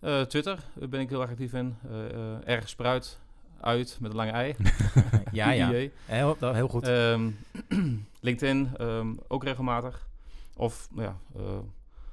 Eh, 0.00 0.20
Twitter 0.20 0.58
daar 0.74 0.88
ben 0.88 1.00
ik 1.00 1.08
heel 1.08 1.20
erg 1.20 1.30
actief 1.30 1.52
in. 1.52 1.76
Eh 1.90 2.04
eh, 2.10 2.36
erg 2.44 2.68
spruit 2.68 3.18
uit 3.60 3.98
met 4.00 4.10
een 4.10 4.16
lange 4.16 4.30
ei. 4.30 4.54
Ja, 5.32 5.50
ja. 5.50 5.70
Heel, 6.06 6.36
dat- 6.38 6.54
heel 6.54 6.68
goed. 6.68 6.88
Ehm, 6.88 7.30
LinkedIn 8.20 8.70
ehm, 8.76 9.06
ook 9.28 9.44
regelmatig. 9.44 10.06
Of 10.56 10.88
nou 10.90 11.06
ja, 11.08 11.16
eh, 11.36 11.42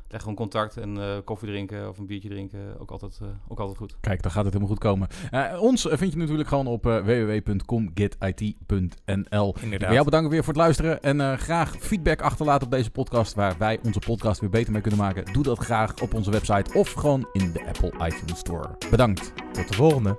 leg 0.10 0.22
gewoon 0.22 0.36
contact 0.36 0.78
en 0.78 0.97
eh, 0.97 1.18
koffie 1.24 1.47
drinken 1.47 1.89
of 1.89 1.97
een 1.97 2.05
biertje 2.05 2.30
drinken. 2.30 2.80
Ook 2.80 2.91
altijd, 2.91 3.20
eh, 3.22 3.28
ook 3.47 3.60
altijd 3.60 3.78
goed. 3.78 3.95
Kijk, 4.01 4.22
dan 4.22 4.32
gaat 4.32 4.43
het 4.43 4.53
helemaal 4.53 4.74
goed 4.76 4.84
komen. 4.84 5.07
Eh, 5.32 5.62
ons 5.62 5.88
vind 5.89 6.12
je 6.14 6.18
natuurlijk 6.18 6.49
gewoon 6.49 6.68
op 6.68 6.84
www.comgetit.nl. 6.84 9.55
Inderdaad. 9.62 9.91
jou 9.91 10.05
bedanken 10.05 10.30
weer 10.30 10.43
voor 10.43 10.53
het 10.53 10.62
luisteren. 10.62 11.01
En 11.01 11.22
eh, 11.22 11.34
graag 11.34 11.76
feedback 11.80 12.22
achterlaten 12.22 12.66
op 12.66 12.72
deze 12.72 12.91
podcast. 12.91 13.34
Waar 13.34 13.55
wij 13.57 13.80
onze 13.84 13.99
podcast 13.99 14.39
weer 14.39 14.49
beter 14.49 14.72
mee 14.72 14.82
kunnen 14.82 14.99
maken. 14.99 15.34
Doe 15.34 15.43
dat 15.43 15.57
graag 15.57 16.01
op 16.01 16.14
onze 16.14 16.32
website 16.32 16.74
of 16.74 16.91
gewoon 16.91 17.28
in 17.34 17.51
de 17.53 17.66
Apple 17.68 18.07
iTunes 18.07 18.39
Store. 18.39 18.70
Bedankt. 18.89 19.34
Tot 19.51 19.68
de 19.68 19.74
volgende. 19.74 20.18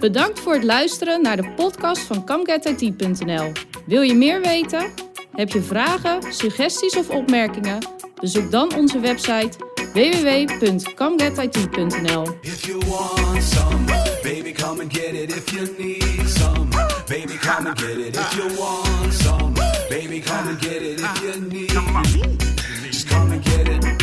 Bedankt 0.00 0.40
voor 0.40 0.52
het 0.52 0.64
luisteren 0.64 1.22
naar 1.22 1.36
de 1.36 1.52
podcast 1.56 2.00
van 2.00 2.24
CamGetIT.nl. 2.24 3.52
Wil 3.86 4.00
je 4.00 4.14
meer 4.14 4.40
weten? 4.40 5.13
Heb 5.34 5.50
je 5.50 5.62
vragen, 5.62 6.32
suggesties 6.32 6.96
of 6.96 7.10
opmerkingen? 7.10 7.78
Bezoek 8.20 8.50
dan 8.50 8.74
onze 8.74 9.00
website 9.00 9.56
some, 19.12 19.54
baby, 19.88 20.20
come 20.20 20.48
and 20.48 20.60
get 20.60 20.82
it. 20.82 21.00
If 21.00 21.22
you 21.22 21.40
need 21.48 21.70
baby, 22.76 23.02
come 23.08 23.32
and 23.32 23.44
get 23.44 23.68
it. 23.68 23.93